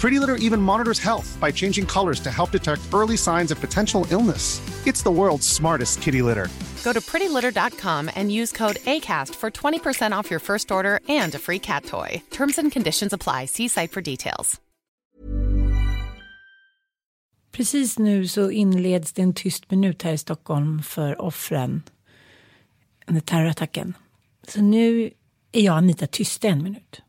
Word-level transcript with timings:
Pretty 0.00 0.20
Litter 0.20 0.36
even 0.36 0.62
monitors 0.62 1.00
health 1.00 1.36
by 1.40 1.50
changing 1.50 1.84
colors 1.84 2.20
to 2.20 2.30
help 2.30 2.52
detect 2.52 2.80
early 2.94 3.16
signs 3.16 3.50
of 3.50 3.60
potential 3.60 4.06
illness. 4.10 4.60
It's 4.86 5.02
the 5.02 5.10
world's 5.10 5.46
smartest 5.48 6.02
kitty 6.02 6.22
litter. 6.22 6.48
Go 6.84 6.92
to 6.92 7.00
prettylitter.com 7.00 8.10
and 8.14 8.30
use 8.32 8.52
code 8.52 8.76
ACAST 8.76 9.34
for 9.34 9.50
20% 9.50 10.12
off 10.18 10.30
your 10.30 10.40
first 10.40 10.70
order 10.70 11.00
and 11.08 11.34
a 11.34 11.38
free 11.38 11.58
cat 11.58 11.84
toy. 11.84 12.22
Terms 12.30 12.58
and 12.58 12.72
conditions 12.72 13.12
apply. 13.12 13.46
See 13.46 13.68
site 13.68 13.90
for 13.90 14.00
details. 14.00 14.60
Precis 17.52 17.98
nu 17.98 18.28
så 18.28 18.50
inleds 18.50 19.12
det 19.12 19.22
en 19.22 19.34
tyst 19.34 19.70
minut 19.70 20.02
här 20.02 20.12
i 20.12 20.18
Stockholm 20.18 20.82
för 20.82 21.20
offren 21.20 21.82
under 23.06 23.20
terrorattacken. 23.20 23.94
Så 24.48 24.62
nu 24.62 25.10
är 25.52 25.60
jag 25.60 25.72
och 25.72 25.78
Anita 25.78 26.06
tysta 26.06 26.48
en 26.48 26.62
minut. 26.62 27.02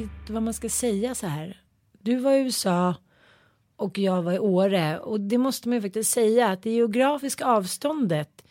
Riktigt 0.00 0.30
vad 0.30 0.42
man 0.42 0.54
ska 0.54 0.68
säga 0.68 1.14
så 1.14 1.26
här. 1.26 1.60
Du 1.92 2.16
var 2.16 2.32
i 2.32 2.38
USA 2.38 2.94
och 3.76 3.98
jag 3.98 4.22
var 4.22 4.32
i 4.32 4.38
Åre 4.38 4.98
och 4.98 5.20
det 5.20 5.38
måste 5.38 5.68
man 5.68 5.78
ju 5.78 5.82
faktiskt 5.82 6.12
säga 6.12 6.48
att 6.48 6.62
det 6.62 6.70
geografiska 6.70 7.46
avståndet 7.46 8.44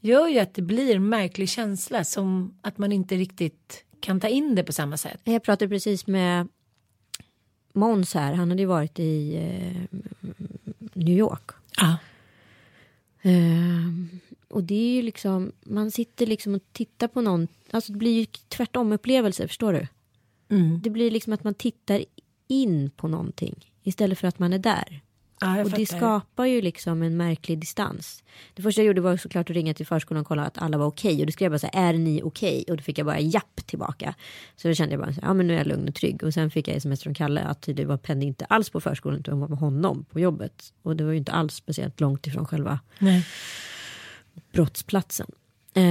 gör 0.00 0.28
ju 0.28 0.38
att 0.38 0.54
det 0.54 0.62
blir 0.62 0.96
en 0.96 1.08
märklig 1.08 1.48
känsla 1.48 2.04
som 2.04 2.58
att 2.62 2.78
man 2.78 2.92
inte 2.92 3.14
riktigt 3.14 3.84
kan 4.00 4.20
ta 4.20 4.28
in 4.28 4.54
det 4.54 4.64
på 4.64 4.72
samma 4.72 4.96
sätt. 4.96 5.20
Jag 5.24 5.42
pratade 5.42 5.68
precis 5.68 6.06
med 6.06 6.48
Måns 7.72 8.14
här. 8.14 8.34
Han 8.34 8.48
hade 8.50 8.62
ju 8.62 8.66
varit 8.66 8.98
i 8.98 9.36
eh, 9.36 9.98
New 10.92 11.16
York. 11.18 11.50
Ja. 11.76 11.96
Eh, 13.22 13.92
och 14.48 14.62
det 14.62 14.74
är 14.74 14.94
ju 14.94 15.02
liksom, 15.02 15.52
man 15.60 15.90
sitter 15.90 16.26
liksom 16.26 16.54
och 16.54 16.62
tittar 16.72 17.08
på 17.08 17.20
någon, 17.20 17.48
alltså 17.70 17.92
det 17.92 17.98
blir 17.98 18.18
ju 18.18 18.26
tvärtom 18.48 18.92
upplevelser, 18.92 19.46
förstår 19.46 19.72
du? 19.72 19.86
Mm. 20.50 20.80
Det 20.82 20.90
blir 20.90 21.10
liksom 21.10 21.32
att 21.32 21.44
man 21.44 21.54
tittar 21.54 22.04
in 22.48 22.90
på 22.90 23.08
någonting 23.08 23.72
istället 23.82 24.18
för 24.18 24.28
att 24.28 24.38
man 24.38 24.52
är 24.52 24.58
där. 24.58 25.02
Ja, 25.40 25.64
och 25.64 25.70
det 25.70 25.86
skapar 25.86 26.44
ju 26.44 26.62
liksom 26.62 27.02
en 27.02 27.16
märklig 27.16 27.58
distans. 27.58 28.24
Det 28.54 28.62
första 28.62 28.80
jag 28.80 28.86
gjorde 28.86 29.00
var 29.00 29.16
såklart 29.16 29.50
att 29.50 29.56
ringa 29.56 29.74
till 29.74 29.86
förskolan 29.86 30.20
och 30.20 30.26
kolla 30.26 30.44
att 30.44 30.58
alla 30.58 30.78
var 30.78 30.86
okej. 30.86 31.20
Och 31.20 31.26
då 31.26 31.32
skrev 31.32 31.44
jag 31.46 31.52
bara 31.52 31.70
så 31.70 31.78
här, 31.78 31.88
är 31.88 31.98
ni 31.98 32.22
okej? 32.22 32.64
Och 32.68 32.76
då 32.76 32.82
fick 32.82 32.98
jag 32.98 33.06
bara 33.06 33.20
japp 33.20 33.66
tillbaka. 33.66 34.14
Så 34.56 34.68
då 34.68 34.74
kände 34.74 34.92
jag 34.94 35.00
bara, 35.00 35.12
så 35.12 35.20
här, 35.20 35.28
ja 35.28 35.34
men 35.34 35.46
nu 35.46 35.54
är 35.54 35.58
jag 35.58 35.66
lugn 35.66 35.88
och 35.88 35.94
trygg. 35.94 36.22
Och 36.22 36.34
sen 36.34 36.50
fick 36.50 36.68
jag 36.68 36.76
sms 36.76 37.02
från 37.02 37.14
Kalle 37.14 37.40
att 37.40 37.62
det 37.62 37.84
var 37.84 37.96
Penny 37.96 38.26
inte 38.26 38.44
alls 38.44 38.70
på 38.70 38.80
förskolan 38.80 39.20
utan 39.20 39.32
hon 39.32 39.40
var 39.40 39.48
med 39.48 39.58
honom 39.58 40.04
på 40.04 40.20
jobbet. 40.20 40.72
Och 40.82 40.96
det 40.96 41.04
var 41.04 41.12
ju 41.12 41.18
inte 41.18 41.32
alls 41.32 41.54
speciellt 41.54 42.00
långt 42.00 42.26
ifrån 42.26 42.46
själva 42.46 42.80
Nej. 42.98 43.26
brottsplatsen. 44.52 45.26
Eh, 45.76 45.82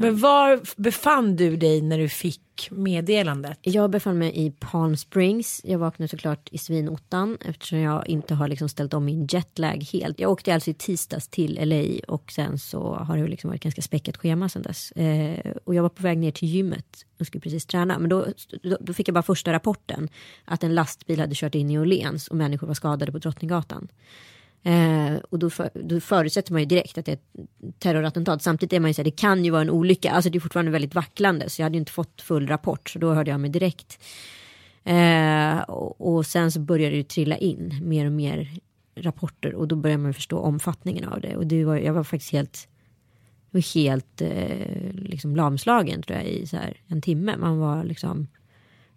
Men 0.00 0.16
var 0.18 0.60
befann 0.76 1.36
du 1.36 1.56
dig 1.56 1.82
när 1.82 1.98
du 1.98 2.08
fick 2.08 2.68
meddelandet? 2.70 3.58
Jag 3.62 3.90
befann 3.90 4.18
mig 4.18 4.46
i 4.46 4.50
Palm 4.50 4.96
Springs. 4.96 5.60
Jag 5.64 5.78
vaknade 5.78 6.08
såklart 6.08 6.48
i 6.52 6.58
svinottan 6.58 7.38
eftersom 7.44 7.78
jag 7.78 8.08
inte 8.08 8.34
har 8.34 8.48
liksom 8.48 8.68
ställt 8.68 8.94
om 8.94 9.04
min 9.04 9.26
jetlag 9.26 9.84
helt. 9.92 10.20
Jag 10.20 10.30
åkte 10.30 10.54
alltså 10.54 10.70
i 10.70 10.74
tisdags 10.74 11.28
till 11.28 11.58
LA 11.62 12.14
och 12.14 12.32
sen 12.32 12.58
så 12.58 12.94
har 12.94 13.16
det 13.16 13.28
liksom 13.28 13.50
varit 13.50 13.62
ganska 13.62 13.82
späckat 13.82 14.16
schema 14.16 14.48
sen 14.48 14.62
dess. 14.62 14.92
Eh, 14.92 15.52
och 15.64 15.74
jag 15.74 15.82
var 15.82 15.90
på 15.90 16.02
väg 16.02 16.18
ner 16.18 16.30
till 16.30 16.48
gymmet 16.48 17.06
och 17.20 17.26
skulle 17.26 17.40
precis 17.42 17.66
träna. 17.66 17.98
Men 17.98 18.08
då, 18.08 18.26
då, 18.62 18.76
då 18.80 18.92
fick 18.92 19.08
jag 19.08 19.14
bara 19.14 19.22
första 19.22 19.52
rapporten 19.52 20.08
att 20.44 20.64
en 20.64 20.74
lastbil 20.74 21.20
hade 21.20 21.34
kört 21.34 21.54
in 21.54 21.70
i 21.70 21.78
Åhléns 21.78 22.28
och 22.28 22.36
människor 22.36 22.66
var 22.66 22.74
skadade 22.74 23.12
på 23.12 23.18
Drottninggatan. 23.18 23.88
Eh, 24.62 25.14
och 25.30 25.38
då, 25.38 25.50
för, 25.50 25.70
då 25.74 26.00
förutsätter 26.00 26.52
man 26.52 26.62
ju 26.62 26.66
direkt 26.66 26.98
att 26.98 27.06
det 27.06 27.12
är 27.12 27.16
ett 27.16 27.78
terrorattentat. 27.78 28.42
Samtidigt 28.42 28.72
är 28.72 28.80
man 28.80 28.90
ju 28.90 28.94
så 28.94 29.00
här, 29.00 29.04
det 29.04 29.10
kan 29.10 29.44
ju 29.44 29.50
vara 29.50 29.62
en 29.62 29.70
olycka. 29.70 30.10
Alltså 30.10 30.30
det 30.30 30.38
är 30.38 30.40
fortfarande 30.40 30.72
väldigt 30.72 30.94
vacklande. 30.94 31.50
Så 31.50 31.62
jag 31.62 31.64
hade 31.64 31.76
ju 31.76 31.80
inte 31.80 31.92
fått 31.92 32.22
full 32.22 32.46
rapport. 32.46 32.90
Så 32.90 32.98
då 32.98 33.14
hörde 33.14 33.30
jag 33.30 33.40
mig 33.40 33.50
direkt. 33.50 33.98
Eh, 34.84 35.58
och, 35.58 36.14
och 36.14 36.26
sen 36.26 36.52
så 36.52 36.60
började 36.60 36.90
det 36.90 36.96
ju 36.96 37.02
trilla 37.02 37.36
in 37.36 37.78
mer 37.82 38.06
och 38.06 38.12
mer 38.12 38.50
rapporter. 38.94 39.54
Och 39.54 39.68
då 39.68 39.76
började 39.76 40.02
man 40.02 40.14
förstå 40.14 40.38
omfattningen 40.38 41.04
av 41.04 41.20
det. 41.20 41.36
Och 41.36 41.46
det 41.46 41.64
var, 41.64 41.76
jag 41.76 41.92
var 41.92 42.04
faktiskt 42.04 42.32
helt, 42.32 42.68
var 43.50 43.74
helt 43.74 44.20
eh, 44.20 44.92
liksom 44.92 45.36
lamslagen 45.36 46.02
tror 46.02 46.18
jag 46.18 46.26
i 46.26 46.46
så 46.46 46.56
här 46.56 46.76
en 46.86 47.02
timme. 47.02 47.36
Man 47.36 47.58
var 47.58 47.84
liksom 47.84 48.28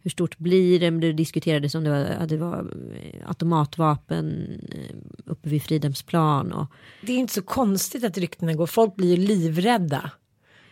hur 0.06 0.10
stort 0.10 0.38
blir 0.38 0.80
det? 0.80 0.92
Men 0.92 1.02
det 1.02 1.14
diskuterades 1.14 1.76
om 1.76 1.84
det 1.84 1.90
var, 1.90 2.00
att 2.00 2.30
det 2.30 2.38
var 2.38 2.72
eh, 2.96 3.28
automatvapen 3.28 4.48
eh, 4.72 4.96
uppe 5.26 5.50
vid 5.50 5.64
Fridhemsplan. 5.64 6.52
Och, 6.52 6.66
Det 7.02 7.14
är 7.14 7.18
inte 7.18 7.34
så 7.34 7.42
konstigt 7.42 8.04
att 8.04 8.18
ryktena 8.18 8.54
går. 8.54 8.68
Folk 8.68 8.96
blir 8.96 9.10
ju 9.10 9.28
livrädda. 9.28 10.12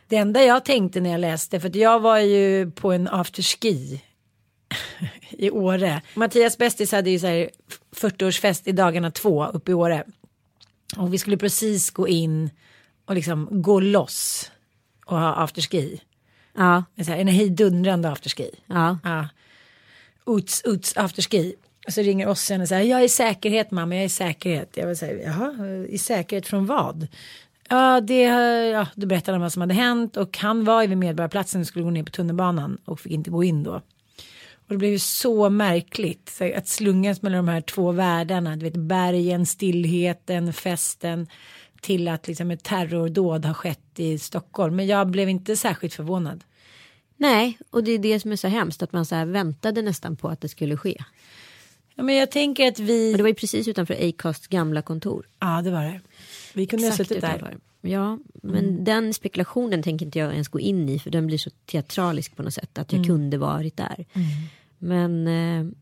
Det 0.07 0.15
enda 0.15 0.43
jag 0.43 0.65
tänkte 0.65 1.01
när 1.01 1.09
jag 1.09 1.21
läste, 1.21 1.59
för 1.59 1.69
att 1.69 1.75
jag 1.75 1.99
var 1.99 2.19
ju 2.19 2.71
på 2.71 2.91
en 2.91 3.07
afterski 3.07 4.03
i 5.29 5.51
Åre. 5.51 6.01
Mattias 6.15 6.57
Bästis 6.57 6.91
hade 6.91 7.09
ju 7.09 7.19
så 7.19 7.27
här 7.27 7.49
40-årsfest 7.95 8.61
i 8.65 8.71
dagarna 8.71 9.11
två 9.11 9.45
uppe 9.45 9.71
i 9.71 9.73
Åre. 9.73 10.03
Och 10.97 11.13
vi 11.13 11.17
skulle 11.17 11.37
precis 11.37 11.91
gå 11.91 12.07
in 12.07 12.49
och 13.05 13.15
liksom 13.15 13.47
gå 13.51 13.79
loss 13.79 14.51
och 15.05 15.19
ha 15.19 15.33
afterski 15.35 16.01
ja, 16.57 16.83
så 16.97 17.11
här, 17.11 17.17
en 17.17 17.27
hejdundrande 17.27 18.09
afterski. 18.11 18.49
ja, 18.67 18.99
Ja. 19.03 19.27
uts, 20.25 20.61
uts 20.65 20.97
afterski. 20.97 21.55
Så 21.87 22.01
ringer 22.01 22.27
Ossian 22.27 22.61
och 22.61 22.67
säger 22.67 22.91
jag 22.91 22.99
är 23.01 23.05
i 23.05 23.09
säkerhet 23.09 23.71
mamma, 23.71 23.95
jag 23.95 24.01
är 24.01 24.05
i 24.05 24.09
säkerhet. 24.09 24.69
Jag 24.77 24.87
vill 24.87 24.97
säga, 24.97 25.23
jaha, 25.23 25.85
i 25.89 25.97
säkerhet 25.97 26.47
från 26.47 26.65
vad? 26.65 27.07
Ja, 27.69 28.01
det, 28.01 28.21
ja, 28.71 28.87
då 28.95 29.07
berättade 29.07 29.35
han 29.35 29.41
vad 29.41 29.53
som 29.53 29.61
hade 29.61 29.73
hänt 29.73 30.17
och 30.17 30.37
han 30.37 30.63
var 30.65 30.81
ju 30.81 30.87
vid 30.87 30.97
Medborgarplatsen 30.97 31.61
och 31.61 31.67
skulle 31.67 31.83
gå 31.83 31.91
ner 31.91 32.03
på 32.03 32.11
tunnelbanan 32.11 32.77
och 32.85 32.99
fick 32.99 33.11
inte 33.11 33.29
gå 33.29 33.43
in 33.43 33.63
då. 33.63 33.71
Och 34.67 34.69
det 34.69 34.77
blev 34.77 34.91
ju 34.91 34.99
så 34.99 35.49
märkligt 35.49 36.41
att 36.55 36.67
slungas 36.67 37.21
mellan 37.21 37.45
de 37.45 37.51
här 37.51 37.61
två 37.61 37.91
världarna, 37.91 38.55
du 38.55 38.65
vet 38.65 38.75
bergen, 38.77 39.45
stillheten, 39.45 40.53
festen 40.53 41.27
till 41.83 42.07
att 42.07 42.27
liksom 42.27 42.51
ett 42.51 42.63
terrordåd 42.63 43.45
har 43.45 43.53
skett 43.53 43.99
i 43.99 44.19
Stockholm. 44.19 44.75
Men 44.75 44.87
jag 44.87 45.07
blev 45.07 45.29
inte 45.29 45.55
särskilt 45.55 45.93
förvånad. 45.93 46.43
Nej, 47.17 47.57
och 47.69 47.83
det 47.83 47.91
är 47.91 47.99
det 47.99 48.19
som 48.19 48.31
är 48.31 48.35
så 48.35 48.47
hemskt 48.47 48.83
att 48.83 48.93
man 48.93 49.05
så 49.05 49.25
väntade 49.25 49.81
nästan 49.81 50.15
på 50.15 50.29
att 50.29 50.41
det 50.41 50.49
skulle 50.49 50.77
ske. 50.77 51.03
Ja, 51.95 52.03
men 52.03 52.15
jag 52.15 52.31
tänker 52.31 52.67
att 52.67 52.79
vi. 52.79 53.13
Och 53.13 53.17
det 53.17 53.23
var 53.23 53.29
ju 53.29 53.35
precis 53.35 53.67
utanför 53.67 54.09
Acasts 54.09 54.47
gamla 54.47 54.81
kontor. 54.81 55.27
Ja, 55.39 55.61
det 55.61 55.71
var 55.71 55.83
det. 55.83 56.01
Vi 56.53 56.65
kunde 56.65 56.87
ha 56.87 56.95
suttit 56.95 57.21
där. 57.21 57.57
Ja, 57.81 58.19
men 58.33 58.65
mm. 58.65 58.83
den 58.83 59.13
spekulationen 59.13 59.83
tänker 59.83 60.05
inte 60.05 60.19
jag 60.19 60.31
ens 60.33 60.47
gå 60.47 60.59
in 60.59 60.89
i 60.89 60.99
för 60.99 61.09
den 61.09 61.27
blir 61.27 61.37
så 61.37 61.49
teatralisk 61.65 62.35
på 62.35 62.43
något 62.43 62.53
sätt 62.53 62.77
att 62.77 62.91
jag 62.91 62.99
mm. 62.99 63.07
kunde 63.07 63.37
varit 63.37 63.77
där. 63.77 64.05
Mm. 64.13 64.27
Men 64.77 65.27
eh, 65.27 65.73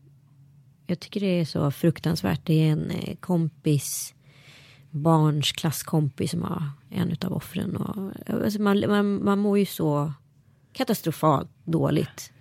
jag 0.86 1.00
tycker 1.00 1.20
det 1.20 1.40
är 1.40 1.44
så 1.44 1.70
fruktansvärt. 1.70 2.40
Det 2.44 2.68
är 2.68 2.72
en 2.72 2.90
eh, 2.90 3.16
kompis, 3.16 4.14
barns 4.92 5.52
klasskompis 5.52 6.30
som 6.30 6.42
har 6.42 6.62
en 6.90 7.16
av 7.24 7.32
offren. 7.32 7.76
Och, 7.76 8.12
alltså 8.44 8.62
man, 8.62 8.84
man, 8.88 9.24
man 9.24 9.38
mår 9.38 9.58
ju 9.58 9.66
så 9.66 10.12
katastrofalt 10.72 11.48
dåligt 11.64 12.32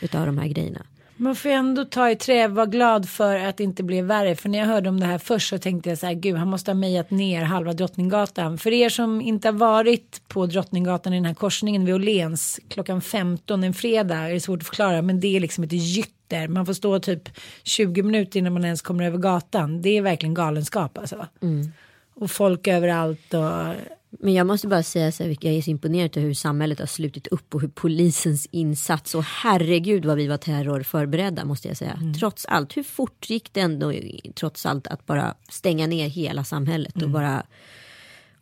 utav 0.00 0.26
de 0.26 0.38
här 0.38 0.48
grejerna. 0.48 0.82
Man 1.20 1.36
får 1.36 1.48
ändå 1.48 1.84
ta 1.84 2.10
i 2.10 2.16
trä, 2.16 2.48
vara 2.48 2.66
glad 2.66 3.08
för 3.08 3.36
att 3.36 3.56
det 3.56 3.64
inte 3.64 3.82
blev 3.82 4.04
värre. 4.04 4.36
För 4.36 4.48
när 4.48 4.58
jag 4.58 4.66
hörde 4.66 4.88
om 4.88 5.00
det 5.00 5.06
här 5.06 5.18
först 5.18 5.48
så 5.48 5.58
tänkte 5.58 5.88
jag 5.88 5.98
så 5.98 6.06
här, 6.06 6.14
gud 6.14 6.36
han 6.36 6.48
måste 6.48 6.70
ha 6.70 6.74
mejat 6.74 7.10
ner 7.10 7.42
halva 7.42 7.72
Drottninggatan. 7.72 8.58
För 8.58 8.72
er 8.72 8.88
som 8.88 9.20
inte 9.20 9.48
har 9.48 9.52
varit 9.52 10.22
på 10.28 10.46
Drottninggatan 10.46 11.12
i 11.12 11.16
den 11.16 11.24
här 11.24 11.34
korsningen 11.34 11.84
vid 11.84 11.94
Åhléns 11.94 12.60
klockan 12.68 13.00
15 13.00 13.64
en 13.64 13.74
fredag 13.74 14.16
är 14.16 14.32
det 14.32 14.40
svårt 14.40 14.60
att 14.60 14.66
förklara. 14.66 15.02
Men 15.02 15.20
det 15.20 15.36
är 15.36 15.40
liksom 15.40 15.64
ett 15.64 15.72
gytter. 15.72 16.48
Man 16.48 16.66
får 16.66 16.72
stå 16.72 16.98
typ 16.98 17.28
20 17.62 18.02
minuter 18.02 18.38
innan 18.38 18.52
man 18.52 18.64
ens 18.64 18.82
kommer 18.82 19.04
över 19.04 19.18
gatan. 19.18 19.82
Det 19.82 19.98
är 19.98 20.02
verkligen 20.02 20.34
galenskap 20.34 20.98
alltså. 20.98 21.26
Mm. 21.42 21.72
Och 22.20 22.30
folk 22.30 22.68
överallt 22.68 23.34
och 23.34 23.74
men 24.10 24.34
jag 24.34 24.46
måste 24.46 24.68
bara 24.68 24.82
säga 24.82 25.12
så 25.12 25.22
här, 25.22 25.36
jag 25.40 25.54
är 25.54 25.62
så 25.62 25.70
imponerad 25.70 26.16
av 26.16 26.22
hur 26.22 26.34
samhället 26.34 26.78
har 26.78 26.86
slutit 26.86 27.26
upp 27.26 27.54
och 27.54 27.60
hur 27.60 27.68
polisens 27.68 28.46
insats 28.50 29.14
och 29.14 29.22
herregud 29.24 30.04
vad 30.04 30.16
vi 30.16 30.26
var 30.26 30.36
terrorförberedda 30.36 31.44
måste 31.44 31.68
jag 31.68 31.76
säga. 31.76 31.98
Mm. 32.00 32.14
Trots 32.14 32.46
allt, 32.46 32.76
hur 32.76 32.82
fort 32.82 33.30
gick 33.30 33.52
det 33.52 33.60
ändå 33.60 33.92
trots 34.34 34.66
allt 34.66 34.86
att 34.86 35.06
bara 35.06 35.34
stänga 35.48 35.86
ner 35.86 36.08
hela 36.08 36.44
samhället 36.44 36.96
mm. 36.96 37.04
och 37.04 37.10
bara 37.10 37.42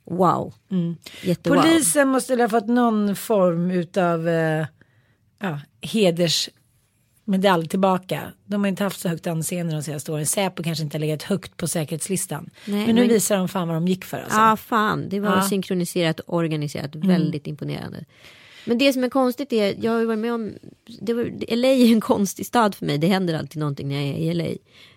wow. 0.05 0.55
Mm. 0.71 0.97
Polisen 1.43 2.09
måste 2.09 2.35
ha 2.35 2.49
fått 2.49 2.69
någon 2.69 3.17
form 3.17 3.71
utav 3.71 4.29
eh, 4.29 4.67
ja, 5.39 5.61
heders 5.81 6.49
medalj 7.29 7.69
tillbaka. 7.69 8.33
De 8.45 8.61
har 8.61 8.69
inte 8.69 8.85
haft 8.85 9.01
så 9.01 9.09
högt 9.09 9.27
anseende 9.27 9.75
de 9.75 9.83
senaste 9.83 10.13
åren. 10.13 10.27
Säpo 10.27 10.63
kanske 10.63 10.85
inte 10.85 10.97
har 10.97 11.01
legat 11.01 11.23
högt 11.23 11.57
på 11.57 11.69
säkerhetslistan. 11.69 12.51
Nej, 12.65 12.87
men 12.87 12.95
nu 12.95 13.01
men... 13.01 13.11
visar 13.11 13.37
de 13.37 13.49
fan 13.49 13.69
vad 13.69 13.77
de 13.77 13.89
gick 13.89 14.05
för. 14.05 14.19
Alltså. 14.19 14.39
Ja, 14.39 14.57
fan. 14.57 15.09
Det 15.09 15.21
var 15.21 15.37
ja. 15.37 15.43
synkroniserat 15.43 16.21
och 16.21 16.37
organiserat. 16.37 16.95
Mm. 16.95 17.09
Väldigt 17.09 17.47
imponerande. 17.47 18.05
Men 18.65 18.79
det 18.79 18.93
som 18.93 19.05
är 19.05 19.09
konstigt 19.09 19.53
är, 19.53 19.75
jag 19.81 19.93
har 19.93 20.05
varit 20.05 20.19
med 20.19 20.35
om, 20.35 20.53
det 21.01 21.15
var, 21.15 21.57
LA 21.57 21.69
är 21.69 21.93
en 21.93 22.01
konstig 22.01 22.47
stad 22.47 22.75
för 22.75 22.87
mig. 22.87 22.99
Det 22.99 23.07
händer 23.07 23.35
alltid 23.35 23.61
någonting 23.61 23.89
när 23.89 23.97
jag 23.97 24.05
är 24.05 24.19
i 24.19 24.35
LA. 24.35 24.49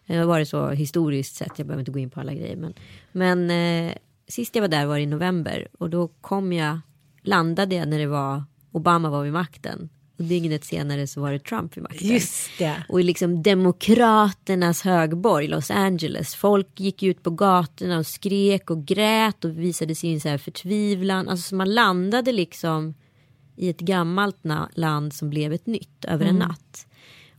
Det 0.06 0.16
har 0.16 0.26
varit 0.26 0.50
så 0.50 0.70
historiskt 0.70 1.36
sett, 1.36 1.52
jag 1.56 1.68
behöver 1.68 1.82
inte 1.82 1.92
gå 1.92 2.00
in 2.00 2.10
på 2.10 2.20
alla 2.20 2.34
grejer. 2.34 2.56
Men, 2.56 2.74
men 3.12 3.52
eh, 3.52 3.94
sist 4.28 4.56
jag 4.56 4.62
var 4.62 4.70
där 4.70 4.86
var 4.86 4.98
i 4.98 5.06
november 5.06 5.68
och 5.80 5.90
då 5.90 6.08
kom 6.08 6.54
jag, 6.54 6.80
landade 7.22 7.76
jag 7.76 7.88
när 7.88 8.00
det 8.00 8.08
var 8.08 8.44
Obama 8.72 9.10
var 9.10 9.24
vid 9.24 9.34
makten 9.34 9.90
och 10.22 10.28
dygnet 10.28 10.66
senare 10.66 11.08
så 11.08 11.22
var 11.22 11.32
det 11.32 11.40
Trump 11.40 11.78
vid 11.78 11.84
makten. 11.84 12.08
Just 12.08 12.50
det. 12.58 12.84
Och 12.90 13.00
i 13.00 13.04
liksom 13.04 13.44
demokraternas 13.44 14.82
högborg 14.82 15.48
Los 15.48 15.72
Angeles. 15.72 16.36
Folk 16.36 16.80
gick 16.80 17.04
ut 17.04 17.24
på 17.24 17.30
gatorna 17.30 17.98
och 17.98 18.08
skrek 18.08 18.70
och 18.70 18.86
grät 18.86 19.46
och 19.46 19.60
visade 19.60 19.96
sin 19.96 20.22
så 20.22 20.30
här 20.30 20.38
förtvivlan. 20.38 21.30
Alltså 21.30 21.50
så 21.50 21.56
man 21.56 21.74
landade 21.74 22.32
liksom 22.32 22.94
i 23.56 23.70
ett 23.70 23.80
gammalt 23.80 24.38
land 24.74 25.14
som 25.14 25.30
blev 25.30 25.54
ett 25.54 25.66
nytt 25.66 26.06
över 26.06 26.26
en 26.26 26.36
mm. 26.36 26.48
natt. 26.48 26.88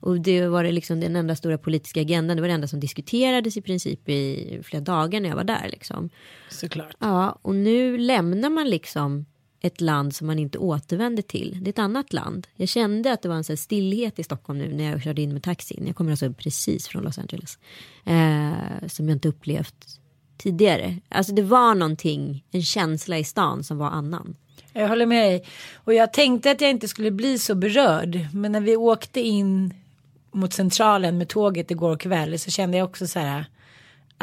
Och 0.01 0.21
det 0.21 0.49
var 0.49 0.65
det 0.65 0.73
liksom 0.73 1.01
den 1.01 1.17
enda 1.17 1.37
stora 1.37 1.59
politiska 1.59 2.01
agendan. 2.01 2.37
Det 2.37 2.41
var 2.41 2.49
det 2.49 2.55
enda 2.55 2.69
som 2.69 2.81
diskuterades 2.81 3.57
i 3.57 3.63
princip 3.63 4.09
i 4.09 4.61
flera 4.63 4.83
dagar 4.83 5.21
när 5.21 5.29
jag 5.29 5.37
var 5.37 5.45
där. 5.45 5.69
Liksom. 5.73 6.11
Såklart. 6.49 6.97
Ja, 6.99 7.39
och 7.43 7.55
nu 7.55 7.99
lämnar 7.99 8.51
man 8.51 8.71
liksom 8.71 9.27
ett 9.63 9.81
land 9.81 10.15
som 10.15 10.27
man 10.27 10.39
inte 10.39 10.59
återvänder 10.59 11.23
till. 11.23 11.59
Det 11.61 11.69
är 11.69 11.73
ett 11.73 11.79
annat 11.79 12.13
land. 12.13 12.47
Jag 12.57 12.69
kände 12.69 13.13
att 13.13 13.23
det 13.23 13.29
var 13.29 13.37
en 13.37 13.45
sån 13.45 13.57
stillhet 13.57 14.19
i 14.19 14.25
Stockholm 14.25 14.59
nu 14.59 14.75
när 14.75 14.91
jag 14.91 15.03
körde 15.03 15.23
in 15.23 15.33
med 15.33 15.43
taxin. 15.43 15.85
Jag 15.87 15.97
kommer 15.97 16.11
alltså 16.11 16.33
precis 16.33 16.89
från 16.89 17.03
Los 17.03 17.19
Angeles. 17.19 17.59
Eh, 18.05 18.89
som 18.89 19.09
jag 19.09 19.17
inte 19.17 19.29
upplevt 19.29 20.01
tidigare. 20.39 20.97
Alltså 21.09 21.33
det 21.33 21.43
var 21.43 21.75
någonting, 21.75 22.45
en 22.51 22.63
känsla 22.63 23.19
i 23.19 23.25
stan 23.25 23.65
som 23.65 23.79
var 23.79 23.89
annan. 23.89 24.37
Jag 24.73 24.89
håller 24.89 25.07
med 25.07 25.31
dig. 25.31 25.45
Och 25.75 25.95
jag 25.95 26.13
tänkte 26.13 26.51
att 26.51 26.61
jag 26.61 26.71
inte 26.71 26.89
skulle 26.89 27.11
bli 27.11 27.39
så 27.39 27.55
berörd. 27.55 28.19
Men 28.33 28.53
när 28.53 28.61
vi 28.61 28.77
åkte 28.77 29.21
in 29.21 29.75
mot 30.33 30.53
centralen 30.53 31.19
med 31.19 31.29
tåget 31.29 31.71
igår 31.71 31.97
kväll 31.97 32.39
så 32.39 32.51
kände 32.51 32.79
jag 32.79 32.89
också 32.89 33.07
så 33.07 33.19
här 33.19 33.45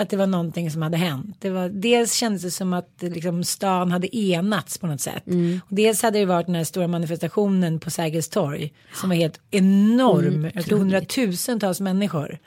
att 0.01 0.09
det 0.09 0.17
var 0.17 0.27
någonting 0.27 0.71
som 0.71 0.81
hade 0.81 0.97
hänt. 0.97 1.37
Det 1.39 1.49
var, 1.49 1.69
dels 1.69 2.13
kändes 2.13 2.41
det 2.41 2.51
som 2.51 2.73
att 2.73 2.89
liksom, 2.99 3.43
stan 3.43 3.91
hade 3.91 4.17
enats 4.17 4.77
på 4.77 4.87
något 4.87 5.01
sätt. 5.01 5.27
Mm. 5.27 5.61
Och 5.69 5.75
dels 5.75 6.01
hade 6.01 6.19
det 6.19 6.25
varit 6.25 6.45
den 6.45 6.55
här 6.55 6.63
stora 6.63 6.87
manifestationen 6.87 7.79
på 7.79 7.89
Sergels 7.89 8.29
torg 8.29 8.73
som 8.93 9.09
var 9.09 9.15
helt 9.15 9.39
enorm. 9.51 10.27
Mm, 10.27 10.51
alltså, 10.55 10.75
hundratusentals 10.75 11.79
människor. 11.79 12.39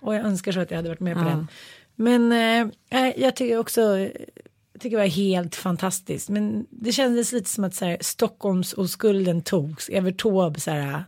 Och 0.00 0.14
jag 0.14 0.24
önskar 0.24 0.52
så 0.52 0.60
att 0.60 0.70
jag 0.70 0.78
hade 0.78 0.88
varit 0.88 1.00
med 1.00 1.14
på 1.16 1.22
ja. 1.22 1.28
den. 1.28 1.48
Men 1.96 2.32
äh, 2.90 3.08
jag 3.16 3.36
tycker 3.36 3.58
också 3.58 3.80
jag 4.78 4.82
tycker 4.82 4.96
det 4.96 5.02
var 5.02 5.08
helt 5.08 5.54
fantastiskt. 5.54 6.28
Men 6.28 6.66
det 6.70 6.92
kändes 6.92 7.32
lite 7.32 7.50
som 7.50 7.64
att 7.64 7.74
så 7.74 7.84
här, 7.84 7.98
Stockholms 8.00 8.72
oskulden 8.72 9.42
togs. 9.42 9.88
Evert 9.88 10.22
Taube 10.22 10.60
så 10.60 10.70
här, 10.70 11.04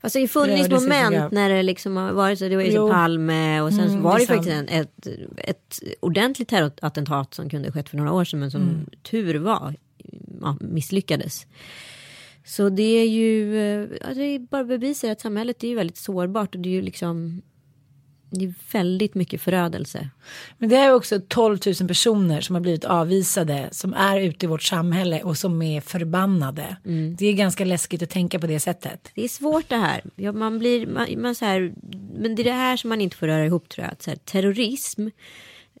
Alltså 0.00 0.18
det 0.18 0.28
funnits 0.28 0.68
moment 0.70 1.32
när 1.32 1.48
det 1.48 1.62
liksom 1.62 1.96
har 1.96 2.12
varit 2.12 2.38
så. 2.38 2.48
Det 2.48 2.56
var 2.56 2.62
ju 2.62 2.72
så 2.72 2.88
Palme 2.88 3.60
och 3.60 3.72
sen 3.72 3.88
mm, 3.88 4.02
var 4.02 4.14
det, 4.14 4.20
det 4.20 4.26
faktiskt 4.26 4.50
en, 4.50 4.68
ett, 4.68 5.06
ett 5.36 5.80
ordentligt 6.00 6.48
terrorattentat 6.48 7.34
som 7.34 7.50
kunde 7.50 7.72
skett 7.72 7.88
för 7.88 7.96
några 7.96 8.12
år 8.12 8.24
sedan 8.24 8.40
men 8.40 8.50
som 8.50 8.62
mm. 8.62 8.86
tur 9.02 9.34
var 9.34 9.74
ja, 10.40 10.56
misslyckades. 10.60 11.46
Så 12.44 12.68
det 12.68 12.82
är 12.82 13.08
ju, 13.08 13.56
ja, 14.00 14.14
det 14.14 14.22
är 14.22 14.38
bara 14.38 14.64
bevisar 14.64 15.10
att 15.10 15.20
samhället 15.20 15.64
är 15.64 15.68
ju 15.68 15.74
väldigt 15.74 15.96
sårbart 15.96 16.54
och 16.54 16.60
det 16.60 16.68
är 16.68 16.72
ju 16.72 16.82
liksom 16.82 17.42
det 18.30 18.44
är 18.44 18.54
väldigt 18.72 19.14
mycket 19.14 19.40
förödelse. 19.40 20.10
Men 20.58 20.68
det 20.68 20.76
är 20.76 20.94
också 20.94 21.20
12 21.28 21.58
000 21.66 21.88
personer 21.88 22.40
som 22.40 22.54
har 22.54 22.60
blivit 22.60 22.84
avvisade 22.84 23.68
som 23.72 23.94
är 23.94 24.20
ute 24.20 24.46
i 24.46 24.48
vårt 24.48 24.62
samhälle 24.62 25.22
och 25.22 25.36
som 25.36 25.62
är 25.62 25.80
förbannade. 25.80 26.76
Mm. 26.84 27.16
Det 27.16 27.26
är 27.26 27.32
ganska 27.32 27.64
läskigt 27.64 28.02
att 28.02 28.10
tänka 28.10 28.38
på 28.38 28.46
det 28.46 28.60
sättet. 28.60 29.10
Det 29.14 29.24
är 29.24 29.28
svårt 29.28 29.68
det 29.68 29.76
här. 29.76 30.04
Ja, 30.16 30.32
man 30.32 30.58
blir, 30.58 30.86
man, 30.86 31.22
man 31.22 31.34
så 31.34 31.44
här, 31.44 31.72
men 32.18 32.34
det 32.34 32.42
är 32.42 32.44
det 32.44 32.52
här 32.52 32.76
som 32.76 32.88
man 32.88 33.00
inte 33.00 33.16
får 33.16 33.26
röra 33.26 33.46
ihop 33.46 33.68
tror 33.68 33.84
jag. 33.84 33.92
Att 33.92 34.02
så 34.02 34.10
här, 34.10 34.18
terrorism 34.18 35.08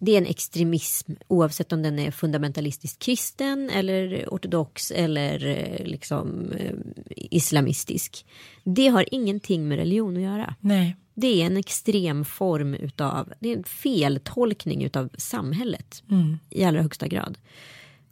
det 0.00 0.12
är 0.12 0.18
en 0.18 0.26
extremism 0.26 1.12
oavsett 1.28 1.72
om 1.72 1.82
den 1.82 1.98
är 1.98 2.10
fundamentalistiskt 2.10 3.02
kristen 3.02 3.70
eller 3.70 4.26
ortodox 4.28 4.90
eller 4.90 5.46
eh, 5.46 5.86
liksom 5.86 6.52
eh, 6.52 6.74
islamistisk. 7.14 8.26
Det 8.64 8.88
har 8.88 9.14
ingenting 9.14 9.68
med 9.68 9.78
religion 9.78 10.16
att 10.16 10.22
göra. 10.22 10.54
Nej. 10.60 10.96
Det 11.20 11.42
är 11.42 11.46
en 11.46 11.56
extrem 11.56 12.24
form 12.24 12.74
utav, 12.74 13.32
det 13.40 13.52
är 13.52 13.56
en 13.56 13.64
feltolkning 13.64 14.84
utav 14.84 15.08
samhället 15.18 16.02
mm. 16.10 16.38
i 16.50 16.64
allra 16.64 16.82
högsta 16.82 17.08
grad. 17.08 17.38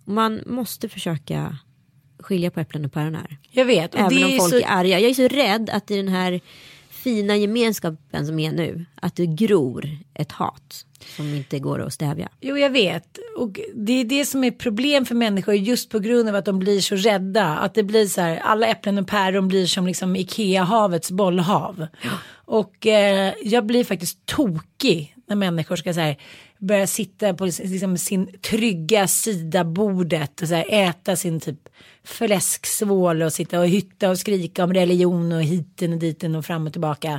Man 0.05 0.43
måste 0.47 0.89
försöka 0.89 1.59
skilja 2.19 2.51
på 2.51 2.61
äpplen 2.61 2.85
och 2.85 2.93
päron 2.93 3.15
här. 3.15 3.37
Jag 3.51 3.65
vet. 3.65 3.95
Även 3.95 4.25
om 4.25 4.31
folk 4.39 4.55
är, 4.55 4.59
så... 4.61 4.67
är 4.67 4.67
arga. 4.67 5.01
Jag 5.01 5.11
är 5.11 5.15
så 5.15 5.29
rädd 5.29 5.71
att 5.71 5.91
i 5.91 5.97
den 5.97 6.09
här 6.09 6.41
fina 7.07 7.37
gemenskapen 7.37 8.27
som 8.27 8.39
är 8.39 8.53
nu, 8.53 8.85
att 8.95 9.17
det 9.17 9.27
gror 9.27 9.89
ett 10.15 10.33
hat 10.33 10.87
som 11.17 11.35
inte 11.35 11.59
går 11.59 11.83
att 11.83 11.93
stävja. 11.93 12.29
Jo, 12.41 12.59
jag 12.59 12.71
vet. 12.71 13.19
Och 13.37 13.61
det 13.75 13.93
är 13.93 14.05
det 14.05 14.25
som 14.25 14.45
är 14.45 14.51
problem 14.51 15.05
för 15.07 15.15
människor 15.15 15.55
just 15.55 15.91
på 15.91 15.99
grund 15.99 16.29
av 16.29 16.35
att 16.35 16.45
de 16.45 16.59
blir 16.59 16.81
så 16.81 16.97
rädda. 16.97 17.57
Att 17.57 17.75
det 17.75 17.83
blir 17.83 18.07
så 18.07 18.21
här, 18.21 18.37
alla 18.37 18.67
äpplen 18.67 18.99
och 18.99 19.07
päron 19.07 19.49
blir 19.49 19.67
som 19.67 19.87
liksom 19.87 20.17
Ikea-havets 20.17 21.13
bollhav. 21.13 21.87
Ja. 22.03 22.11
Och 22.45 22.87
eh, 22.87 23.35
jag 23.43 23.67
blir 23.67 23.85
faktiskt 23.85 24.27
tokig 24.27 25.17
när 25.27 25.37
människor 25.37 25.77
ska 25.77 25.93
här, 25.93 26.17
börja 26.59 26.87
sitta 26.87 27.35
på 27.35 27.45
liksom, 27.45 27.99
sin 27.99 28.29
trygga 28.41 29.09
sida 29.09 29.65
bordet 29.65 30.43
och 30.43 30.49
så 30.49 30.55
här, 30.55 30.67
äta 30.69 31.17
sin 31.17 31.41
typ 31.41 31.69
fläsksvål 32.05 33.23
och 33.23 33.33
sitta 33.33 33.61
och 33.61 33.69
hytta 33.69 34.11
och 34.11 34.19
skrika 34.19 34.65
om 34.65 34.75
religion 34.75 35.33
och 35.33 35.43
hiten 35.43 35.93
och 35.93 35.99
diten 35.99 36.35
och 36.35 36.45
fram 36.45 36.67
och 36.67 36.73
tillbaka. 36.73 37.13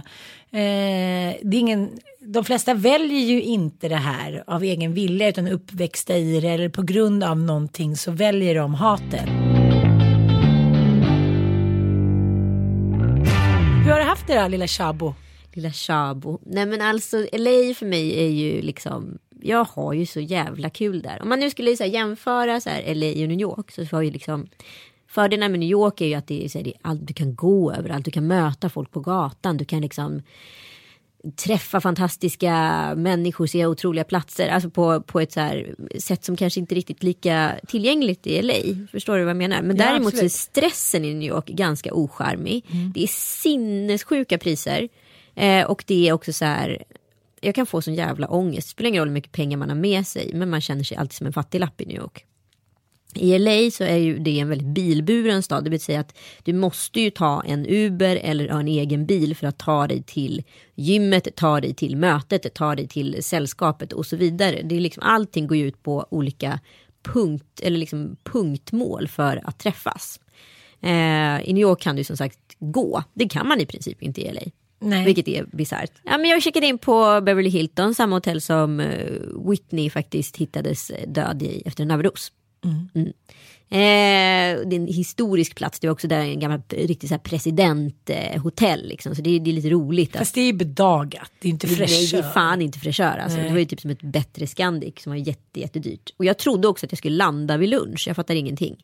Eh, 0.52 1.36
det 1.42 1.58
är 1.58 1.60
ingen, 1.60 1.90
de 2.20 2.44
flesta 2.44 2.74
väljer 2.74 3.20
ju 3.20 3.42
inte 3.42 3.90
det 3.90 3.96
här 3.96 4.44
av 4.48 4.64
egen 4.64 4.94
vilja 4.94 5.30
utan 5.30 5.48
uppväxta 5.48 6.18
i 6.18 6.40
det 6.40 6.48
eller 6.48 6.70
på 6.70 6.82
grund 6.82 7.24
av 7.24 7.38
någonting 7.38 7.98
så 7.98 8.12
väljer 8.12 8.56
de 8.56 8.74
hatet. 8.74 9.30
Hur 13.86 13.92
har 13.92 14.00
du 14.00 14.06
haft 14.06 14.28
det 14.28 14.42
då 14.42 14.48
lilla 14.48 14.68
Chabo? 14.68 15.16
Lilla 15.54 15.72
Chabo. 15.72 16.40
Nej 16.46 16.66
men 16.66 16.82
alltså 16.82 17.18
LA 17.18 17.74
för 17.76 17.86
mig 17.86 18.20
är 18.20 18.30
ju 18.30 18.62
liksom 18.62 19.18
jag 19.48 19.64
har 19.64 19.94
ju 19.94 20.06
så 20.06 20.20
jävla 20.20 20.70
kul 20.70 21.02
där. 21.02 21.22
Om 21.22 21.30
man 21.30 21.40
nu 21.40 21.50
skulle 21.50 21.78
så 21.78 21.84
här, 21.84 21.92
jämföra 21.92 22.62
så 22.62 22.70
här, 22.70 22.96
LA 22.96 23.08
och 23.08 23.30
New 23.30 23.42
York 23.42 23.72
så 23.72 23.84
var 23.92 24.02
ju 24.02 24.12
liksom 24.12 24.48
Fördelen 25.10 25.52
med 25.52 25.60
New 25.60 25.70
York 25.70 26.02
är 26.02 26.06
ju 26.06 26.14
att 26.14 26.28
det 26.28 26.46
är, 26.46 26.50
så 26.50 26.58
här, 26.58 26.64
det 26.64 26.70
är 26.70 26.80
allt, 26.82 27.08
du 27.08 27.14
kan 27.14 27.36
gå 27.36 27.74
överallt, 27.74 28.06
du 28.06 28.12
kan 28.12 28.28
möta 28.28 28.70
folk 28.70 28.92
på 28.92 29.00
gatan, 29.00 29.58
du 29.58 29.66
kan 29.66 29.82
liksom 29.82 30.22
träffa 31.36 31.82
fantastiska 31.82 32.54
människor, 32.96 33.48
se 33.48 33.66
otroliga 33.66 34.04
platser, 34.04 34.50
alltså 34.50 34.70
på, 34.70 35.02
på 35.02 35.20
ett 35.20 35.32
så 35.32 35.40
här 35.40 35.76
sätt 36.00 36.24
som 36.24 36.36
kanske 36.36 36.60
inte 36.60 36.76
riktigt 36.76 37.04
lika 37.04 37.52
tillgängligt 37.68 38.28
i 38.28 38.42
LA. 38.42 38.88
Förstår 38.92 39.18
du 39.18 39.24
vad 39.24 39.30
jag 39.30 39.38
menar? 39.38 39.62
Men 39.62 39.78
Ja, 39.78 39.86
däremot 39.86 40.14
så 40.14 40.22
är 40.22 40.26
absolut. 40.26 40.32
stressen 40.32 41.06
i 41.06 41.14
New 41.14 41.30
York 41.30 41.48
ganska 41.48 41.94
ocharmig. 41.94 42.66
Mm. 42.72 42.92
Det 42.92 43.04
är 43.04 43.08
sinnessjuka 43.08 44.38
priser 44.38 44.90
eh, 45.36 45.66
och 45.66 45.84
det 45.88 46.08
är 46.10 46.14
också 46.14 46.34
så 46.34 46.46
här 46.46 46.84
jag 47.48 47.56
kan 47.56 47.66
få 47.66 47.82
sån 47.82 47.96
jävla 47.96 48.28
ångest. 48.28 48.68
Det 48.68 48.72
spelar 48.72 48.88
ingen 48.88 49.00
roll 49.00 49.08
hur 49.08 49.14
mycket 49.14 49.32
pengar 49.32 49.58
man 49.58 49.70
har 49.70 49.76
med 49.76 50.08
sig 50.08 50.32
men 50.34 50.50
man 50.50 50.62
känner 50.62 50.84
sig 50.84 50.98
alltid 50.98 51.14
som 51.14 51.28
en 51.28 51.34
fattiglapp 51.34 51.82
i 51.82 51.86
New 51.86 51.98
York. 51.98 52.26
I 53.14 53.40
LA 53.40 53.72
så 53.72 53.84
är 53.84 53.98
ju 53.98 54.20
det 54.20 54.40
en 54.40 54.50
väldigt 54.50 54.68
bilburen 54.68 55.44
stad. 55.44 55.64
Det 55.64 55.70
vill 55.70 55.82
säga 55.82 56.00
att 56.00 56.18
du 56.44 56.54
måste 56.54 57.02
ju 57.02 57.10
ta 57.10 57.44
en 57.44 57.66
Uber 57.66 58.16
eller 58.16 58.50
ha 58.50 58.60
en 58.60 58.68
egen 58.68 59.06
bil 59.06 59.36
för 59.36 59.48
att 59.48 59.58
ta 59.58 59.88
dig 59.88 60.04
till 60.04 60.44
gymmet, 60.76 61.36
ta 61.36 61.62
dig 61.62 61.74
till 61.74 61.98
mötet, 61.98 62.54
ta 62.54 62.76
dig 62.76 62.88
till 62.88 63.24
sällskapet 63.24 63.94
och 63.94 64.06
så 64.06 64.16
vidare. 64.16 64.62
Det 64.64 64.76
är 64.76 64.80
liksom, 64.80 65.04
allting 65.04 65.48
går 65.48 65.58
ju 65.58 65.68
ut 65.68 65.84
på 65.84 66.08
olika 66.10 66.60
punkt, 67.04 67.60
eller 67.64 67.78
liksom 67.78 68.16
punktmål 68.24 69.08
för 69.08 69.42
att 69.44 69.60
träffas. 69.60 70.20
Eh, 70.82 71.50
I 71.50 71.54
New 71.54 71.62
York 71.62 71.82
kan 71.82 71.96
du 71.96 72.04
som 72.04 72.18
sagt 72.18 72.40
gå. 72.60 73.04
Det 73.14 73.30
kan 73.30 73.48
man 73.48 73.62
i 73.62 73.66
princip 73.66 74.04
inte 74.04 74.22
i 74.22 74.34
LA. 74.34 74.42
Nej. 74.80 75.06
Vilket 75.06 75.28
är 75.28 75.46
bisarrt. 75.52 75.92
Ja, 76.04 76.18
men 76.18 76.30
jag 76.30 76.44
checkade 76.44 76.68
in 76.68 76.78
på 76.78 77.22
Beverly 77.22 77.50
Hilton, 77.50 77.96
samma 77.96 78.16
hotell 78.16 78.42
som 78.42 78.80
eh, 78.80 79.50
Whitney 79.50 79.90
faktiskt 79.90 80.38
hittades 80.38 80.90
eh, 80.90 81.10
död 81.10 81.44
i 81.44 81.62
efter 81.66 81.84
en 81.84 81.92
överdos. 81.92 82.32
Mm. 82.96 83.14
Eh, 83.70 84.68
det 84.70 84.76
är 84.76 84.80
en 84.80 84.88
historisk 84.88 85.56
plats, 85.56 85.80
det 85.80 85.88
är 85.88 85.92
också 85.92 86.08
där 86.08 86.20
en 86.20 86.40
gammal 86.40 86.62
riktigt 86.70 87.10
så 87.10 87.14
här 87.14 87.20
presidenthotell. 87.20 88.88
liksom. 88.88 89.16
Så 89.16 89.22
det, 89.22 89.30
är- 89.36 89.40
det 89.40 89.50
är 89.52 89.54
lite 89.54 89.70
roligt. 89.70 90.16
Att, 90.16 90.20
Fast 90.20 90.36
det 90.36 90.42
är 90.42 90.54
bedagat, 90.54 91.32
det 91.42 91.48
är 91.48 91.50
inte 91.50 91.68
Nej, 91.68 91.76
det 91.76 91.88
fräschör. 91.88 92.18
är 92.18 92.22
fan 92.32 92.62
inte 92.62 92.80
fräschör. 92.80 93.18
Alltså. 93.18 93.38
Det 93.40 93.50
var 93.50 93.58
ju 93.60 93.66
typ 93.66 93.82
som 93.82 93.90
ett 93.92 94.02
bättre 94.02 94.48
Scandic 94.48 94.94
som 95.04 95.10
var 95.12 95.18
jätte, 95.18 95.60
jättedyrt. 95.60 96.10
Och 96.18 96.26
jag 96.26 96.38
trodde 96.38 96.68
också 96.68 96.86
att 96.86 96.92
jag 96.92 96.98
skulle 97.00 97.16
landa 97.18 97.58
vid 97.58 97.70
lunch, 97.70 98.04
jag 98.08 98.16
fattar 98.16 98.36
ingenting. 98.36 98.76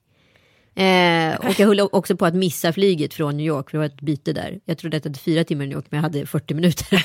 Eh, 0.75 1.35
och 1.47 1.59
jag 1.59 1.67
höll 1.67 1.79
också 1.79 2.17
på 2.17 2.25
att 2.25 2.35
missa 2.35 2.73
flyget 2.73 3.13
från 3.13 3.37
New 3.37 3.45
York, 3.45 3.69
för 3.69 3.77
det 3.77 3.79
var 3.79 3.85
ett 3.85 4.01
byte 4.01 4.33
där. 4.33 4.59
Jag 4.65 4.77
trodde 4.77 4.97
att 4.97 5.05
jag 5.05 5.09
hade 5.09 5.19
fyra 5.19 5.43
timmar 5.43 5.63
i 5.63 5.67
New 5.67 5.75
York, 5.75 5.85
men 5.89 5.97
jag 5.97 6.01
hade 6.03 6.25
40 6.25 6.53
minuter. 6.53 6.97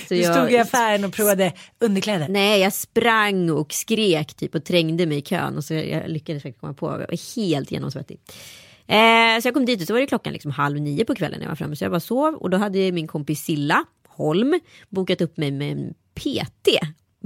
Så 0.08 0.14
Du 0.14 0.20
jag- 0.20 0.34
stod 0.34 0.52
i 0.52 0.58
affären 0.58 1.04
och 1.04 1.12
provade 1.12 1.52
underkläder. 1.80 2.28
Nej, 2.28 2.60
jag 2.60 2.72
sprang 2.72 3.50
och 3.50 3.72
skrek 3.72 4.34
typ 4.34 4.54
och 4.54 4.64
trängde 4.64 5.06
mig 5.06 5.18
i 5.18 5.22
kön 5.22 5.56
och 5.56 5.64
så 5.64 5.74
jag, 5.74 5.88
jag 5.88 6.10
lyckades 6.10 6.42
faktiskt 6.42 6.60
komma 6.60 6.74
på. 6.74 6.86
Jag 6.86 6.98
var 6.98 7.36
helt 7.36 7.70
genomsvettig. 7.70 8.18
Eh, 8.86 9.40
så 9.42 9.48
jag 9.48 9.54
kom 9.54 9.64
dit 9.66 9.80
och 9.80 9.86
så 9.86 9.92
var 9.92 10.00
det 10.00 10.06
klockan 10.06 10.32
liksom 10.32 10.50
halv 10.50 10.80
nio 10.80 11.04
på 11.04 11.14
kvällen 11.14 11.38
när 11.38 11.44
jag 11.44 11.50
var 11.50 11.56
framme. 11.56 11.76
Så 11.76 11.84
jag 11.84 11.90
bara 11.92 12.00
sov 12.00 12.34
och 12.34 12.50
då 12.50 12.56
hade 12.56 12.92
min 12.92 13.06
kompis 13.06 13.44
Silla 13.44 13.84
Holm 14.08 14.60
bokat 14.88 15.20
upp 15.20 15.36
mig 15.36 15.50
med 15.50 15.72
en 15.72 15.94
PT. 16.14 16.68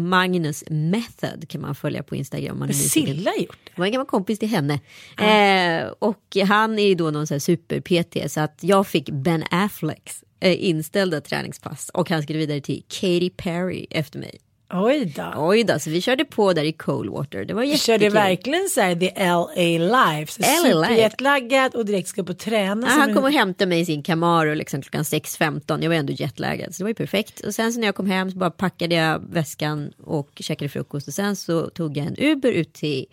Magnus 0.01 0.65
Method 0.71 1.49
kan 1.49 1.61
man 1.61 1.75
följa 1.75 2.03
på 2.03 2.17
Instagram. 2.17 2.59
Man 2.59 2.69
är. 2.69 2.73
Silla 2.73 3.31
gjort 3.39 3.59
det. 3.65 3.71
Det 3.75 3.81
var 3.81 3.87
en 3.87 3.93
gammal 3.93 4.07
kompis 4.07 4.39
till 4.39 4.49
henne. 4.49 4.81
Eh, 5.19 5.93
och 5.99 6.37
han 6.47 6.79
är 6.79 6.87
ju 6.87 6.95
då 6.95 7.11
någon 7.11 7.27
sån 7.27 7.41
super-PT 7.41 8.33
så 8.33 8.41
att 8.41 8.59
jag 8.61 8.87
fick 8.87 9.11
Ben 9.11 9.45
Afflecks 9.51 10.25
eh, 10.41 10.65
inställda 10.65 11.21
träningspass 11.21 11.91
och 11.95 12.11
han 12.11 12.23
skulle 12.23 12.39
vidare 12.39 12.61
till 12.61 12.83
Katy 12.89 13.31
Perry 13.31 13.87
efter 13.91 14.19
mig. 14.19 14.39
Oj 14.73 15.13
då. 15.17 15.33
Oj 15.37 15.65
då, 15.65 15.79
så 15.79 15.91
vi 15.91 16.01
körde 16.01 16.25
på 16.25 16.53
där 16.53 16.65
i 16.65 16.73
Coldwater. 16.73 17.45
Det 17.45 17.55
var 17.55 17.63
jättekul. 17.63 17.79
körde 17.81 18.09
verkligen 18.09 18.69
så 18.69 18.81
här 18.81 18.95
the 18.95 19.13
LA 19.17 20.17
life. 20.17 20.33
Så 20.33 20.43
LA. 20.43 20.87
Superjetlaggad 20.87 21.75
och 21.75 21.87
direkt 21.87 22.09
ska 22.09 22.23
på 22.23 22.35
träna. 22.35 22.87
Ja, 22.87 22.93
han 22.93 23.15
kom 23.15 23.25
och 23.25 23.33
hämtade 23.33 23.69
mig 23.69 23.81
i 23.81 23.85
sin 23.85 24.03
Camaro 24.03 24.55
liksom 24.55 24.83
klockan 24.83 25.03
6.15. 25.03 25.83
Jag 25.83 25.89
var 25.89 25.97
ändå 25.97 26.13
jetlaggad 26.13 26.75
så 26.75 26.79
det 26.79 26.85
var 26.85 26.89
ju 26.89 26.95
perfekt. 26.95 27.41
Och 27.41 27.55
sen 27.55 27.73
så 27.73 27.81
när 27.81 27.87
jag 27.87 27.95
kom 27.95 28.07
hem 28.07 28.31
så 28.31 28.39
bara 28.39 28.51
packade 28.51 28.95
jag 28.95 29.23
väskan 29.31 29.93
och 30.05 30.31
käkade 30.37 30.69
frukost. 30.69 31.09
Och 31.09 31.15
sen 31.15 31.37
så 31.37 31.71
tog 31.71 31.97
jag 31.97 32.07
en 32.07 32.17
Uber 32.19 32.53
ut 32.53 32.73
till 32.73 33.07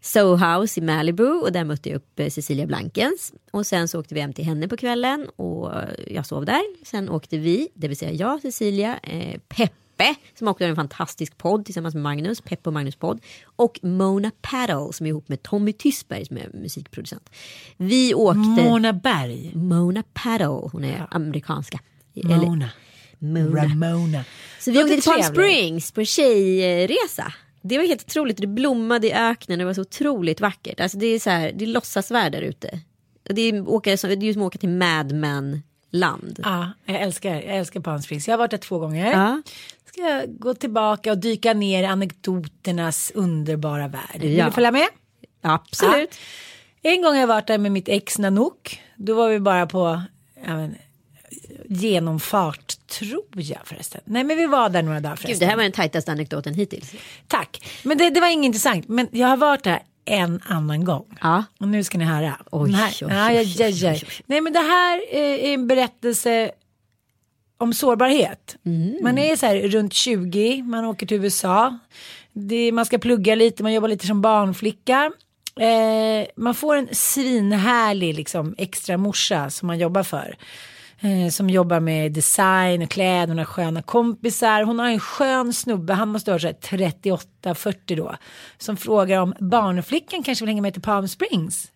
Soho 0.00 0.36
House 0.36 0.80
i 0.80 0.82
Malibu 0.82 1.28
och 1.28 1.52
där 1.52 1.64
mötte 1.64 1.88
jag 1.88 1.96
upp 1.96 2.20
eh, 2.20 2.28
Cecilia 2.28 2.66
Blankens. 2.66 3.32
Och 3.50 3.66
sen 3.66 3.88
så 3.88 4.00
åkte 4.00 4.14
vi 4.14 4.20
hem 4.20 4.32
till 4.32 4.44
henne 4.44 4.68
på 4.68 4.76
kvällen 4.76 5.28
och 5.36 5.72
jag 6.06 6.26
sov 6.26 6.44
där. 6.44 6.86
Sen 6.86 7.08
åkte 7.08 7.38
vi, 7.38 7.68
det 7.74 7.88
vill 7.88 7.96
säga 7.96 8.12
jag, 8.12 8.42
Cecilia, 8.42 8.98
eh, 9.02 9.40
Peppe 10.00 10.20
som 10.38 10.48
också 10.48 10.64
har 10.64 10.68
en 10.68 10.76
fantastisk 10.76 11.38
podd 11.38 11.64
tillsammans 11.64 11.94
med 11.94 12.02
Magnus, 12.02 12.40
Peppe 12.40 12.68
och 12.68 12.72
Magnus 12.72 12.96
podd. 12.96 13.20
Och 13.56 13.78
Mona 13.82 14.30
Paddle 14.40 14.92
som 14.92 15.06
är 15.06 15.10
ihop 15.10 15.28
med 15.28 15.42
Tommy 15.42 15.72
Tystberg 15.72 16.26
som 16.26 16.36
är 16.36 16.50
musikproducent. 16.54 17.30
Vi 17.76 18.14
åkte... 18.14 18.38
Mona 18.38 18.92
Berg. 18.92 19.52
Mona 19.54 20.02
Paddle, 20.12 20.68
hon 20.72 20.84
är 20.84 21.06
amerikanska. 21.10 21.80
Mona. 22.14 22.70
Mona. 23.18 23.64
Ramona. 23.64 24.24
Så 24.60 24.70
vi 24.70 24.78
åkte 24.78 24.94
till 24.94 25.12
Palm. 25.12 25.22
Springs 25.22 25.92
på 25.92 26.04
tjejresa. 26.04 27.32
Det 27.62 27.78
var 27.78 27.86
helt 27.86 28.02
otroligt, 28.02 28.36
det 28.36 28.46
blommade 28.46 29.06
i 29.06 29.12
öknen, 29.12 29.58
det 29.58 29.64
var 29.64 29.74
så 29.74 29.80
otroligt 29.80 30.40
vackert. 30.40 30.80
Alltså 30.80 30.98
det 30.98 31.06
är 31.06 31.18
så 31.18 31.30
här, 31.30 31.52
det 31.52 31.64
är 31.64 31.66
låtsasvärld 31.66 32.32
där 32.32 32.42
ute. 32.42 32.80
Det 33.22 33.42
är, 33.42 33.68
åka, 33.68 33.90
det 33.90 34.04
är 34.04 34.22
ju 34.22 34.32
som 34.32 34.42
att 34.42 34.46
åka 34.46 34.58
till 34.58 34.68
Mad 34.68 35.12
Men 35.12 35.62
land. 35.90 36.40
Ja, 36.44 36.72
jag 36.84 37.00
älskar, 37.00 37.34
jag 37.34 37.56
älskar 37.56 37.80
Palm 37.80 38.02
Springs. 38.02 38.28
Jag 38.28 38.32
har 38.32 38.38
varit 38.38 38.50
där 38.50 38.58
två 38.58 38.78
gånger. 38.78 39.12
Ja. 39.12 39.42
Ska 39.92 40.00
jag 40.00 40.38
gå 40.38 40.54
tillbaka 40.54 41.12
och 41.12 41.18
dyka 41.18 41.54
ner 41.54 41.82
i 41.82 41.86
anekdoternas 41.86 43.12
underbara 43.14 43.88
värld. 43.88 44.20
Vill 44.20 44.36
Ja. 44.36 44.44
du 44.46 44.52
följa 44.52 44.70
med? 44.70 44.86
Absolut. 45.42 46.14
En 46.82 47.02
gång 47.02 47.12
har 47.12 47.20
jag 47.20 47.26
varit 47.26 47.46
där 47.46 47.58
med 47.58 47.72
mitt 47.72 47.88
ex 47.88 48.18
Nanook. 48.18 48.80
Då 48.96 49.14
var 49.14 49.28
vi 49.28 49.40
bara 49.40 49.66
på 49.66 50.02
ja, 50.46 50.56
men, 50.56 50.74
genomfart 51.68 52.86
tror 52.86 53.24
jag 53.34 53.58
förresten. 53.64 54.00
Nej 54.04 54.24
men 54.24 54.36
vi 54.36 54.46
var 54.46 54.68
där 54.68 54.82
några 54.82 55.00
dagar 55.00 55.16
förresten. 55.16 55.32
Gud, 55.32 55.40
det 55.40 55.46
här 55.46 55.56
var 55.56 55.62
den 55.62 55.72
tajtaste 55.72 56.12
anekdoten 56.12 56.54
hittills. 56.54 56.92
Tack. 57.26 57.66
Men 57.82 57.98
det, 57.98 58.10
det 58.10 58.20
var 58.20 58.28
inget 58.28 58.46
intressant. 58.46 58.88
Men 58.88 59.08
jag 59.12 59.28
har 59.28 59.36
varit 59.36 59.64
där 59.64 59.82
en 60.04 60.40
annan 60.44 60.84
gång. 60.84 61.18
Ja. 61.20 61.44
Och 61.60 61.68
nu 61.68 61.84
ska 61.84 61.98
ni 61.98 62.04
höra. 62.04 62.36
Oj, 62.50 62.72
här, 62.72 62.88
oj, 62.88 63.06
oj, 63.06 63.12
ja, 63.12 63.32
ja, 63.32 63.40
oj, 63.40 63.54
ja, 63.58 63.66
oj, 63.66 63.84
ja. 63.84 63.92
oj. 63.92 64.02
Nej 64.26 64.40
men 64.40 64.52
det 64.52 64.58
här 64.58 65.02
eh, 65.10 65.20
är 65.20 65.54
en 65.54 65.66
berättelse 65.66 66.50
om 67.60 67.74
sårbarhet. 67.74 68.56
Mm. 68.66 68.98
Man 69.02 69.18
är 69.18 69.36
så 69.36 69.46
här 69.46 69.56
runt 69.56 69.92
20, 69.92 70.62
man 70.62 70.84
åker 70.84 71.06
till 71.06 71.24
USA. 71.24 71.78
Det, 72.32 72.72
man 72.72 72.86
ska 72.86 72.98
plugga 72.98 73.34
lite, 73.34 73.62
man 73.62 73.72
jobbar 73.72 73.88
lite 73.88 74.06
som 74.06 74.22
barnflicka. 74.22 75.12
Eh, 75.60 76.26
man 76.36 76.54
får 76.54 76.76
en 76.76 76.88
svinhärlig 76.92 78.14
liksom, 78.14 78.54
extra 78.58 78.96
morsa 78.96 79.50
som 79.50 79.66
man 79.66 79.78
jobbar 79.78 80.02
för. 80.02 80.36
Eh, 81.00 81.30
som 81.30 81.50
jobbar 81.50 81.80
med 81.80 82.12
design 82.12 82.82
och 82.82 82.90
kläder, 82.90 83.28
hon 83.28 83.38
har 83.38 83.44
sköna 83.44 83.82
kompisar. 83.82 84.62
Hon 84.62 84.78
har 84.78 84.88
en 84.88 85.00
skön 85.00 85.52
snubbe, 85.52 85.92
han 85.94 86.08
måste 86.08 86.30
vara 86.30 86.40
så 86.40 86.46
här 86.46 86.54
38-40 86.54 87.96
då. 87.96 88.16
Som 88.58 88.76
frågar 88.76 89.20
om 89.20 89.34
barnflickan 89.38 90.22
kanske 90.22 90.44
vill 90.44 90.48
hänga 90.48 90.62
med 90.62 90.72
till 90.72 90.82
Palm 90.82 91.08
Springs. 91.08 91.70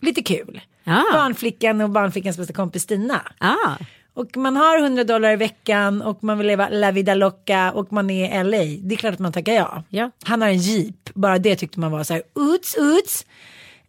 Lite 0.00 0.22
kul. 0.22 0.60
Ja. 0.84 1.04
Barnflickan 1.12 1.80
och 1.80 1.90
barnflickans 1.90 2.36
bästa 2.36 2.52
kompis 2.52 2.82
Stina. 2.82 3.22
Ah, 3.38 3.76
Och 4.20 4.36
man 4.36 4.56
har 4.56 4.78
100 4.78 5.04
dollar 5.04 5.32
i 5.32 5.36
veckan 5.36 6.02
och 6.02 6.24
man 6.24 6.38
vill 6.38 6.46
leva 6.46 6.68
la 6.68 6.90
vida 6.90 7.14
loca 7.14 7.72
och 7.72 7.92
man 7.92 8.10
är 8.10 8.40
i 8.40 8.44
LA. 8.44 8.88
Det 8.88 8.94
är 8.94 8.96
klart 8.96 9.14
att 9.14 9.20
man 9.20 9.32
tackar 9.32 9.52
ja. 9.52 9.84
Ja. 9.88 10.10
Han 10.24 10.42
har 10.42 10.48
en 10.48 10.58
jeep, 10.58 11.14
bara 11.14 11.38
det 11.38 11.56
tyckte 11.56 11.80
man 11.80 11.92
var 11.92 12.04
så 12.04 12.14
här 12.14 12.22
uts 12.54 12.76
uts. 12.78 13.26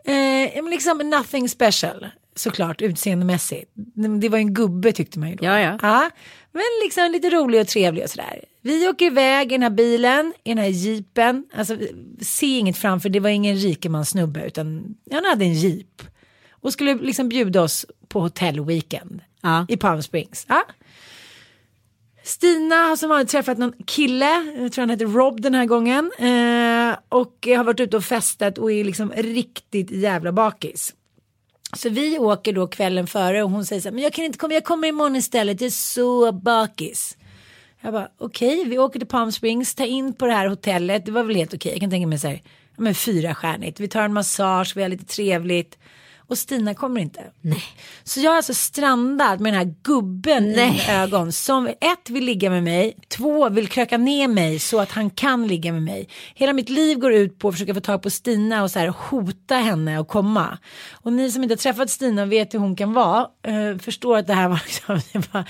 Eh, 0.06 0.70
liksom 0.70 0.98
nothing 0.98 1.50
special 1.50 2.08
såklart 2.36 2.82
utseendemässigt. 2.82 3.72
Det 4.22 4.30
var 4.30 4.38
en 4.38 4.54
gubbe 4.54 4.92
tyckte 4.92 5.20
man 5.20 5.30
ju 5.30 5.36
då. 5.36 5.46
Ja, 5.46 5.60
ja. 5.60 6.10
men 6.52 6.64
liksom 6.84 7.12
lite 7.12 7.30
rolig 7.30 7.62
och 7.62 7.68
trevlig 7.68 8.04
och 8.04 8.10
sådär. 8.10 8.44
Vi 8.62 8.88
åker 8.90 9.06
iväg 9.06 9.52
i 9.52 9.56
den 9.56 9.64
här 9.64 9.70
bilen, 9.70 10.34
i 10.44 10.50
den 10.50 10.58
här 10.58 10.68
jeepen. 10.68 11.46
Alltså 11.54 11.78
se 12.22 12.58
inget 12.58 12.78
framför, 12.78 13.10
det 13.10 13.20
var 13.20 13.30
ingen 13.30 13.56
rikemanssnubbe 13.56 14.46
utan 14.46 14.96
han 15.12 15.26
hade 15.26 15.46
en 15.46 15.54
jeep. 15.54 16.02
Och 16.50 16.74
skulle 16.74 16.94
liksom 16.94 17.30
bjuda 17.30 17.62
oss 17.62 17.86
på 18.08 18.20
hotellweekend 18.20 19.22
Ja. 19.42 19.66
i 19.70 19.78
Palm 19.78 20.02
Springs. 20.04 20.46
Ja. 20.50 20.66
Stina 22.24 22.76
har 22.76 22.96
som 22.96 23.10
vanligt 23.10 23.30
träffat 23.30 23.58
någon 23.58 23.74
kille, 23.86 24.54
jag 24.58 24.72
tror 24.72 24.82
han 24.82 24.90
heter 24.90 25.06
Rob 25.06 25.42
den 25.42 25.56
här 25.56 25.66
gången. 25.66 26.12
Eh, 26.18 26.98
och 27.10 27.48
har 27.58 27.64
varit 27.64 27.80
ute 27.80 27.98
och 27.98 28.04
festat 28.04 28.58
och 28.58 28.72
är 28.72 28.84
liksom 28.84 29.12
riktigt 29.12 29.92
jävla 29.92 30.32
bakis. 30.32 30.94
Så 31.76 31.90
vi 31.90 32.20
åker 32.20 32.54
då 32.54 32.68
kvällen 32.68 33.08
före 33.08 33.44
och 33.44 33.50
hon 33.50 33.66
säger 33.66 33.82
så 33.82 33.88
här, 33.88 33.94
men 33.94 34.04
jag 34.04 34.14
kan 34.14 34.26
inte 34.26 34.38
komma, 34.38 34.54
jag 34.54 34.64
kommer 34.64 34.88
imorgon 34.88 35.16
istället, 35.16 35.62
jag 35.62 35.68
är 35.68 35.72
så 35.72 36.32
bakis. 36.32 37.18
Jag 37.82 37.94
bara 37.94 38.10
okej, 38.18 38.60
okay, 38.60 38.70
vi 38.70 38.78
åker 38.78 39.00
till 39.00 39.08
Palm 39.08 39.32
Springs, 39.32 39.76
tar 39.76 39.86
in 39.86 40.14
på 40.14 40.26
det 40.26 40.34
här 40.34 40.48
hotellet, 40.48 41.06
det 41.06 41.12
var 41.12 41.24
väl 41.24 41.36
helt 41.36 41.54
okej, 41.54 41.58
okay. 41.58 41.72
jag 41.72 41.80
kan 41.80 41.90
tänka 41.90 42.08
mig 42.08 42.20
så 42.20 42.28
här, 42.28 42.42
men 42.78 42.96
fyra 42.96 43.36
stjärnigt, 43.36 43.80
vi 43.80 43.88
tar 43.88 44.02
en 44.02 44.14
massage, 44.14 44.74
vi 44.76 44.82
har 44.82 44.90
lite 44.90 45.06
trevligt. 45.06 45.78
Och 46.32 46.38
Stina 46.38 46.74
kommer 46.74 47.02
inte. 47.02 47.24
Nej. 47.42 47.64
Så 48.04 48.20
jag 48.20 48.32
har 48.32 48.38
alltså 48.38 48.54
strandat 48.54 49.40
med 49.40 49.54
den 49.54 49.60
här 49.60 49.76
gubben 49.84 50.52
Nej. 50.52 50.86
i 50.88 50.92
ögon. 50.92 51.32
Som 51.32 51.68
ett 51.68 52.10
vill 52.10 52.26
ligga 52.26 52.50
med 52.50 52.64
mig. 52.64 52.98
Två 53.08 53.50
vill 53.50 53.68
kröka 53.68 53.98
ner 53.98 54.28
mig 54.28 54.60
så 54.60 54.80
att 54.80 54.92
han 54.92 55.10
kan 55.10 55.48
ligga 55.48 55.74
med 55.74 55.84
mig. 55.84 56.10
Hela 56.36 56.54
mitt 56.54 56.70
liv 56.70 56.98
går 56.98 57.14
ut 57.14 57.40
på 57.40 57.48
att 57.48 57.54
försöka 57.54 57.74
få 57.74 57.80
tag 57.80 58.02
på 58.02 58.10
Stina 58.10 58.64
och 58.64 58.72
så 58.72 58.80
här 58.80 58.88
hota 58.88 59.56
henne 59.56 60.00
att 60.00 60.08
komma. 60.08 60.58
Och 60.92 61.14
ni 61.14 61.32
som 61.32 61.44
inte 61.44 61.54
har 61.54 61.58
träffat 61.58 61.90
Stina 61.90 62.22
och 62.22 62.32
vet 62.32 62.54
hur 62.54 62.60
hon 62.60 62.76
kan 62.76 62.94
vara. 62.94 63.28
Uh, 63.48 63.78
förstår 63.78 64.18
att 64.18 64.28
det 64.28 64.34
här 64.34 64.50
var 64.50 64.62
liksom. 64.66 65.00
Det 65.14 65.34
var, 65.34 65.44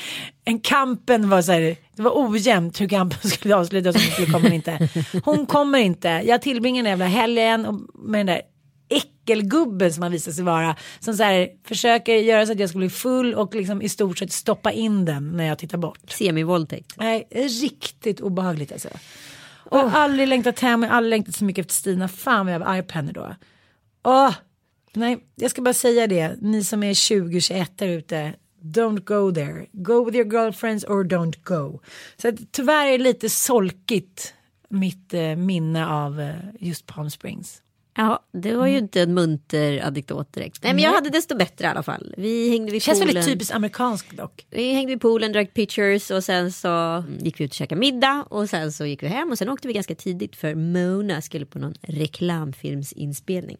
en 0.45 0.59
kampen 0.59 1.29
var 1.29 1.41
så 1.41 1.51
här. 1.51 1.75
Det 1.95 2.01
var 2.01 2.11
ojämnt 2.15 2.81
hur 2.81 2.87
kampen 2.87 3.29
skulle 3.29 3.55
avslutas. 3.55 3.95
Om 3.95 4.01
hon 4.01 4.11
skulle 4.11 4.31
komma 4.31 4.55
inte. 4.55 4.89
Hon 5.23 5.45
kommer 5.45 5.79
inte. 5.79 6.07
Jag 6.25 6.41
tillbringar 6.41 6.83
den 6.83 6.89
jävla 6.89 7.05
helgen 7.05 7.87
med 7.93 8.19
den 8.19 8.25
där 8.25 8.41
äckelgubben 8.91 9.93
som 9.93 10.03
han 10.03 10.11
visar 10.11 10.31
sig 10.31 10.43
vara. 10.43 10.75
Som 10.99 11.13
så 11.13 11.23
här, 11.23 11.49
försöker 11.67 12.15
göra 12.15 12.45
så 12.45 12.51
att 12.51 12.59
jag 12.59 12.69
ska 12.69 12.77
bli 12.77 12.89
full 12.89 13.33
och 13.33 13.55
liksom 13.55 13.81
i 13.81 13.89
stort 13.89 14.17
sett 14.17 14.31
stoppa 14.31 14.71
in 14.71 15.05
den 15.05 15.37
när 15.37 15.45
jag 15.45 15.59
tittar 15.59 15.77
bort. 15.77 15.99
Semivåldtäkt. 16.07 16.93
Nej, 16.97 17.27
riktigt 17.61 18.21
obehagligt 18.21 18.71
alltså. 18.71 18.89
Och 19.71 19.77
jag 19.77 19.87
har 19.87 19.99
aldrig 19.99 20.27
längtat 20.27 20.59
hem, 20.59 20.83
jag 20.83 20.89
har 20.89 20.97
aldrig 20.97 21.09
längtat 21.09 21.35
så 21.35 21.43
mycket 21.43 21.65
efter 21.65 21.73
Stina. 21.73 22.07
Fan 22.07 22.45
vad 22.45 22.55
jag 22.55 22.59
var 22.59 22.67
arg 22.67 22.83
på 22.83 22.93
henne 22.93 23.11
då. 23.11 23.35
Åh, 24.03 24.35
nej, 24.93 25.17
jag 25.35 25.51
ska 25.51 25.61
bara 25.61 25.73
säga 25.73 26.07
det. 26.07 26.35
Ni 26.41 26.63
som 26.63 26.83
är 26.83 26.93
20-21 26.93 27.67
där 27.75 27.87
ute. 27.87 28.33
Don't 28.61 28.99
go 29.03 29.31
there. 29.33 29.65
Go 29.71 30.05
with 30.05 30.17
your 30.17 30.31
girlfriends 30.33 30.83
or 30.83 31.03
don't 31.03 31.43
go. 31.43 31.79
Så 32.17 32.27
att, 32.27 32.35
tyvärr 32.51 32.85
är 32.85 32.97
det 32.97 33.03
lite 33.03 33.29
solkigt 33.29 34.33
mitt 34.69 35.13
eh, 35.13 35.35
minne 35.35 35.87
av 35.87 36.21
eh, 36.21 36.35
just 36.59 36.85
Palm 36.85 37.09
Springs. 37.09 37.61
Ja, 37.93 38.23
det 38.31 38.55
var 38.55 38.67
ju 38.67 38.73
mm. 38.73 38.83
inte 38.83 39.01
en 39.01 39.13
munter 39.13 39.79
anekdot 39.79 40.33
direkt. 40.33 40.63
Nej, 40.63 40.73
men 40.73 40.83
jag 40.83 40.91
hade 40.91 41.09
desto 41.09 41.37
bättre 41.37 41.65
i 41.65 41.67
alla 41.67 41.83
fall. 41.83 42.13
Vi 42.17 42.49
hängde 42.49 42.71
vid 42.71 42.81
Känns 42.81 42.99
poolen. 42.99 43.15
väldigt 43.15 43.33
typiskt 43.33 43.55
amerikanskt 43.55 44.17
dock. 44.17 44.45
Vi 44.49 44.73
hängde 44.73 44.89
vid 44.93 45.01
poolen, 45.01 45.31
drack 45.31 45.53
pictures 45.53 46.11
och 46.11 46.23
sen 46.23 46.51
så 46.51 47.03
gick 47.19 47.39
vi 47.39 47.43
ut 47.43 47.51
och 47.51 47.55
käkade 47.55 47.79
middag 47.81 48.25
och 48.29 48.49
sen 48.49 48.71
så 48.71 48.85
gick 48.85 49.03
vi 49.03 49.07
hem 49.07 49.31
och 49.31 49.37
sen 49.37 49.49
åkte 49.49 49.67
vi 49.67 49.73
ganska 49.73 49.95
tidigt 49.95 50.35
för 50.35 50.55
Mona 50.55 51.21
skulle 51.21 51.45
på 51.45 51.59
någon 51.59 51.73
reklamfilmsinspelning. 51.81 53.57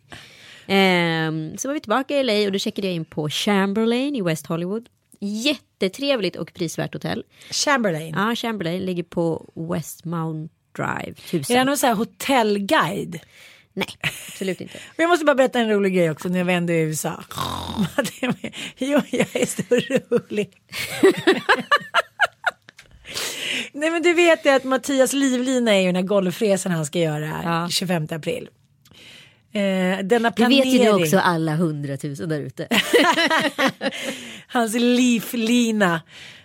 Ehm, 0.68 1.58
så 1.58 1.68
var 1.68 1.74
vi 1.74 1.80
tillbaka 1.80 2.20
i 2.20 2.24
LA 2.24 2.46
och 2.46 2.52
då 2.52 2.60
checkade 2.60 2.88
jag 2.88 2.96
in 2.96 3.06
på 3.06 3.30
Chamberlain 3.30 4.16
i 4.16 4.22
West 4.22 4.48
Hollywood. 4.48 4.90
Jättetrevligt 5.20 6.36
och 6.36 6.54
prisvärt 6.54 6.94
hotell. 6.94 7.24
Chamberlain? 7.50 8.16
Ja, 8.18 8.36
Chamberlain 8.36 8.86
ligger 8.86 9.04
på 9.04 9.52
Westmount 9.56 10.52
Drive. 10.76 11.14
Tusen. 11.14 11.56
Är 11.56 11.60
det 11.60 11.66
någon 11.66 11.78
sån 11.78 11.88
här 11.88 11.96
hotellguide? 11.96 13.20
Nej, 13.82 14.12
absolut 14.28 14.62
inte. 14.62 14.74
Men 14.96 15.04
jag 15.04 15.10
måste 15.10 15.26
bara 15.26 15.36
berätta 15.36 15.60
en 15.60 15.70
rolig 15.70 15.94
grej 15.96 16.12
också 16.12 16.30
när 16.30 16.38
jag 16.38 16.46
vände 16.46 16.74
i 16.74 16.82
USA. 16.82 17.24
jo, 18.78 19.02
jag 19.10 19.36
är 19.36 19.46
så 19.46 19.62
rolig. 20.16 20.52
Nej 23.74 23.92
men 23.92 24.02
du 24.02 24.14
vet 24.14 24.46
ju 24.46 24.50
att 24.50 24.64
Mattias 24.64 25.14
livlina 25.14 25.72
är 25.72 25.80
ju 25.80 25.86
den 25.86 25.96
här 25.96 26.04
golfresan 26.04 26.72
han 26.72 26.86
ska 26.86 27.00
göra 27.00 27.42
ja. 27.44 27.70
25 27.70 28.08
april. 28.12 28.50
Eh, 29.54 30.00
denna 30.04 30.32
planering. 30.32 30.64
Det 30.64 30.78
vet 30.78 30.88
ju 30.88 30.98
nu 30.98 31.04
också 31.04 31.20
alla 31.20 31.56
hundratusen 31.56 32.30
där 32.30 32.40
ute. 32.40 32.68
Hans 34.48 34.74
livlina. 34.74 36.02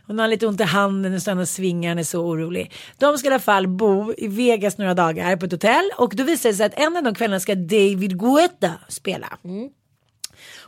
Hon 0.06 0.18
har 0.18 0.28
lite 0.28 0.46
ont 0.46 0.60
i 0.60 0.64
handen 0.64 1.14
och 1.14 1.22
stannar 1.22 1.44
svingar, 1.44 1.88
han 1.88 1.98
är 1.98 2.04
så 2.04 2.20
orolig. 2.20 2.72
De 2.98 3.18
ska 3.18 3.28
i 3.28 3.32
alla 3.32 3.40
fall 3.40 3.68
bo 3.68 4.14
i 4.18 4.28
Vegas 4.28 4.78
några 4.78 4.94
dagar 4.94 5.36
på 5.36 5.46
ett 5.46 5.52
hotell 5.52 5.90
och 5.96 6.16
då 6.16 6.24
visar 6.24 6.48
det 6.48 6.54
sig 6.54 6.66
att 6.66 6.78
en 6.78 6.96
av 6.96 7.02
de 7.02 7.14
kvällarna 7.14 7.40
ska 7.40 7.54
David 7.54 8.20
Guetta 8.20 8.72
spela. 8.88 9.38
Mm. 9.44 9.68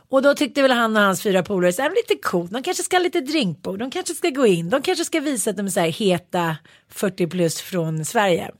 Och 0.09 0.21
då 0.21 0.33
tyckte 0.33 0.61
väl 0.61 0.71
han 0.71 0.97
och 0.97 1.03
hans 1.03 1.23
fyra 1.23 1.43
polare 1.43 1.73
så 1.73 1.81
här, 1.81 1.89
lite 1.89 2.21
coolt, 2.21 2.51
de 2.51 2.63
kanske 2.63 2.83
ska 2.83 2.97
ha 2.97 3.03
lite 3.03 3.21
drinkbord, 3.21 3.79
de 3.79 3.91
kanske 3.91 4.13
ska 4.13 4.29
gå 4.29 4.47
in, 4.47 4.69
de 4.69 4.81
kanske 4.81 5.05
ska 5.05 5.19
visa 5.19 5.49
att 5.49 5.57
de 5.57 5.65
är 5.65 5.69
så 5.69 5.79
här 5.79 5.87
heta 5.87 6.57
40 6.89 7.27
plus 7.27 7.61
från 7.61 8.05
Sverige. 8.05 8.51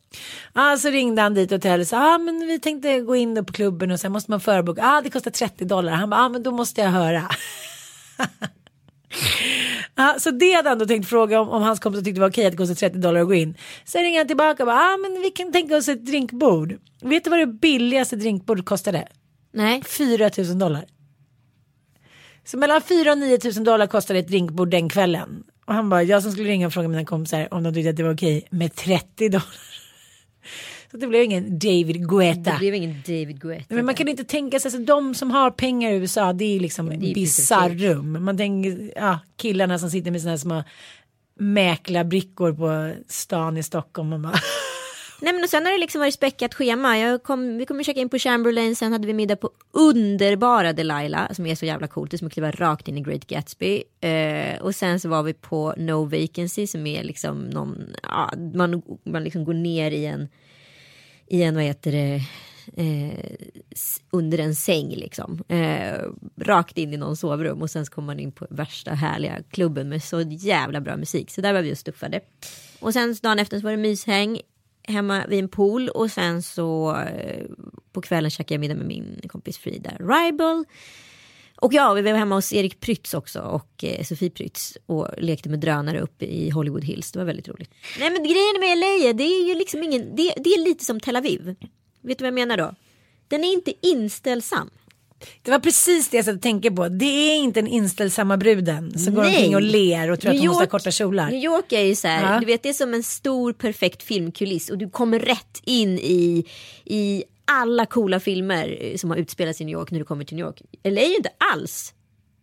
Ja, 0.53 0.77
så 0.77 0.89
ringde 0.89 1.21
han 1.21 1.33
dit 1.33 1.51
hotellet 1.51 1.85
och 1.85 1.89
sa, 1.89 1.95
ja 1.95 2.15
ah, 2.15 2.17
men 2.17 2.47
vi 2.47 2.59
tänkte 2.59 2.99
gå 2.99 3.15
in 3.15 3.45
på 3.45 3.53
klubben 3.53 3.91
och 3.91 3.99
sen 3.99 4.11
måste 4.11 4.31
man 4.31 4.39
förboka, 4.39 4.81
ja 4.81 4.97
ah, 4.97 5.01
det 5.01 5.09
kostar 5.09 5.31
30 5.31 5.65
dollar, 5.65 5.93
han 5.93 6.09
bara, 6.09 6.19
ja 6.19 6.25
ah, 6.25 6.29
men 6.29 6.43
då 6.43 6.51
måste 6.51 6.81
jag 6.81 6.89
höra. 6.89 7.29
Ja, 9.95 10.15
så 10.19 10.31
det 10.31 10.53
hade 10.53 10.69
han 10.69 10.79
då 10.79 10.85
tänkt 10.85 11.09
fråga 11.09 11.41
om, 11.41 11.49
om 11.49 11.61
hans 11.61 11.79
kompisar 11.79 12.03
tyckte 12.03 12.19
det 12.19 12.21
var 12.21 12.29
okej 12.29 12.45
att 12.45 12.51
det 12.51 12.57
kostade 12.57 12.79
30 12.79 12.97
dollar 12.97 13.21
att 13.21 13.27
gå 13.27 13.33
in. 13.33 13.57
Sen 13.85 14.03
ringer 14.03 14.19
han 14.19 14.27
tillbaka 14.27 14.63
och 14.63 14.67
bara, 14.67 14.79
ah, 14.79 14.97
men 14.97 15.21
vi 15.21 15.29
kan 15.29 15.51
tänka 15.51 15.77
oss 15.77 15.87
ett 15.87 16.05
drinkbord. 16.05 16.73
Vet 17.01 17.23
du 17.23 17.29
vad 17.29 17.39
det 17.39 17.45
billigaste 17.45 18.15
drinkbordet 18.15 18.65
kostade? 18.65 19.07
Nej. 19.53 19.83
4 19.83 20.29
000 20.37 20.59
dollar. 20.59 20.85
Så 22.43 22.57
mellan 22.57 22.81
4 22.81 23.11
och 23.11 23.17
9 23.17 23.39
000 23.55 23.63
dollar 23.63 23.87
kostade 23.87 24.19
ett 24.19 24.27
drinkbord 24.27 24.69
den 24.69 24.89
kvällen. 24.89 25.43
Och 25.65 25.73
han 25.73 25.89
bara, 25.89 26.03
jag 26.03 26.23
som 26.23 26.31
skulle 26.31 26.49
ringa 26.49 26.67
och 26.67 26.73
fråga 26.73 26.87
mina 26.87 27.05
kompisar 27.05 27.53
om 27.53 27.63
de 27.63 27.73
tyckte 27.73 27.89
att 27.89 27.95
det 27.95 28.03
var 28.03 28.13
okej 28.13 28.47
med 28.49 28.75
30 28.75 29.29
dollar. 29.29 29.45
Så 30.91 30.97
det 30.97 31.07
blev 31.07 31.23
ingen 31.23 31.59
David 31.59 32.09
Guetta. 32.09 32.51
Det 32.51 32.57
blev 32.59 32.75
ingen 32.75 32.95
David 33.05 33.41
Guetta. 33.41 33.75
Men 33.75 33.85
man 33.85 33.95
kan 33.95 34.07
inte 34.07 34.23
tänka 34.23 34.59
sig, 34.59 34.69
alltså, 34.69 34.81
de 34.81 35.15
som 35.15 35.31
har 35.31 35.51
pengar 35.51 35.91
i 35.91 35.95
USA 35.95 36.33
det 36.33 36.55
är 36.55 36.59
liksom 36.59 36.89
bisarrum. 36.99 38.25
Man 38.25 38.37
tänker, 38.37 38.91
ja, 38.95 39.19
killarna 39.37 39.79
som 39.79 39.89
sitter 39.89 40.11
med 40.11 40.21
sina 40.21 40.37
små 40.37 40.63
mäklarbrickor 41.39 42.53
på 42.53 43.01
stan 43.07 43.57
i 43.57 43.63
Stockholm. 43.63 44.13
Och 44.13 44.19
bara... 44.19 44.33
Nej 45.21 45.33
men 45.33 45.43
och 45.43 45.49
sen 45.49 45.65
har 45.65 45.73
det 45.73 45.77
liksom 45.77 45.99
varit 46.01 46.13
späckat 46.13 46.53
schema. 46.53 46.97
Jag 46.99 47.23
kom, 47.23 47.57
vi 47.57 47.65
kommer 47.65 47.83
checka 47.83 47.99
in 47.99 48.09
på 48.09 48.19
Chamberlain, 48.19 48.75
sen 48.75 48.91
hade 48.91 49.07
vi 49.07 49.13
middag 49.13 49.35
på 49.35 49.49
underbara 49.71 50.73
Delilah 50.73 51.31
som 51.31 51.45
är 51.45 51.55
så 51.55 51.65
jävla 51.65 51.87
coolt. 51.87 52.11
Det 52.11 52.15
är 52.15 52.17
som 52.17 52.27
att 52.27 52.33
kliva 52.33 52.51
rakt 52.51 52.87
in 52.87 52.97
i 52.97 53.01
Great 53.01 53.27
Gatsby. 53.27 53.83
Eh, 54.01 54.61
och 54.61 54.75
sen 54.75 54.99
så 54.99 55.09
var 55.09 55.23
vi 55.23 55.33
på 55.33 55.73
No 55.77 56.05
Vacancy 56.05 56.67
som 56.67 56.87
är 56.87 57.03
liksom 57.03 57.41
någon, 57.41 57.95
ja, 58.03 58.33
man, 58.53 58.81
man 59.05 59.23
liksom 59.23 59.45
går 59.45 59.53
ner 59.53 59.91
i 59.91 60.05
en 60.05 60.29
i 61.29 61.43
en, 61.43 61.55
vad 61.55 61.63
heter 61.63 61.91
det, 61.91 62.21
eh, 62.75 63.35
under 64.11 64.37
en 64.37 64.55
säng 64.55 64.89
liksom. 64.89 65.43
Eh, 65.47 65.99
rakt 66.37 66.77
in 66.77 66.93
i 66.93 66.97
någon 66.97 67.17
sovrum 67.17 67.61
och 67.61 67.69
sen 67.69 67.85
så 67.85 67.91
kommer 67.91 68.05
man 68.05 68.19
in 68.19 68.31
på 68.31 68.47
värsta 68.49 68.93
härliga 68.93 69.39
klubben 69.51 69.89
med 69.89 70.03
så 70.03 70.21
jävla 70.21 70.81
bra 70.81 70.97
musik. 70.97 71.31
Så 71.31 71.41
där 71.41 71.53
var 71.53 71.61
vi 71.61 71.73
och 71.73 71.77
stuffade. 71.77 72.19
Och 72.79 72.93
sen 72.93 73.15
dagen 73.21 73.39
efter 73.39 73.59
så 73.59 73.63
var 73.63 73.71
det 73.71 73.77
myshäng 73.77 74.41
hemma 74.83 75.25
vid 75.27 75.39
en 75.39 75.49
pool 75.49 75.89
och 75.89 76.11
sen 76.11 76.43
så 76.43 76.95
eh, 76.95 77.45
på 77.91 78.01
kvällen 78.01 78.31
käkade 78.31 78.53
jag 78.53 78.59
middag 78.59 78.75
med 78.75 78.87
min 78.87 79.21
kompis 79.27 79.57
Frida 79.57 79.91
Ribel. 79.99 80.65
Och 81.61 81.73
ja, 81.73 81.93
vi 81.93 82.01
var 82.01 82.11
hemma 82.11 82.35
hos 82.35 82.53
Erik 82.53 82.79
Prytz 82.79 83.13
också 83.13 83.39
och 83.39 83.83
eh, 83.83 84.03
Sofie 84.03 84.29
Prytz 84.29 84.77
och 84.85 85.07
lekte 85.17 85.49
med 85.49 85.59
drönare 85.59 86.01
uppe 86.01 86.25
i 86.25 86.49
Hollywood 86.49 86.83
Hills. 86.83 87.11
Det 87.11 87.19
var 87.19 87.25
väldigt 87.25 87.47
roligt. 87.47 87.71
Nej 87.99 88.09
men 88.09 88.23
grejen 88.23 88.59
med 88.59 88.77
LA, 88.77 89.13
det 89.13 89.23
är 89.23 89.47
ju 89.47 89.55
liksom 89.55 89.83
ingen, 89.83 90.15
det, 90.15 90.33
det 90.37 90.49
är 90.49 90.63
lite 90.63 90.85
som 90.85 90.99
Tel 90.99 91.15
Aviv. 91.15 91.55
Vet 92.01 92.17
du 92.17 92.23
vad 92.23 92.27
jag 92.27 92.33
menar 92.33 92.57
då? 92.57 92.75
Den 93.27 93.43
är 93.43 93.53
inte 93.53 93.73
inställsam. 93.81 94.69
Det 95.41 95.51
var 95.51 95.59
precis 95.59 96.09
det 96.09 96.17
jag 96.17 96.25
satt 96.25 96.35
och 96.35 96.41
tänkte 96.41 96.71
på. 96.71 96.87
Det 96.87 97.05
är 97.05 97.37
inte 97.37 97.61
den 97.61 97.67
inställsamma 97.67 98.37
bruden 98.37 98.99
som 98.99 99.13
Nej. 99.13 99.23
går 99.23 99.29
omkring 99.29 99.55
och 99.55 99.61
ler 99.61 100.11
och 100.11 100.19
tror 100.19 100.31
New 100.31 100.39
att 100.39 100.41
hon 100.41 100.47
måste 100.47 100.63
ha 100.63 100.69
korta 100.69 100.91
kjolar. 100.91 101.31
New 101.31 101.43
York 101.43 101.71
är 101.71 101.81
ju 101.83 101.95
så 101.95 102.07
här, 102.07 102.33
ja. 102.33 102.39
du 102.39 102.45
vet 102.45 102.63
det 102.63 102.69
är 102.69 102.73
som 102.73 102.93
en 102.93 103.03
stor 103.03 103.53
perfekt 103.53 104.03
filmkuliss 104.03 104.69
och 104.69 104.77
du 104.77 104.89
kommer 104.89 105.19
rätt 105.19 105.61
in 105.63 105.99
i, 105.99 106.45
i 106.85 107.23
alla 107.51 107.85
coola 107.85 108.19
filmer 108.19 108.77
eh, 108.81 108.97
som 108.97 109.09
har 109.09 109.17
utspelats 109.17 109.61
i 109.61 109.65
New 109.65 109.73
York 109.73 109.91
när 109.91 109.99
du 109.99 110.05
kommer 110.05 110.23
till 110.23 110.37
New 110.37 110.45
York. 110.45 110.61
LA 110.83 111.01
är 111.01 111.07
ju 111.07 111.15
inte 111.15 111.31
alls 111.53 111.93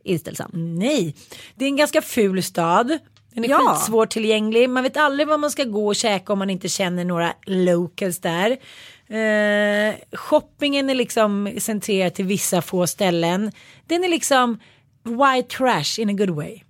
inställsam. 0.05 0.51
Nej, 0.55 1.14
det 1.55 1.64
är 1.64 1.69
en 1.69 1.77
ganska 1.77 2.03
ful 2.03 2.42
stad. 2.42 2.99
Den 3.35 3.45
är 3.45 3.49
ja. 3.49 3.59
skitsvårtillgänglig. 3.59 4.71
Man 4.71 4.83
vet 4.83 4.97
aldrig 4.97 5.29
var 5.29 5.38
man 5.38 5.51
ska 5.51 5.64
gå 5.64 5.87
och 5.87 5.97
käka 5.97 6.33
om 6.33 6.38
man 6.38 6.51
inte 6.51 6.69
känner 6.69 7.05
några 7.05 7.33
locals 7.47 8.19
där. 8.19 8.51
Eh, 9.09 9.95
shoppingen 10.12 10.90
är 10.90 10.95
liksom 10.95 11.55
centrerad 11.59 12.14
till 12.14 12.25
vissa 12.25 12.62
få 12.62 12.87
ställen. 12.87 13.53
Den 13.87 14.05
är 14.05 14.09
liksom 14.09 14.59
white 15.05 15.57
trash 15.57 16.01
in 16.01 16.11
a 16.11 16.12
good 16.12 16.31
way. 16.31 16.61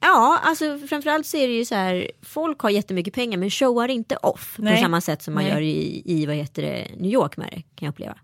Ja, 0.00 0.40
alltså 0.42 0.78
framförallt 0.88 1.26
så 1.26 1.36
är 1.36 1.48
det 1.48 1.54
ju 1.54 1.64
så 1.64 1.74
här, 1.74 2.10
folk 2.22 2.60
har 2.60 2.70
jättemycket 2.70 3.14
pengar 3.14 3.38
men 3.38 3.50
showar 3.50 3.88
inte 3.88 4.16
off 4.16 4.56
Nej. 4.58 4.74
på 4.76 4.82
samma 4.82 5.00
sätt 5.00 5.22
som 5.22 5.34
man 5.34 5.42
Nej. 5.42 5.52
gör 5.52 5.60
i, 5.60 6.02
i 6.04 6.26
vad 6.26 6.36
heter 6.36 6.62
det, 6.62 6.88
New 6.96 7.12
York 7.12 7.36
med 7.36 7.48
det, 7.50 7.56
kan 7.56 7.86
jag 7.86 7.88
uppleva. 7.88 8.18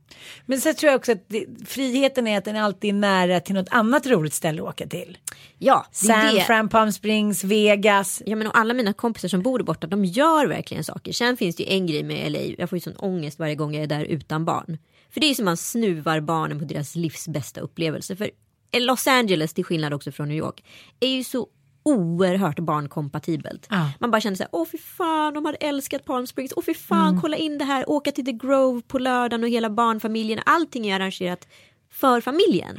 Men 0.47 0.61
sen 0.61 0.75
tror 0.75 0.91
jag 0.91 0.99
också 0.99 1.13
att 1.13 1.29
det, 1.29 1.47
friheten 1.67 2.27
är 2.27 2.39
att 2.39 2.45
den 2.45 2.57
alltid 2.57 2.91
är 2.91 2.95
nära 2.95 3.41
till 3.41 3.55
något 3.55 3.69
annat 3.71 4.07
roligt 4.07 4.35
ställe 4.35 4.63
att 4.63 4.69
åka 4.69 4.87
till. 4.87 5.19
Ja, 5.59 5.87
det 5.91 5.97
San 5.97 6.35
det. 6.35 6.41
Fran, 6.41 6.69
Palm 6.69 6.93
Springs, 6.93 7.45
Vegas. 7.45 8.23
Ja 8.27 8.37
men 8.37 8.47
och 8.47 8.59
alla 8.59 8.75
mina 8.75 8.93
kompisar 8.93 9.29
som 9.29 9.43
bor 9.43 9.63
borta 9.63 9.87
de 9.87 10.05
gör 10.05 10.47
verkligen 10.47 10.85
saker. 10.85 11.13
Sen 11.13 11.37
finns 11.37 11.57
det 11.57 11.63
ju 11.63 11.69
en 11.69 11.87
grej 11.87 12.03
med 12.03 12.33
LA. 12.33 12.39
Jag 12.59 12.71
får 12.71 12.77
ju 12.77 12.81
sån 12.81 12.97
ångest 12.97 13.39
varje 13.39 13.55
gång 13.55 13.75
jag 13.75 13.83
är 13.83 13.87
där 13.87 14.05
utan 14.05 14.45
barn. 14.45 14.79
För 15.11 15.21
det 15.21 15.27
är 15.27 15.29
ju 15.29 15.35
som 15.35 15.45
man 15.45 15.57
snuvar 15.57 16.21
barnen 16.21 16.59
på 16.59 16.65
deras 16.65 16.97
livs 16.97 17.29
bästa 17.29 17.61
upplevelse. 17.61 18.17
För 18.17 18.31
Los 18.79 19.07
Angeles 19.07 19.55
till 19.55 19.65
skillnad 19.65 19.95
också 19.95 20.13
från 20.13 20.29
New 20.29 20.37
York 20.37 20.65
är 21.01 21.09
ju 21.09 21.25
så 21.25 21.49
oerhört 21.85 22.59
barnkompatibelt. 22.59 23.67
Ja. 23.71 23.91
Man 24.01 24.11
bara 24.11 24.21
känner 24.21 24.37
så 24.37 24.43
här, 24.43 24.51
åh 24.53 24.67
fy 24.73 24.79
fan 24.79 25.35
de 25.35 25.45
hade 25.45 25.59
älskat 25.59 26.05
Palm 26.05 26.27
Springs, 26.27 26.53
åh 26.57 26.63
fy 26.63 26.75
fan 26.75 27.21
kolla 27.21 27.37
in 27.37 27.59
det 27.59 27.65
här, 27.65 27.91
åka 27.91 28.13
till 28.13 28.25
The 28.25 28.33
Grove 28.33 28.83
på 28.89 28.99
lördagen 28.99 29.45
och 29.45 29.51
hela 29.51 29.71
barnfamiljen, 29.71 30.41
allting 30.47 30.87
är 30.87 30.97
arrangerat 30.97 31.49
för 31.93 32.21
familjen. 32.21 32.77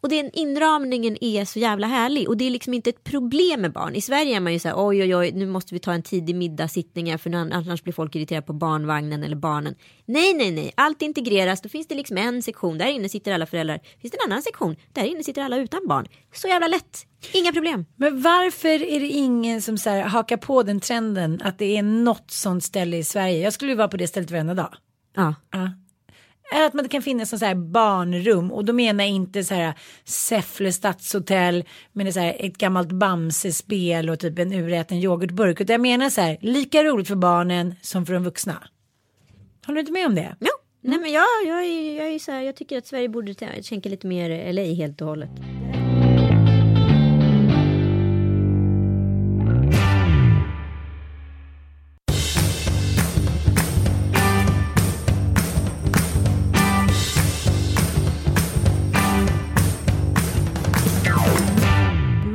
Och 0.00 0.08
den 0.08 0.30
inramningen 0.32 1.16
är 1.20 1.44
så 1.44 1.58
jävla 1.58 1.86
härlig 1.86 2.28
och 2.28 2.36
det 2.36 2.46
är 2.46 2.50
liksom 2.50 2.74
inte 2.74 2.90
ett 2.90 3.04
problem 3.04 3.60
med 3.60 3.72
barn. 3.72 3.94
I 3.94 4.00
Sverige 4.00 4.36
är 4.36 4.40
man 4.40 4.52
ju 4.52 4.58
så 4.58 4.68
här, 4.68 4.74
oj 4.78 5.02
oj 5.02 5.16
oj, 5.16 5.32
nu 5.32 5.46
måste 5.46 5.74
vi 5.74 5.80
ta 5.80 5.92
en 5.92 6.02
tidig 6.02 6.34
middagssittning 6.34 7.10
här 7.10 7.18
för 7.18 7.34
annars 7.34 7.82
blir 7.82 7.92
folk 7.92 8.14
irriterade 8.16 8.46
på 8.46 8.52
barnvagnen 8.52 9.24
eller 9.24 9.36
barnen. 9.36 9.74
Nej, 10.06 10.34
nej, 10.34 10.50
nej, 10.50 10.72
allt 10.74 11.02
integreras, 11.02 11.60
då 11.60 11.68
finns 11.68 11.86
det 11.86 11.94
liksom 11.94 12.18
en 12.18 12.42
sektion, 12.42 12.78
där 12.78 12.86
inne 12.86 13.08
sitter 13.08 13.32
alla 13.32 13.46
föräldrar. 13.46 13.80
Finns 14.00 14.12
det 14.12 14.18
en 14.24 14.32
annan 14.32 14.42
sektion, 14.42 14.76
där 14.92 15.04
inne 15.04 15.24
sitter 15.24 15.42
alla 15.42 15.56
utan 15.56 15.80
barn. 15.88 16.06
Så 16.34 16.48
jävla 16.48 16.68
lätt, 16.68 17.06
inga 17.32 17.52
problem. 17.52 17.86
Men 17.96 18.22
varför 18.22 18.82
är 18.82 19.00
det 19.00 19.08
ingen 19.08 19.62
som 19.62 19.78
så 19.78 19.90
här 19.90 20.02
hakar 20.02 20.36
på 20.36 20.62
den 20.62 20.80
trenden 20.80 21.40
att 21.44 21.58
det 21.58 21.76
är 21.76 21.82
något 21.82 22.30
sånt 22.30 22.64
ställe 22.64 22.96
i 22.96 23.04
Sverige? 23.04 23.38
Jag 23.38 23.52
skulle 23.52 23.70
ju 23.70 23.76
vara 23.76 23.88
på 23.88 23.96
det 23.96 24.06
stället 24.06 24.30
varenda 24.30 24.54
dag. 24.54 24.74
Ja. 25.16 25.34
Ja. 25.52 25.70
Att 26.52 26.74
man 26.74 26.88
kan 26.88 27.02
finnas 27.02 27.38
så 27.38 27.44
här 27.46 27.54
barnrum 27.54 28.52
och 28.52 28.64
då 28.64 28.72
menar 28.72 29.04
jag 29.04 29.10
inte 29.10 29.44
så 29.44 29.54
här 29.54 29.74
Säffle 30.04 30.72
stadshotell 30.72 31.64
så 32.12 32.20
här 32.20 32.36
ett 32.38 32.58
gammalt 32.58 32.92
Bamse-spel 32.92 34.10
och 34.10 34.18
typ 34.18 34.38
en 34.38 34.52
uräten 34.52 34.98
yoghurtburk. 34.98 35.60
Utan 35.60 35.74
jag 35.74 35.80
menar 35.80 36.10
så 36.10 36.20
här 36.20 36.36
lika 36.40 36.84
roligt 36.84 37.08
för 37.08 37.14
barnen 37.16 37.74
som 37.82 38.06
för 38.06 38.12
de 38.14 38.24
vuxna. 38.24 38.62
Håller 39.66 39.74
du 39.74 39.80
inte 39.80 39.92
med 39.92 40.06
om 40.06 40.14
det? 40.14 40.36
Ja, 40.40 40.50
nej 40.80 40.98
men 40.98 41.12
jag, 41.12 41.24
jag, 41.46 41.64
är- 41.64 41.96
jag, 41.98 42.08
är 42.14 42.18
så 42.18 42.32
här, 42.32 42.40
jag 42.42 42.56
tycker 42.56 42.78
att 42.78 42.86
Sverige 42.86 43.08
borde 43.08 43.34
tänka 43.34 43.88
lite 43.88 44.06
mer 44.06 44.52
LA 44.52 44.62
helt 44.62 45.00
och 45.00 45.06
hållet. 45.08 45.30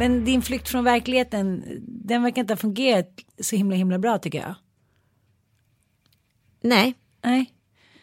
Men 0.05 0.25
din 0.25 0.41
flykt 0.41 0.69
från 0.69 0.83
verkligheten 0.83 1.63
den 1.87 2.23
verkar 2.23 2.41
inte 2.41 2.53
ha 2.53 2.57
fungerat 2.57 3.09
så 3.41 3.55
himla 3.55 3.75
himla 3.75 3.99
bra 3.99 4.17
tycker 4.17 4.39
jag. 4.39 4.55
Nej, 6.61 6.93
Nej. 7.23 7.45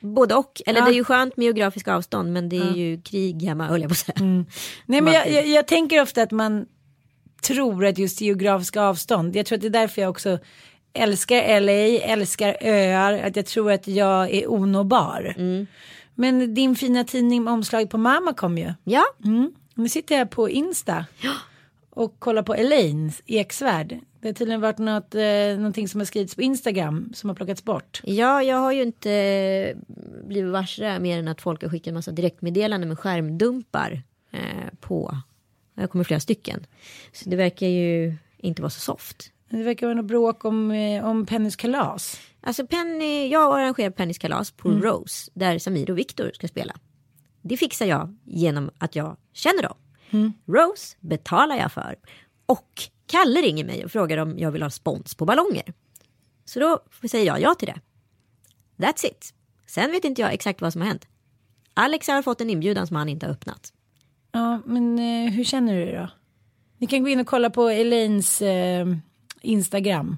både 0.01 0.35
och. 0.35 0.63
Eller 0.67 0.81
Ja. 0.81 0.85
det 0.87 0.93
är 0.93 0.95
ju 0.95 1.05
skönt 1.05 1.37
med 1.37 1.45
geografiska 1.45 1.95
avstånd 1.95 2.33
men 2.33 2.49
det 2.49 2.57
är 2.57 2.73
ju 2.73 3.03
krig 3.03 3.43
hemma 3.43 3.67
höll 3.67 3.81
jag 3.81 3.89
på 3.89 3.93
att 3.93 3.99
säga. 3.99 4.45
Nej 4.87 5.01
men 5.01 5.13
jag, 5.13 5.31
jag, 5.31 5.47
jag 5.47 5.67
tänker 5.67 6.03
ofta 6.03 6.23
att 6.23 6.31
man 6.31 6.67
tror 7.43 7.87
att 7.87 7.99
just 7.99 8.21
geografiska 8.21 8.83
avstånd, 8.83 9.37
jag 9.37 9.47
tror 9.47 9.57
att 9.57 9.63
det 9.63 9.69
är 9.69 9.71
därför 9.71 10.03
jag 10.03 10.11
också 10.11 10.39
älskar 10.93 11.61
LA, 11.61 11.73
älskar 12.13 12.57
öar, 12.61 13.13
att 13.13 13.37
jag 13.37 13.47
tror 13.47 13.73
att 13.73 13.87
jag 13.89 14.31
är 14.31 14.51
onåbar. 14.53 15.35
Men 16.15 16.55
din 16.55 16.77
fina 16.77 17.05
tidning 17.05 17.45
med 17.45 17.53
omslaget 17.53 17.91
på 17.91 17.99
mamma 17.99 18.35
kom 18.35 18.59
ju. 18.59 18.73
Ja, 18.85 19.05
Mm. 19.25 19.53
Nu 19.75 19.89
sitter 19.89 20.19
jag 20.19 20.31
på 20.31 20.51
Insta 20.51 21.07
och 21.95 22.21
kollar 22.21 22.43
på 22.43 22.55
Elaines 22.55 23.23
Eksvärd. 23.27 23.99
Det 24.21 24.29
har 24.29 24.33
tydligen 24.33 24.61
varit 24.61 24.79
något, 24.79 25.15
eh, 25.15 25.57
någonting 25.57 25.89
som 25.89 26.01
har 26.01 26.05
skrivits 26.05 26.35
på 26.35 26.43
Instagram 26.43 27.13
som 27.15 27.31
har 27.31 27.35
plockats 27.35 27.65
bort. 27.65 28.01
ja, 28.05 28.43
jag 28.43 28.57
har 28.57 28.73
ju 28.73 28.83
inte 28.83 29.13
eh, 29.13 29.77
blivit 30.27 30.53
varse 30.53 30.99
mer 30.99 31.19
än 31.19 31.29
att 31.29 31.41
folk 31.41 31.63
har 31.63 31.71
skickat 31.71 31.87
en 31.87 31.95
massa 31.95 32.13
direktmeddelanden 32.13 32.89
med 32.89 32.99
skärmdumpar 32.99 34.03
eh, 34.31 34.79
på. 34.81 35.17
Det 35.75 35.87
kommer 35.87 36.05
flera 36.05 36.21
stycken. 36.21 36.67
Så 37.13 37.31
det 37.31 37.37
verkar 37.37 37.67
ju 37.67 38.15
inte 38.39 38.63
vara 38.63 38.71
så 38.71 38.81
soft. 38.81 39.33
Det 39.49 39.63
verkar 39.63 39.87
vara 39.87 39.97
något 39.97 40.07
bråk 40.07 40.45
om, 40.45 40.71
eh, 40.71 41.05
om 41.05 41.27
Pennys 41.27 41.57
kalas. 41.57 42.21
Alltså 42.41 42.67
Penny, 42.67 43.29
jag 43.29 43.59
arrangerar 43.59 43.91
Pennys 43.91 44.19
kalas 44.19 44.51
på 44.51 44.69
Rose 44.69 45.31
där 45.35 45.59
Samir 45.59 45.91
och 45.91 45.99
Viktor 45.99 46.31
ska 46.35 46.49
spela. 46.49 46.77
Det 47.43 47.57
fixar 47.57 47.87
jag 47.87 48.17
genom 48.25 48.71
att 48.79 48.97
jag 48.97 49.17
känner 49.33 49.63
dem. 49.63 49.77
Rose 50.47 50.97
betalar 51.01 51.57
jag 51.57 51.73
för. 51.73 51.97
Och 52.47 52.83
Kalle 53.07 53.43
ringer 53.43 53.65
mig 53.65 53.85
och 53.85 53.93
frågar 53.93 54.19
om 54.19 54.39
jag 54.39 54.51
vill 54.51 54.63
ha 54.63 54.71
spons 54.71 55.15
på 55.15 55.25
ballonger. 55.25 55.73
Så 56.45 56.61
då 56.61 56.81
säger 57.09 57.27
jag 57.27 57.41
ja 57.41 57.55
till 57.55 57.69
det. 57.69 57.81
That's 58.87 59.07
it. 59.07 59.35
Sen 59.67 59.91
vet 59.91 60.05
inte 60.05 60.21
jag 60.21 60.33
exakt 60.33 60.61
vad 60.61 60.73
som 60.73 60.83
har 60.83 60.89
hänt. 60.89 61.07
Alex 61.75 62.09
har 62.09 62.23
fått 62.23 62.41
en 62.41 62.51
inbjudan 62.51 62.87
som 62.87 62.97
han 62.97 63.09
inte 63.09 63.27
har 63.27 63.33
öppnat. 63.33 63.73
Ja, 64.33 64.61
men 64.67 64.99
eh, 64.99 65.33
hur 65.33 65.45
känner 65.45 65.87
du 65.87 65.93
då? 65.93 66.09
Ni 66.79 66.87
kan 66.87 67.03
gå 67.03 67.09
in 67.09 67.21
och 67.21 67.27
kolla 67.27 67.51
på 67.51 67.69
Elaines 67.69 68.43
eh, 68.43 68.87
Instagram. 69.41 70.17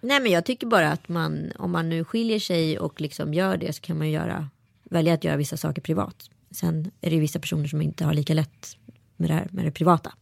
Nej 0.00 0.20
men 0.20 0.32
jag 0.32 0.44
tycker 0.44 0.66
bara 0.66 0.92
att 0.92 1.08
man, 1.08 1.52
om 1.58 1.70
man 1.70 1.88
nu 1.88 2.04
skiljer 2.04 2.38
sig 2.38 2.78
och 2.78 3.00
liksom 3.00 3.34
gör 3.34 3.56
det 3.56 3.72
så 3.72 3.80
kan 3.80 3.98
man 3.98 4.06
ju 4.06 4.12
göra, 4.12 4.48
välja 4.84 5.14
att 5.14 5.24
göra 5.24 5.36
vissa 5.36 5.56
saker 5.56 5.82
privat. 5.82 6.30
Sen 6.50 6.90
är 7.00 7.10
det 7.10 7.14
ju 7.16 7.20
vissa 7.20 7.40
personer 7.40 7.68
som 7.68 7.82
inte 7.82 8.04
har 8.04 8.14
lika 8.14 8.34
lätt 8.34 8.76
med 9.20 9.30
det 9.30 9.34
här 9.34 9.48
med 9.50 9.64
det 9.64 9.70
privata. 9.70 10.12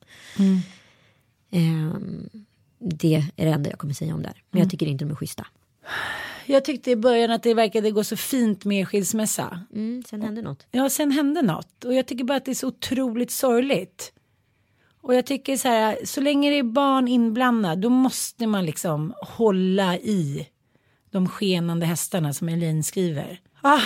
Ehm, 1.50 2.28
det 2.78 3.14
är 3.36 3.44
det 3.44 3.50
enda 3.50 3.70
jag 3.70 3.78
kommer 3.78 3.94
säga 3.94 4.14
om 4.14 4.22
det 4.22 4.28
här. 4.28 4.42
Men 4.50 4.60
jag 4.60 4.70
tycker 4.70 4.86
inte 4.86 5.04
de 5.04 5.10
är 5.10 5.14
schyssta. 5.16 5.46
Jag 6.46 6.64
tyckte 6.64 6.90
i 6.90 6.96
början 6.96 7.30
att 7.30 7.42
det 7.42 7.54
verkade 7.54 7.90
gå 7.90 8.04
så 8.04 8.16
fint 8.16 8.64
med 8.64 8.88
skilsmässa. 8.88 9.60
Mm, 9.74 10.02
sen 10.06 10.22
hände 10.22 10.42
något. 10.42 10.66
Ja, 10.70 10.90
sen 10.90 11.10
hände 11.10 11.42
något 11.42 11.84
och 11.84 11.94
jag 11.94 12.06
tycker 12.06 12.24
bara 12.24 12.36
att 12.36 12.44
det 12.44 12.50
är 12.50 12.54
så 12.54 12.68
otroligt 12.68 13.30
sorgligt. 13.30 14.12
Och 15.00 15.14
jag 15.14 15.26
tycker 15.26 15.56
så 15.56 15.68
här, 15.68 15.98
så 16.04 16.20
länge 16.20 16.50
det 16.50 16.58
är 16.58 16.62
barn 16.62 17.08
inblandade 17.08 17.80
då 17.80 17.90
måste 17.90 18.46
man 18.46 18.66
liksom 18.66 19.14
hålla 19.22 19.98
i 19.98 20.48
de 21.10 21.28
skenande 21.28 21.86
hästarna 21.86 22.32
som 22.32 22.48
Elin 22.48 22.84
skriver. 22.84 23.40
Ah, 23.60 23.80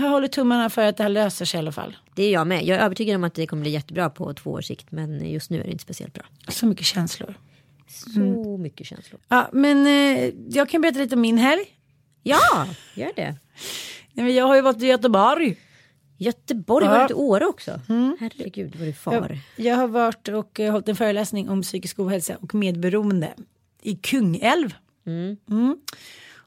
jag 0.00 0.08
håller 0.10 0.28
tummarna 0.28 0.70
för 0.70 0.82
att 0.86 0.96
det 0.96 1.02
här 1.02 1.10
löser 1.10 1.44
sig 1.44 1.58
i 1.58 1.60
alla 1.60 1.72
fall. 1.72 1.96
Det 2.14 2.22
är 2.22 2.32
jag 2.32 2.46
med. 2.46 2.64
Jag 2.64 2.78
är 2.78 2.84
övertygad 2.84 3.16
om 3.16 3.24
att 3.24 3.34
det 3.34 3.46
kommer 3.46 3.62
bli 3.62 3.70
jättebra 3.70 4.10
på 4.10 4.34
två 4.34 4.50
års 4.50 4.64
sikt. 4.66 4.92
Men 4.92 5.30
just 5.30 5.50
nu 5.50 5.60
är 5.60 5.64
det 5.64 5.70
inte 5.70 5.82
speciellt 5.82 6.14
bra. 6.14 6.24
Så 6.48 6.66
mycket 6.66 6.86
känslor. 6.86 7.34
Så 7.88 8.56
mycket 8.58 8.86
känslor. 8.86 9.20
Ja, 9.28 9.48
men 9.52 9.86
eh, 9.86 10.32
jag 10.48 10.68
kan 10.68 10.80
berätta 10.80 10.98
lite 10.98 11.14
om 11.14 11.20
min 11.20 11.38
helg. 11.38 11.62
Ja, 12.22 12.66
gör 12.94 13.10
det. 13.16 13.36
Nej, 14.12 14.24
men 14.24 14.34
Jag 14.34 14.44
har 14.46 14.54
ju 14.54 14.60
varit 14.60 14.82
i 14.82 14.86
Göteborg. 14.86 15.56
Göteborg, 16.18 16.84
Ja. 16.86 16.92
var 16.92 17.00
du 17.00 17.06
till 17.06 17.16
Åre 17.16 17.46
också? 17.46 17.80
Herregud, 18.20 18.76
var 18.76 18.86
du 18.86 18.92
far. 18.92 19.12
Jag, 19.56 19.66
jag 19.66 19.76
har 19.76 19.88
varit 19.88 20.28
och 20.28 20.60
eh, 20.60 20.72
hållit 20.72 20.88
en 20.88 20.96
föreläsning 20.96 21.48
om 21.50 21.62
psykisk 21.62 21.98
ohälsa 21.98 22.36
och 22.36 22.54
medberoende 22.54 23.32
i 23.82 23.94
Kungälv. 23.96 24.74
Mm. 25.06 25.36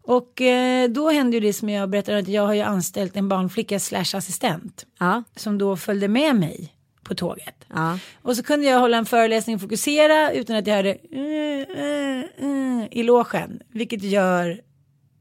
Och 0.07 0.41
eh, 0.41 0.89
då 0.89 1.09
hände 1.09 1.37
ju 1.37 1.41
det 1.41 1.53
som 1.53 1.69
jag 1.69 1.89
berättade 1.89 2.17
att 2.17 2.27
jag 2.27 2.45
har 2.45 2.53
ju 2.53 2.61
anställt 2.61 3.17
en 3.17 3.29
barnflicka 3.29 3.79
slash 3.79 4.15
assistent 4.17 4.85
Ja, 4.99 5.23
som 5.35 5.57
då 5.57 5.75
följde 5.77 6.07
med 6.07 6.35
mig 6.35 6.73
på 7.03 7.15
tåget. 7.15 7.65
ja. 7.73 7.99
Och 8.21 8.35
så 8.37 8.43
kunde 8.43 8.65
jag 8.65 8.79
hålla 8.79 8.97
en 8.97 9.05
föreläsning 9.05 9.55
och 9.55 9.61
fokusera 9.61 10.31
utan 10.31 10.55
att 10.55 10.67
jag 10.67 10.75
hörde 10.75 10.97
uh, 11.15 11.79
uh, 11.79 12.49
uh, 12.49 12.85
i 12.91 13.03
logen. 13.03 13.59
Vilket 13.67 14.03
gör 14.03 14.61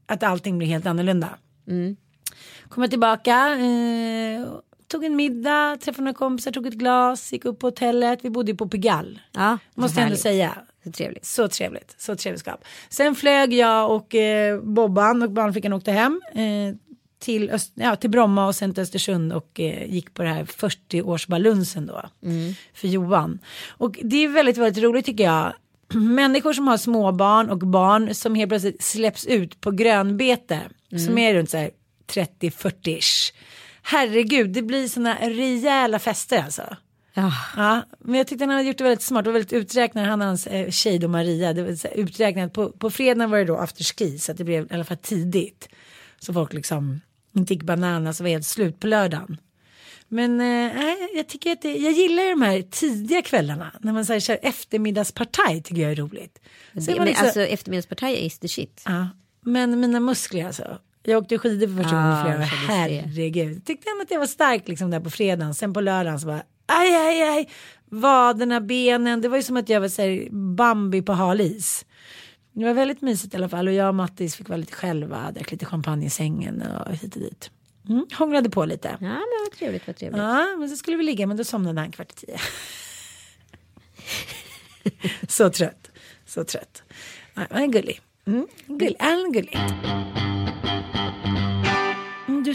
att 0.05 0.23
allting 0.23 0.57
blir 0.57 0.67
helt 0.67 0.85
annorlunda. 0.85 1.29
Mm. 1.67 1.95
Kom 2.69 2.83
jag 2.83 2.89
tillbaka, 2.89 3.51
eh, 3.51 4.47
tog 4.87 5.03
en 5.03 5.15
middag, 5.15 5.77
träffade 5.81 6.03
några 6.03 6.17
kompisar, 6.17 6.51
tog 6.51 6.67
ett 6.67 6.73
glas, 6.73 7.33
gick 7.33 7.45
upp 7.45 7.59
på 7.59 7.67
hotellet. 7.67 8.19
Vi 8.21 8.29
bodde 8.29 8.51
ju 8.51 8.57
på 8.57 8.67
Pigalle. 8.67 9.19
ja 9.31 9.57
Måste 9.75 9.99
jag 9.99 10.05
ändå 10.05 10.17
säga. 10.17 10.57
Så 10.83 10.91
trevligt. 10.91 11.25
Så 11.25 11.47
trevligt, 11.47 11.95
så 11.97 12.15
trevligt 12.15 12.39
skap. 12.39 12.65
Sen 12.89 13.15
flög 13.15 13.53
jag 13.53 13.91
och 13.91 14.15
eh, 14.15 14.61
Bobban 14.61 15.23
och 15.23 15.31
barnflickan 15.31 15.73
åkte 15.73 15.91
hem 15.91 16.21
eh, 16.33 16.75
till, 17.19 17.49
Öst, 17.49 17.71
ja, 17.75 17.95
till 17.95 18.09
Bromma 18.09 18.47
och 18.47 18.55
sen 18.55 18.73
till 18.73 18.83
Östersund 18.83 19.33
och 19.33 19.59
eh, 19.59 19.93
gick 19.93 20.13
på 20.13 20.23
det 20.23 20.29
här 20.29 20.43
40-årsbalunsen 20.43 21.87
då 21.87 22.01
för 22.73 22.87
Johan. 22.87 23.39
Och 23.67 23.99
det 24.03 24.23
är 24.23 24.27
väldigt, 24.27 24.57
väldigt 24.57 24.83
roligt 24.83 25.05
tycker 25.05 25.23
jag. 25.23 25.53
Människor 25.93 26.53
som 26.53 26.67
har 26.67 26.77
småbarn 26.77 27.49
och 27.49 27.57
barn 27.57 28.15
som 28.15 28.35
helt 28.35 28.49
plötsligt 28.49 28.83
släpps 28.83 29.25
ut 29.25 29.61
på 29.61 29.71
grönbete 29.71 30.59
som 31.05 31.17
är 31.17 31.33
runt 31.33 31.49
så 31.49 31.57
här 31.57 31.71
30-40-ish. 32.07 33.33
Herregud, 33.87 34.49
det 34.49 34.61
blir 34.61 34.87
såna 34.87 35.15
rejäla 35.21 35.99
fester 35.99 36.43
alltså. 36.43 36.77
Ja. 37.13 37.31
Ja, 37.57 37.81
men 37.99 38.15
jag 38.15 38.27
tyckte 38.27 38.45
han 38.45 38.49
hade 38.55 38.63
gjort 38.67 38.77
det 38.77 38.83
väldigt 38.83 39.01
smart. 39.01 39.25
Var 39.25 39.33
väldigt 39.33 39.53
uträknat. 39.53 40.07
Han 40.07 40.21
och 40.21 40.27
hans 40.27 40.47
eh, 40.47 40.69
tjej 40.71 40.99
då 40.99 41.07
Maria. 41.07 41.53
Det 41.53 41.63
var 41.63 41.97
uträknat. 41.97 42.53
På, 42.53 42.69
på 42.71 42.89
fredagen 42.91 43.29
var 43.31 43.37
det 43.37 43.45
då 43.45 43.57
afterski. 43.57 44.19
Så 44.19 44.31
att 44.31 44.37
det 44.37 44.43
blev 44.43 44.65
i 44.65 44.73
alla 44.73 44.83
fall 44.83 44.97
tidigt. 44.97 45.69
Så 46.19 46.33
folk 46.33 46.53
liksom 46.53 47.01
inte 47.35 47.53
gick 47.53 47.63
bananas 47.63 48.19
och 48.19 48.23
var 48.23 48.31
helt 48.31 48.45
slut 48.45 48.79
på 48.79 48.87
lördagen. 48.87 49.37
Men 50.07 50.41
eh, 50.41 50.93
jag 51.15 51.27
tycker 51.27 51.51
att 51.51 51.61
det, 51.61 51.75
jag 51.77 51.91
gillar 51.93 52.29
de 52.29 52.41
här 52.41 52.61
tidiga 52.61 53.21
kvällarna. 53.21 53.71
När 53.81 53.93
man 53.93 54.05
så 54.05 54.13
här, 54.13 54.19
kör 54.19 54.39
eftermiddagspartaj 54.41 55.63
tycker 55.63 55.81
jag 55.81 55.91
är 55.91 55.95
roligt. 55.95 56.39
Så 56.73 56.79
är 56.79 56.85
Det, 56.85 56.95
men 56.99 57.07
liksom- 57.07 57.25
alltså 57.25 57.41
eftermiddagspartaj 57.41 58.25
is 58.25 58.39
the 58.39 58.47
shit. 58.47 58.81
Ja, 58.85 59.09
men 59.41 59.79
mina 59.79 59.99
muskler 59.99 60.45
alltså. 60.45 60.77
Jag 61.05 61.23
åkte 61.23 61.37
skidor 61.37 61.67
för 61.67 61.83
första 61.83 61.95
gången 61.95 62.19
i 62.19 62.23
flera 62.23 62.37
år. 62.37 62.41
Herregud. 62.41 63.65
Tyckte 63.65 63.89
att 64.01 64.11
jag 64.11 64.19
var 64.19 64.27
stark 64.27 64.67
liksom 64.67 64.91
där 64.91 64.99
på 64.99 65.09
fredagen. 65.09 65.53
Sen 65.53 65.73
på 65.73 65.81
lördagen 65.81 66.19
så 66.19 66.27
bara 66.27 66.43
aj, 66.65 66.95
aj, 66.95 67.21
aj. 67.21 67.49
Vaderna, 67.85 68.61
benen. 68.61 69.21
Det 69.21 69.27
var 69.27 69.37
ju 69.37 69.43
som 69.43 69.57
att 69.57 69.69
jag 69.69 69.81
var 69.81 69.87
så 69.87 70.01
här, 70.01 70.27
Bambi 70.31 71.01
på 71.01 71.13
hal 71.13 71.41
is. 71.41 71.85
Det 72.53 72.65
var 72.65 72.73
väldigt 72.73 73.01
mysigt 73.01 73.33
i 73.33 73.37
alla 73.37 73.49
fall. 73.49 73.67
Och 73.67 73.73
jag 73.73 73.87
och 73.87 73.95
Mattis 73.95 74.35
fick 74.35 74.49
vara 74.49 74.57
lite 74.57 74.73
själva. 74.73 75.31
Drack 75.31 75.51
lite 75.51 75.65
champagne 75.65 76.05
i 76.05 76.09
sängen 76.09 76.61
och 76.61 76.95
hit 76.95 77.15
och 77.15 77.21
dit. 77.21 77.51
Mm, 77.89 78.05
hånglade 78.13 78.49
på 78.49 78.65
lite. 78.65 78.87
Ja, 78.87 78.97
men 78.99 79.45
vad 79.49 79.59
trevligt, 79.59 79.87
vad 79.87 79.95
trevligt. 79.95 80.21
Ja, 80.21 80.55
men 80.57 80.69
så 80.69 80.75
skulle 80.75 80.97
vi 80.97 81.03
ligga, 81.03 81.27
men 81.27 81.37
då 81.37 81.43
somnade 81.43 81.81
han 81.81 81.91
kvart 81.91 82.11
i 82.11 82.25
tio. 82.25 82.37
så 85.27 85.49
trött, 85.49 85.91
så 86.25 86.43
trött. 86.43 86.83
Han 87.33 87.63
är 87.63 87.67
gullig. 87.67 88.01
Mm, 88.27 88.47
gullig. 88.67 88.95
Han 88.99 89.11
är 89.11 89.33
gullig. 89.33 89.59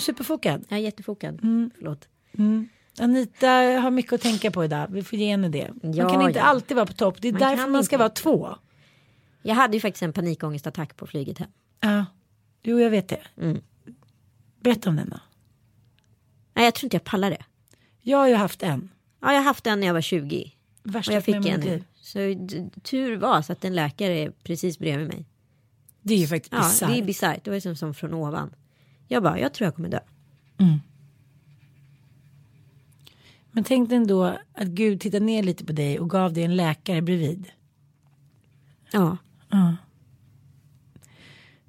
Mm, 0.01 0.07
du 0.07 0.13
superfokad. 0.13 0.65
Jag 0.69 0.79
är 0.79 0.83
jättefokad. 0.83 1.43
Mm. 1.43 1.71
Förlåt. 1.77 2.09
Anita 2.99 3.49
har 3.81 3.91
mycket 3.91 4.13
att 4.13 4.21
tänka 4.21 4.51
på 4.51 4.65
idag. 4.65 4.87
Vi 4.91 5.03
får 5.03 5.19
ge 5.19 5.31
henne 5.31 5.49
det. 5.49 5.71
Man 5.83 5.93
Ja, 5.93 6.09
kan 6.09 6.23
inte 6.23 6.39
ja. 6.39 6.45
alltid 6.45 6.75
vara 6.77 6.87
på 6.87 6.93
topp. 6.93 7.17
Det 7.21 7.29
är 7.29 7.33
Man 7.33 7.41
därför 7.41 7.67
man 7.71 7.85
ska 7.85 7.97
inte. 7.97 7.99
vara 8.03 8.09
två. 8.11 8.57
Jag 9.43 9.55
hade 9.55 9.77
ju 9.77 9.81
faktiskt 9.81 10.03
en 10.03 10.13
panikångestattack 10.13 10.97
på 10.97 11.07
flyget 11.07 11.39
hem. 11.39 11.51
Ja, 11.81 12.07
jo 12.63 12.81
jag 12.81 12.91
vet 12.91 13.09
det. 13.09 13.21
Mm. 13.41 13.61
Berätta 14.61 14.91
om 14.91 14.97
den 14.97 15.09
då. 15.11 15.21
Nej, 16.55 16.65
jag 16.65 16.75
tror 16.75 16.87
inte 16.87 16.95
jag 16.97 17.05
pallar 17.05 17.31
det. 17.31 17.45
Jag 18.03 18.19
har 18.19 18.29
ju 18.29 18.35
haft 18.35 18.63
en. 18.63 18.91
Ja, 19.21 19.29
jag 19.33 19.39
har 19.39 19.45
haft 19.45 19.65
den 19.65 19.81
när 19.81 19.87
jag 19.87 19.95
var 19.95 20.01
20. 20.01 20.53
Värsta 20.83 21.13
Och 21.13 21.17
jag 21.17 21.25
fick 21.25 21.35
en. 21.47 21.85
Så 21.95 22.19
tur 22.83 23.17
var 23.17 23.43
så 23.43 23.53
att 23.53 23.65
en 23.65 23.75
läkare 23.75 24.13
är 24.19 24.31
precis 24.31 24.79
bredvid 24.79 25.09
mig. 25.09 25.25
Det 26.03 26.15
är 26.15 26.19
ju 26.19 26.27
faktiskt 26.27 26.53
Ja, 26.53 26.59
bisarrt. 26.63 26.91
det 26.91 26.99
är 26.99 27.03
bisarrt. 27.05 27.45
Det 27.45 27.51
var 27.51 27.61
som, 27.61 27.77
som 27.77 27.95
från 27.95 28.15
ovan. 28.15 28.51
Jag 29.13 29.23
bara, 29.23 29.39
jag 29.39 29.53
tror 29.53 29.67
jag 29.67 29.75
kommer 29.75 29.89
dö. 29.89 30.01
Men 33.53 33.65
tänk 33.65 33.89
dig 33.89 33.97
ändå 33.97 34.25
att 34.53 34.67
Gud 34.69 35.01
tittade 35.01 35.25
ner 35.25 35.43
lite 35.43 35.65
på 35.65 35.73
dig 35.73 36.01
och 36.01 36.11
gav 36.11 36.33
dig 36.33 36.45
en 36.45 36.57
läkare 36.57 37.03
bredvid. 37.03 37.47
Ja, 38.91 39.17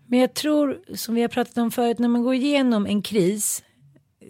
Men 0.05 0.19
jag 0.19 0.33
tror, 0.33 0.81
som 0.95 1.15
vi 1.15 1.21
har 1.21 1.27
pratat 1.27 1.57
om 1.57 1.71
förut, 1.71 1.99
när 1.99 2.07
man 2.07 2.23
går 2.23 2.33
igenom 2.33 2.85
en 2.85 3.01
kris, 3.01 3.63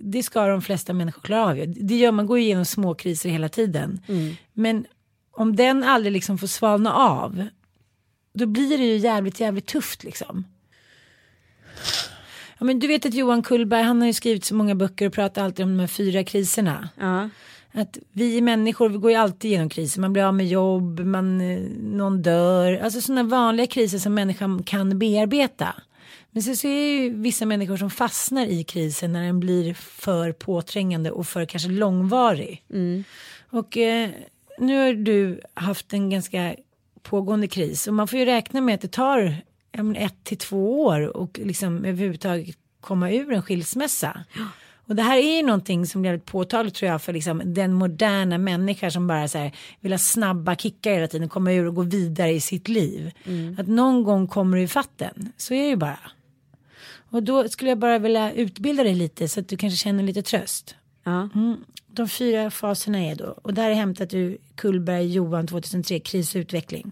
det 0.02 0.24
ska 0.24 0.48
de 0.48 0.62
flesta 0.62 0.94
människor 0.94 1.22
klara 1.22 1.52
av. 1.52 1.68
Det 1.68 1.96
gör 1.96 2.12
man, 2.12 2.26
går 2.26 2.40
igenom 2.40 2.66
små 2.66 2.96
kriser 2.96 3.30
hela 3.30 3.50
tiden. 3.50 4.02
Men 4.54 4.86
om 5.32 5.56
den 5.56 5.84
aldrig 5.84 6.14
liksom 6.14 6.38
får 6.38 6.48
svalna 6.48 6.94
av, 6.94 7.48
då 8.34 8.46
blir 8.46 8.78
det 8.78 8.84
ju 8.86 8.98
jävligt, 8.98 9.40
jävligt 9.40 9.68
tufft 9.68 10.04
liksom. 10.04 10.46
Ja, 12.62 12.66
men 12.66 12.80
du 12.80 12.88
vet 12.88 13.06
att 13.06 13.14
Johan 13.14 13.44
Kullberg, 13.44 13.84
han 13.84 14.00
har 14.00 14.08
ju 14.08 14.14
skrivit 14.14 14.46
så 14.46 14.56
många 14.56 14.76
böcker 14.76 15.08
och 15.08 15.14
pratar 15.14 15.44
alltid 15.44 15.66
om 15.66 15.72
de 15.72 15.80
här 15.80 15.88
fyra 15.88 16.24
kriserna. 16.24 16.90
ja. 17.00 17.30
Att 17.74 17.98
vi 18.12 18.42
människor, 18.42 18.90
vi 18.90 18.98
går 18.98 19.12
ju 19.12 19.18
alltid 19.18 19.52
igenom 19.52 19.70
kriser. 19.70 20.02
Man 20.02 20.14
blir 20.14 20.24
av 20.24 20.34
med 20.34 20.48
jobb, 20.48 21.00
man, 21.00 21.42
eh, 21.42 21.60
någon 21.82 22.22
dör. 22.22 22.80
Alltså 22.84 23.02
sådana 23.02 23.24
vanliga 23.24 23.68
kriser 23.68 23.98
som 23.98 24.14
människan 24.14 24.64
kan 24.64 25.00
bearbeta. 25.00 25.76
Men 26.32 26.44
sen 26.44 26.58
så 26.58 26.68
är 26.68 26.72
det 26.72 27.04
ju 27.04 27.10
vissa 27.10 27.46
människor 27.46 27.78
som 27.78 27.90
fastnar 27.90 28.46
i 28.46 28.64
krisen 28.64 29.14
när 29.14 29.24
den 29.24 29.40
blir 29.40 29.74
för 29.74 30.32
påträngande 30.32 31.12
och 31.12 31.28
för 31.28 31.46
kanske 31.46 31.70
långvarig. 31.70 32.64
Och 33.50 33.78
eh, 33.78 34.10
nu 34.58 34.78
har 34.78 34.94
du 34.94 35.42
haft 35.54 35.94
en 35.94 36.10
ganska 36.10 36.56
pågående 37.02 37.48
kris 37.48 37.88
och 37.88 37.94
man 37.94 38.08
får 38.08 38.20
ju 38.20 38.26
räkna 38.26 38.62
med 38.62 38.76
att 38.76 38.82
det 38.82 38.92
tar 38.92 39.44
ett 39.96 40.24
till 40.24 40.38
två 40.38 40.84
år 40.84 41.18
och 41.18 41.40
liksom 41.44 41.86
överhuvudtaget 41.86 42.58
komma 42.82 43.12
ur 43.12 43.32
en 43.32 43.42
skilsmässa. 43.42 44.24
Och 44.86 44.96
det 44.96 45.04
här 45.04 45.18
är 45.18 45.38
ju 45.38 45.44
någonting 45.44 45.86
som 45.86 46.02
blir 46.02 46.18
påtagligt 46.18 46.76
tror 46.76 46.92
jag 46.92 47.02
för 47.02 47.14
liksom 47.14 47.42
den 47.46 47.74
moderna 47.74 48.38
människa 48.38 48.92
som 48.92 49.08
bara 49.08 49.28
så 49.28 49.38
här, 49.38 49.52
vill 49.80 49.92
ha 49.92 50.00
snabba 50.00 50.56
kickar 50.56 50.94
hela 50.94 51.08
tiden, 51.08 51.30
komma 51.30 51.52
ur 51.54 51.68
och 51.68 51.76
gå 51.76 51.82
vidare 51.82 52.32
i 52.32 52.42
sitt 52.42 52.68
liv. 52.68 53.12
Att 53.58 53.68
någon 53.68 54.04
gång 54.04 54.28
kommer 54.28 54.58
du 54.58 54.64
i 54.64 54.68
fatten, 54.68 55.32
så 55.38 55.54
är 55.54 55.62
det 55.62 55.70
ju 55.70 55.76
bara. 55.76 56.00
Och 57.10 57.24
då 57.24 57.50
skulle 57.50 57.72
jag 57.72 57.78
bara 57.78 58.00
vilja 58.00 58.32
utbilda 58.32 58.84
dig 58.84 58.96
lite 58.96 59.28
så 59.28 59.40
att 59.40 59.48
du 59.48 59.58
kanske 59.58 59.78
känner 59.78 60.04
lite 60.04 60.22
tröst. 60.22 60.76
ja. 61.04 61.30
Mm. 61.36 61.58
De 61.94 62.10
fyra 62.10 62.52
faserna 62.52 63.00
är 63.00 63.16
då, 63.16 63.26
och 63.42 63.54
där 63.54 63.70
är 63.70 63.74
hämtat 63.74 64.14
ur 64.14 64.38
Kullberg 64.56 65.14
Johan 65.14 65.48
2003, 65.48 66.00
kris 66.00 66.36
och 66.36 66.40
utveckling. 66.40 66.92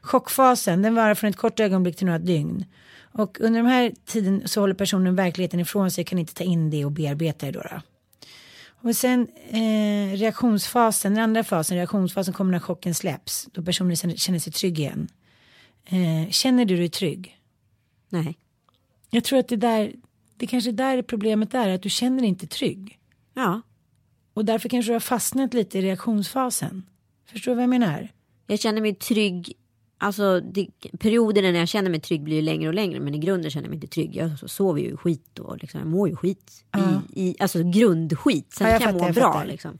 Chockfasen, 0.00 0.82
den 0.82 0.94
varar 0.94 1.14
från 1.14 1.30
ett 1.30 1.36
kort 1.36 1.60
ögonblick 1.60 1.96
till 1.96 2.06
några 2.06 2.18
dygn. 2.18 2.64
Och 3.12 3.40
under 3.40 3.62
de 3.62 3.68
här 3.68 3.92
tiden 4.04 4.42
så 4.48 4.60
håller 4.60 4.74
personen 4.74 5.16
verkligheten 5.16 5.60
ifrån 5.60 5.90
sig, 5.90 6.04
kan 6.04 6.18
inte 6.18 6.34
ta 6.34 6.44
in 6.44 6.70
det 6.70 6.84
och 6.84 6.92
bearbeta 6.92 7.46
det 7.46 7.52
då. 7.52 7.60
då. 7.60 7.80
Och 8.88 8.96
sen 8.96 9.28
eh, 9.50 10.16
reaktionsfasen, 10.16 11.14
den 11.14 11.24
andra 11.24 11.44
fasen, 11.44 11.76
reaktionsfasen 11.76 12.34
kommer 12.34 12.52
när 12.52 12.58
chocken 12.58 12.94
släpps, 12.94 13.48
då 13.52 13.62
personen 13.62 13.96
känner, 13.96 14.16
känner 14.16 14.38
sig 14.38 14.52
trygg 14.52 14.78
igen. 14.78 15.08
Eh, 15.84 16.30
känner 16.30 16.64
du 16.64 16.76
dig 16.76 16.88
trygg? 16.88 17.38
Nej. 18.08 18.38
Jag 19.10 19.24
tror 19.24 19.38
att 19.38 19.48
det 19.48 19.56
där, 19.56 19.92
det 20.36 20.46
kanske 20.46 20.70
är 20.70 20.72
där 20.72 21.02
problemet 21.02 21.54
är, 21.54 21.68
att 21.68 21.82
du 21.82 21.90
känner 21.90 22.20
dig 22.20 22.28
inte 22.28 22.46
trygg. 22.46 22.98
Ja. 23.34 23.60
Och 24.34 24.44
därför 24.44 24.68
kanske 24.68 24.90
du 24.90 24.94
har 24.94 25.00
fastnat 25.00 25.54
lite 25.54 25.78
i 25.78 25.82
reaktionsfasen. 25.82 26.86
Förstår 27.26 27.52
du 27.52 27.56
vad 27.56 27.62
jag 27.62 27.70
menar? 27.70 28.08
Jag 28.46 28.60
känner 28.60 28.80
mig 28.80 28.94
trygg. 28.94 29.52
Alltså 30.04 30.40
det, 30.40 30.68
perioderna 30.98 31.50
när 31.50 31.58
jag 31.58 31.68
känner 31.68 31.90
mig 31.90 32.00
trygg 32.00 32.22
blir 32.22 32.36
ju 32.36 32.42
längre 32.42 32.68
och 32.68 32.74
längre. 32.74 33.00
Men 33.00 33.14
i 33.14 33.18
grunden 33.18 33.50
känner 33.50 33.64
jag 33.64 33.70
mig 33.70 33.76
inte 33.76 33.86
trygg. 33.86 34.16
Jag 34.16 34.50
sover 34.50 34.80
ju 34.80 34.96
skit 34.96 35.38
och 35.38 35.58
liksom, 35.58 35.80
jag 35.80 35.88
mår 35.88 36.08
ju 36.08 36.16
skit. 36.16 36.64
I, 37.14 37.22
i, 37.22 37.36
alltså 37.38 37.62
grundskit. 37.62 38.52
Sen 38.52 38.66
Ja, 38.66 38.72
jag 38.72 38.82
kan 38.82 38.88
jag 38.88 38.94
fattar, 38.94 39.22
må 39.22 39.30
jag 39.30 39.32
bra 39.32 39.44
liksom. 39.44 39.78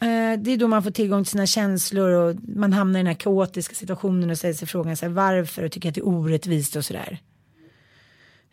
Eh, 0.00 0.38
det 0.38 0.50
är 0.50 0.56
då 0.56 0.68
man 0.68 0.82
får 0.82 0.90
tillgång 0.90 1.24
till 1.24 1.30
sina 1.30 1.46
känslor 1.46 2.10
och 2.10 2.36
man 2.42 2.72
hamnar 2.72 3.00
i 3.00 3.02
den 3.02 3.06
här 3.06 3.14
kaotiska 3.14 3.74
situationen 3.74 4.30
och 4.30 4.38
ställer 4.38 4.54
sig 4.54 4.68
frågan 4.68 4.96
så 4.96 5.06
här, 5.06 5.12
varför 5.12 5.62
och 5.62 5.72
tycker 5.72 5.88
att 5.88 5.94
det 5.94 6.00
är 6.00 6.08
orättvist 6.08 6.76
och 6.76 6.84
sådär. 6.84 7.18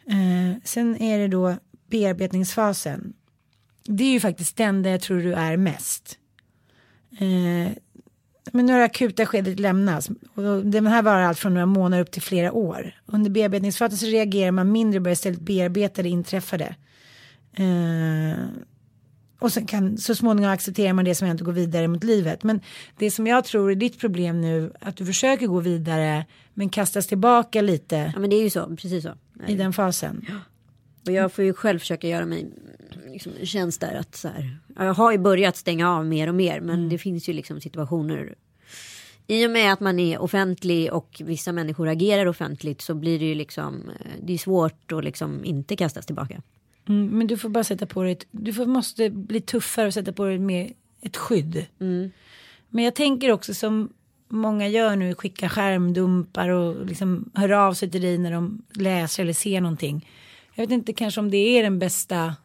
Eh, 0.07 0.61
sen 0.63 1.01
är 1.01 1.19
det 1.19 1.27
då 1.27 1.55
bearbetningsfasen. 1.89 3.13
Det 3.83 4.03
är 4.03 4.11
ju 4.11 4.19
faktiskt 4.19 4.57
den 4.57 4.83
där 4.83 4.91
jag 4.91 5.01
tror 5.01 5.21
du 5.21 5.33
är 5.33 5.57
mest. 5.57 6.17
Eh, 7.19 7.71
men 8.51 8.65
när 8.65 8.77
det 8.77 8.85
akuta 8.85 9.25
skedet 9.25 9.59
lämnas. 9.59 10.09
Och 10.09 10.65
den 10.65 10.87
här 10.87 11.01
varar 11.01 11.21
allt 11.21 11.39
från 11.39 11.53
några 11.53 11.65
månader 11.65 12.03
upp 12.03 12.11
till 12.11 12.21
flera 12.21 12.51
år. 12.51 12.95
Under 13.05 13.29
bearbetningsfasen 13.29 13.97
så 13.97 14.05
reagerar 14.05 14.51
man 14.51 14.71
mindre 14.71 14.97
och 14.99 15.03
börjar 15.03 15.13
istället 15.13 15.39
bearbeta 15.39 16.03
det 16.03 16.09
inträffade. 16.09 16.75
Eh, 17.53 18.45
och 19.39 19.51
sen 19.51 19.65
kan 19.65 19.97
så 19.97 20.15
småningom 20.15 20.51
accepterar 20.51 20.93
man 20.93 21.05
det 21.05 21.15
som 21.15 21.27
hänt 21.27 21.41
och 21.41 21.45
går 21.45 21.53
vidare 21.53 21.87
mot 21.87 22.03
livet. 22.03 22.43
Men 22.43 22.61
det 22.97 23.11
som 23.11 23.27
jag 23.27 23.45
tror 23.45 23.71
är 23.71 23.75
ditt 23.75 23.99
problem 23.99 24.41
nu, 24.41 24.71
att 24.79 24.97
du 24.97 25.05
försöker 25.05 25.47
gå 25.47 25.59
vidare 25.59 26.25
men 26.53 26.69
kastas 26.69 27.07
tillbaka 27.07 27.61
lite 27.61 28.11
Ja 28.13 28.19
men 28.19 28.29
det 28.29 28.35
är 28.35 28.43
ju 28.43 28.49
så. 28.49 28.75
Precis 28.75 29.03
så. 29.03 29.11
i 29.47 29.55
den 29.55 29.73
fasen. 29.73 30.25
Och 31.05 31.11
jag 31.11 31.31
får 31.31 31.43
ju 31.43 31.53
själv 31.53 31.79
försöka 31.79 32.07
göra 32.07 32.25
mig 32.25 32.51
liksom, 33.15 33.45
tjänst 33.45 33.81
där 33.81 33.95
att 33.95 34.15
så 34.15 34.27
här. 34.27 34.57
ja, 34.75 34.85
Jag 34.85 34.93
har 34.93 35.11
ju 35.11 35.17
börjat 35.17 35.55
stänga 35.57 35.91
av 35.91 36.05
mer 36.05 36.27
och 36.27 36.35
mer. 36.35 36.59
Men 36.59 36.89
det 36.89 36.97
finns 36.97 37.29
ju 37.29 37.33
liksom 37.33 37.61
situationer. 37.61 38.35
I 39.27 39.47
och 39.47 39.51
med 39.51 39.73
att 39.73 39.79
man 39.79 39.99
är 39.99 40.19
offentlig 40.19 40.93
och 40.93 41.21
vissa 41.25 41.51
människor 41.51 41.87
agerar 41.87 42.25
offentligt 42.25 42.81
så 42.81 42.93
blir 42.95 43.19
det 43.19 43.25
ju 43.25 43.35
liksom. 43.35 43.89
eh, 43.89 44.11
Det 44.23 44.33
är 44.33 44.37
svårt 44.37 44.91
att 44.91 45.03
liksom 45.03 45.45
inte 45.45 45.75
kastas 45.75 46.05
tillbaka. 46.05 46.41
Mm, 46.87 47.07
men 47.07 47.27
du 47.27 47.37
får 47.37 47.49
bara 47.49 47.63
sätta 47.63 47.85
på 47.85 48.03
dig, 48.03 48.11
ett, 48.11 48.25
du 48.31 48.53
får, 48.53 48.65
måste 48.65 49.09
bli 49.09 49.41
tuffare 49.41 49.87
och 49.87 49.93
sätta 49.93 50.13
på 50.13 50.25
dig 50.25 50.39
mer 50.39 50.73
ett 51.01 51.17
skydd. 51.17 51.65
Men 52.69 52.83
jag 52.83 52.95
tänker 52.95 53.31
också 53.31 53.53
som 53.53 53.89
många 54.29 54.67
gör 54.67 54.95
nu, 54.95 55.15
skicka 55.15 55.49
skärmdumpar 55.49 56.49
och 56.49 56.85
liksom 56.85 57.29
hör 57.33 57.49
av 57.51 57.73
sig 57.73 57.91
till 57.91 58.01
dig 58.01 58.17
när 58.17 58.31
de 58.31 58.61
läser 58.73 59.23
eller 59.23 59.33
ser 59.33 59.61
någonting. 59.61 60.09
Jag 60.55 60.63
vet 60.63 60.71
inte 60.71 60.93
kanske 60.93 61.19
om 61.21 61.31
det 61.31 61.37
är 61.37 61.63
den 61.63 61.79
bästa. 61.79 62.35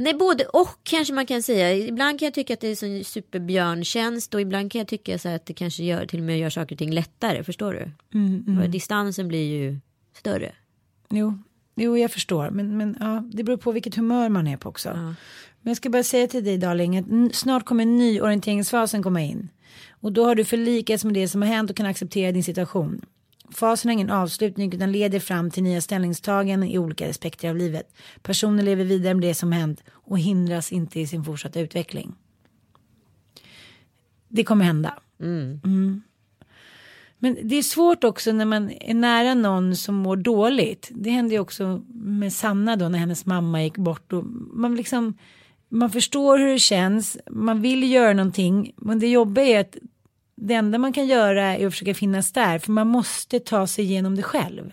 Nej, 0.00 0.14
både 0.14 0.44
och 0.44 0.78
kanske 0.82 1.14
man 1.14 1.26
kan 1.26 1.42
säga. 1.42 1.74
Ibland 1.74 2.18
kan 2.18 2.26
jag 2.26 2.34
tycka 2.34 2.54
att 2.54 2.60
det 2.60 2.82
är 2.82 2.84
en 2.84 3.04
superbjörntjänst 3.04 4.34
och 4.34 4.40
ibland 4.40 4.72
kan 4.72 4.78
jag 4.78 4.88
tycka 4.88 5.18
så 5.18 5.28
att 5.28 5.46
det 5.46 5.54
kanske 5.54 5.84
gör, 5.84 6.06
till 6.06 6.18
och 6.18 6.24
med 6.24 6.38
gör 6.38 6.50
saker 6.50 6.74
och 6.74 6.78
ting 6.78 6.92
lättare. 6.92 7.44
Förstår 7.44 7.72
du? 7.72 7.90
För 8.60 8.68
distansen 8.68 9.28
blir 9.28 9.58
ju 9.58 9.78
större. 10.14 10.52
Jo, 11.10 11.38
Jo, 11.74 11.98
jag 11.98 12.10
förstår. 12.10 12.50
Men, 12.50 12.76
men 12.76 12.96
ja, 13.00 13.24
det 13.32 13.44
beror 13.44 13.56
på 13.56 13.72
vilket 13.72 13.94
humör 13.94 14.28
man 14.28 14.46
är 14.46 14.56
på 14.56 14.68
också. 14.68 14.88
Men 15.60 15.70
jag 15.70 15.76
ska 15.76 15.90
bara 15.90 16.02
säga 16.02 16.26
till 16.26 16.44
dig 16.44 16.58
darling 16.58 16.98
att 16.98 17.34
snart 17.34 17.64
kommer 17.64 17.84
nyorienteringsfasen 17.84 19.02
komma 19.02 19.20
in. 19.20 19.48
Och 19.90 20.12
då 20.12 20.24
har 20.24 20.34
du 20.34 20.44
förlikats 20.44 21.04
med 21.04 21.14
det 21.14 21.28
som 21.28 21.42
har 21.42 21.48
hänt 21.48 21.70
och 21.70 21.76
kan 21.76 21.86
acceptera 21.86 22.32
din 22.32 22.44
situation. 22.44 23.06
Fasen 23.54 23.88
har 23.88 23.92
ingen 23.92 24.10
avslutning 24.10 24.74
utan 24.74 24.92
leder 24.92 25.20
fram 25.20 25.50
till 25.50 25.62
nya 25.62 25.80
ställningstaganden 25.80 26.68
i 26.68 26.78
olika 26.78 27.10
aspekter 27.10 27.48
av 27.48 27.56
livet. 27.56 27.94
Personen 28.22 28.64
lever 28.64 28.84
vidare 28.84 29.14
med 29.14 29.22
det 29.22 29.34
som 29.34 29.52
hänt 29.52 29.84
och 29.90 30.18
hindras 30.18 30.72
inte 30.72 31.00
i 31.00 31.06
sin 31.06 31.24
fortsatta 31.24 31.60
utveckling. 31.60 32.14
Det 34.28 34.44
kommer 34.44 34.64
hända. 34.64 34.94
Mm. 35.20 36.02
Men 37.18 37.36
det 37.42 37.56
är 37.56 37.62
svårt 37.62 38.04
också 38.04 38.32
när 38.32 38.44
man 38.44 38.70
är 38.70 38.94
nära 38.94 39.34
någon 39.34 39.76
som 39.76 39.94
mår 39.94 40.16
dåligt. 40.16 40.88
Det 40.92 41.10
hände 41.10 41.34
ju 41.34 41.40
också 41.40 41.82
med 41.94 42.32
Sanna 42.32 42.76
då 42.76 42.88
när 42.88 42.98
hennes 42.98 43.26
mamma 43.26 43.62
gick 43.62 43.76
bort. 43.76 44.12
Och 44.12 44.24
man, 44.52 44.76
liksom, 44.76 45.18
man 45.68 45.90
förstår 45.90 46.38
hur 46.38 46.52
det 46.52 46.58
känns, 46.58 47.18
man 47.30 47.62
vill 47.62 47.90
göra 47.90 48.12
någonting. 48.12 48.72
Men 48.76 48.98
det 48.98 49.08
jobbiga 49.08 49.46
är 49.46 49.60
att 49.60 49.76
det 50.40 50.54
enda 50.54 50.78
man 50.78 50.92
kan 50.92 51.06
göra 51.06 51.56
är 51.56 51.66
att 51.66 51.72
försöka 51.72 51.94
finnas 51.94 52.32
där. 52.32 52.58
För 52.58 52.72
man 52.72 52.86
måste 52.86 53.40
ta 53.40 53.66
sig 53.66 53.84
igenom 53.84 54.16
det 54.16 54.22
själv. 54.22 54.72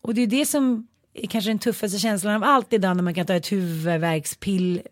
Och 0.00 0.14
det 0.14 0.20
är 0.22 0.26
det 0.26 0.46
som 0.46 0.86
är 1.14 1.26
kanske 1.26 1.50
den 1.50 1.58
tuffaste 1.58 1.98
känslan 1.98 2.34
av 2.34 2.44
allt 2.44 2.72
idag 2.72 2.96
när 2.96 3.02
man 3.02 3.14
kan 3.14 3.26
ta 3.26 3.34
ett 3.34 3.52
huvudvärkspill. 3.52 4.82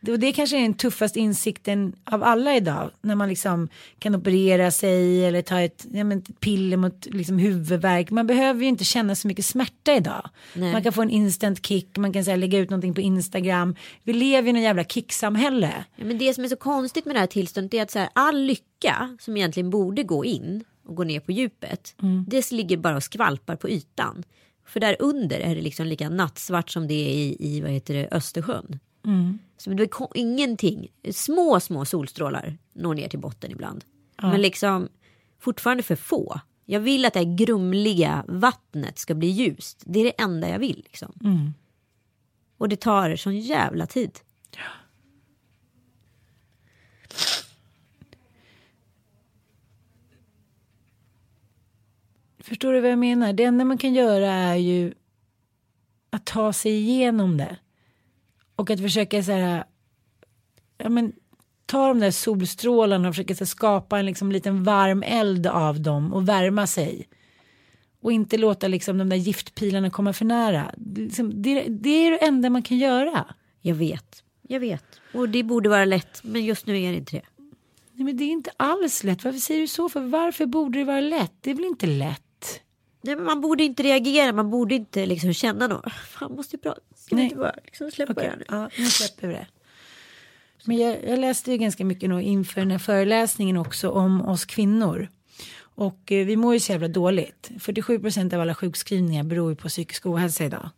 Det- 0.00 0.12
Och 0.12 0.18
det 0.18 0.32
kanske 0.32 0.56
är 0.56 0.62
den 0.62 0.74
tuffaste 0.74 1.20
insikten 1.20 1.92
av 2.04 2.22
alla 2.22 2.56
idag. 2.56 2.90
När 3.00 3.14
man 3.14 3.28
liksom 3.28 3.68
kan 3.98 4.14
operera 4.14 4.70
sig 4.70 5.24
eller 5.26 5.42
ta 5.42 5.60
ett, 5.60 5.86
ja, 5.92 6.04
men, 6.04 6.22
piller 6.22 6.76
mot 6.76 7.06
liksom, 7.06 7.38
huvudvärk. 7.38 8.10
Man 8.10 8.26
behöver 8.26 8.62
ju 8.62 8.68
inte 8.68 8.84
känna 8.84 9.14
så 9.14 9.28
mycket 9.28 9.44
smärta 9.44 9.94
idag. 9.96 10.30
Nej. 10.54 10.72
Man 10.72 10.82
kan 10.82 10.92
få 10.92 11.02
en 11.02 11.10
instant 11.10 11.66
kick, 11.66 11.96
man 11.96 12.12
kan 12.12 12.24
så 12.24 12.30
här, 12.30 12.38
lägga 12.38 12.58
ut 12.58 12.70
någonting 12.70 12.94
på 12.94 13.00
Instagram. 13.00 13.74
Vi 14.04 14.12
lever 14.12 14.48
i 14.48 14.52
någon 14.52 14.62
jävla 14.62 14.84
kicksamhälle. 14.84 15.84
Ja, 15.96 16.04
men 16.04 16.18
det 16.18 16.34
som 16.34 16.44
är 16.44 16.48
så 16.48 16.56
konstigt 16.56 17.04
med 17.04 17.14
det 17.16 17.20
här 17.20 17.26
tillståndet 17.26 17.74
är 17.74 17.82
att 17.82 17.90
så 17.90 17.98
här, 17.98 18.08
all 18.12 18.42
lycka 18.42 19.16
som 19.20 19.36
egentligen 19.36 19.70
borde 19.70 20.02
gå 20.02 20.24
in 20.24 20.64
och 20.86 20.96
gå 20.96 21.04
ner 21.04 21.20
på 21.20 21.32
djupet. 21.32 21.94
Det 22.28 22.50
ligger 22.52 22.76
bara 22.76 22.96
och 22.96 23.02
skvalpar 23.02 23.56
på 23.56 23.68
ytan. 23.70 24.24
För 24.72 24.80
där 24.80 24.96
under 24.98 25.40
är 25.40 25.54
det 25.54 25.60
liksom 25.60 25.86
lika 25.86 26.08
nattsvart 26.08 26.70
som 26.70 26.86
det 26.88 26.94
är 26.94 27.14
i, 27.14 27.36
i 27.38 27.60
vad 27.60 27.70
heter 27.70 27.94
det, 27.94 28.08
Östersjön. 28.10 28.78
Så 29.56 29.70
det 29.70 29.82
är 29.82 30.08
ingenting. 30.14 30.88
Små, 31.12 31.60
små 31.60 31.84
solstrålar 31.84 32.58
når 32.72 32.94
ner 32.94 33.08
till 33.08 33.18
botten 33.18 33.50
ibland. 33.50 33.84
Men 34.30 34.42
liksom 34.42 34.88
fortfarande 35.40 35.82
för 35.82 35.96
få. 35.96 36.40
Jag 36.64 36.80
vill 36.80 37.04
att 37.04 37.12
det 37.12 37.18
här 37.18 37.36
grumliga 37.36 38.24
vattnet 38.28 38.98
ska 38.98 39.14
bli 39.14 39.28
ljust. 39.28 39.82
Det 39.86 40.00
är 40.00 40.04
det 40.04 40.22
enda 40.22 40.48
jag 40.48 40.58
vill. 40.58 40.76
Liksom. 40.76 41.12
Och 42.58 42.68
det 42.68 42.76
tar 42.80 43.16
sån 43.16 43.38
jävla 43.38 43.86
tid. 43.86 44.18
Förstår 52.52 52.72
du 52.72 52.80
vad 52.80 52.90
jag 52.90 52.98
menar? 52.98 53.32
Det 53.32 53.44
enda 53.44 53.64
man 53.64 53.78
kan 53.78 53.94
göra 53.94 54.32
är 54.32 54.56
ju 54.56 54.94
att 56.10 56.24
ta 56.24 56.52
sig 56.52 56.72
igenom 56.72 57.36
det. 57.36 57.56
Och 58.56 58.70
att 58.70 58.80
försöka 58.80 59.22
så 59.22 59.32
här, 59.32 59.64
ja 60.78 60.88
men 60.88 61.12
ta 61.66 61.88
de 61.88 62.00
där 62.00 62.10
solstrålarna 62.10 63.08
och 63.08 63.14
försöka 63.14 63.34
här, 63.34 63.46
skapa 63.46 63.98
en 63.98 64.06
liksom 64.06 64.32
liten 64.32 64.64
varm 64.64 65.02
eld 65.06 65.46
av 65.46 65.80
dem 65.80 66.12
och 66.12 66.28
värma 66.28 66.66
sig. 66.66 67.08
Och 68.00 68.12
inte 68.12 68.38
låta 68.38 68.68
liksom 68.68 68.98
de 68.98 69.08
där 69.08 69.16
giftpilarna 69.16 69.90
komma 69.90 70.12
för 70.12 70.24
nära. 70.24 70.74
Det, 70.76 71.00
liksom, 71.00 71.42
det, 71.42 71.64
det 71.68 72.06
är 72.06 72.10
det 72.10 72.24
enda 72.24 72.50
man 72.50 72.62
kan 72.62 72.78
göra. 72.78 73.34
Jag 73.60 73.74
vet. 73.74 74.24
Jag 74.42 74.60
vet. 74.60 74.84
Och 75.14 75.28
det 75.28 75.42
borde 75.42 75.68
vara 75.68 75.84
lätt. 75.84 76.24
Men 76.24 76.44
just 76.44 76.66
nu 76.66 76.82
är 76.82 76.90
det 76.90 76.96
inte 76.96 77.16
det. 77.16 77.44
Nej, 77.92 78.04
men 78.04 78.16
det 78.16 78.24
är 78.24 78.30
inte 78.30 78.50
alls 78.56 79.04
lätt. 79.04 79.24
Varför 79.24 79.38
säger 79.38 79.60
du 79.60 79.68
så? 79.68 79.88
För 79.88 80.00
varför 80.00 80.46
borde 80.46 80.78
det 80.78 80.84
vara 80.84 81.00
lätt? 81.00 81.32
Det 81.40 81.50
är 81.50 81.54
väl 81.54 81.64
inte 81.64 81.86
lätt? 81.86 82.22
Nej, 83.02 83.16
men 83.16 83.24
man 83.24 83.40
borde 83.40 83.64
inte 83.64 83.82
reagera. 83.82 84.32
Man 84.32 84.50
borde 84.50 84.74
inte 84.74 85.06
liksom 85.06 85.32
känna 85.32 85.66
något. 85.66 85.92
Fan, 85.92 86.34
måste 86.34 86.56
ju 86.56 86.62
prata. 86.62 86.80
Ska 86.94 87.16
vi 87.16 87.22
inte 87.22 87.36
bara 87.36 87.54
liksom 87.64 87.90
släppa 87.90 88.12
Okej, 88.12 88.24
det 88.24 88.30
här 88.30 88.36
nu? 88.38 88.44
Ja, 88.48 88.70
nu 88.78 88.86
släpper 88.86 89.28
vi 89.28 89.34
det. 89.34 89.46
Men 90.64 90.76
jag, 90.76 91.04
jag 91.04 91.18
läste 91.18 91.52
ju 91.52 91.58
ganska 91.58 91.84
mycket 91.84 92.10
nog 92.10 92.22
inför 92.22 92.60
den 92.60 92.70
här 92.70 92.78
föreläsningen 92.78 93.56
också 93.56 93.90
om 93.90 94.28
oss 94.28 94.44
kvinnor. 94.44 95.08
Och 95.74 96.12
eh, 96.12 96.26
vi 96.26 96.36
mår 96.36 96.54
ju 96.54 96.60
så 96.60 96.72
jävla 96.72 96.88
dåligt. 96.88 97.50
47 97.60 97.98
procent 97.98 98.32
av 98.32 98.40
alla 98.40 98.54
sjukskrivningar 98.54 99.22
beror 99.22 99.50
ju 99.50 99.56
på 99.56 99.68
psykisk 99.68 100.06
ohälsa 100.06 100.44
idag. 100.44 100.70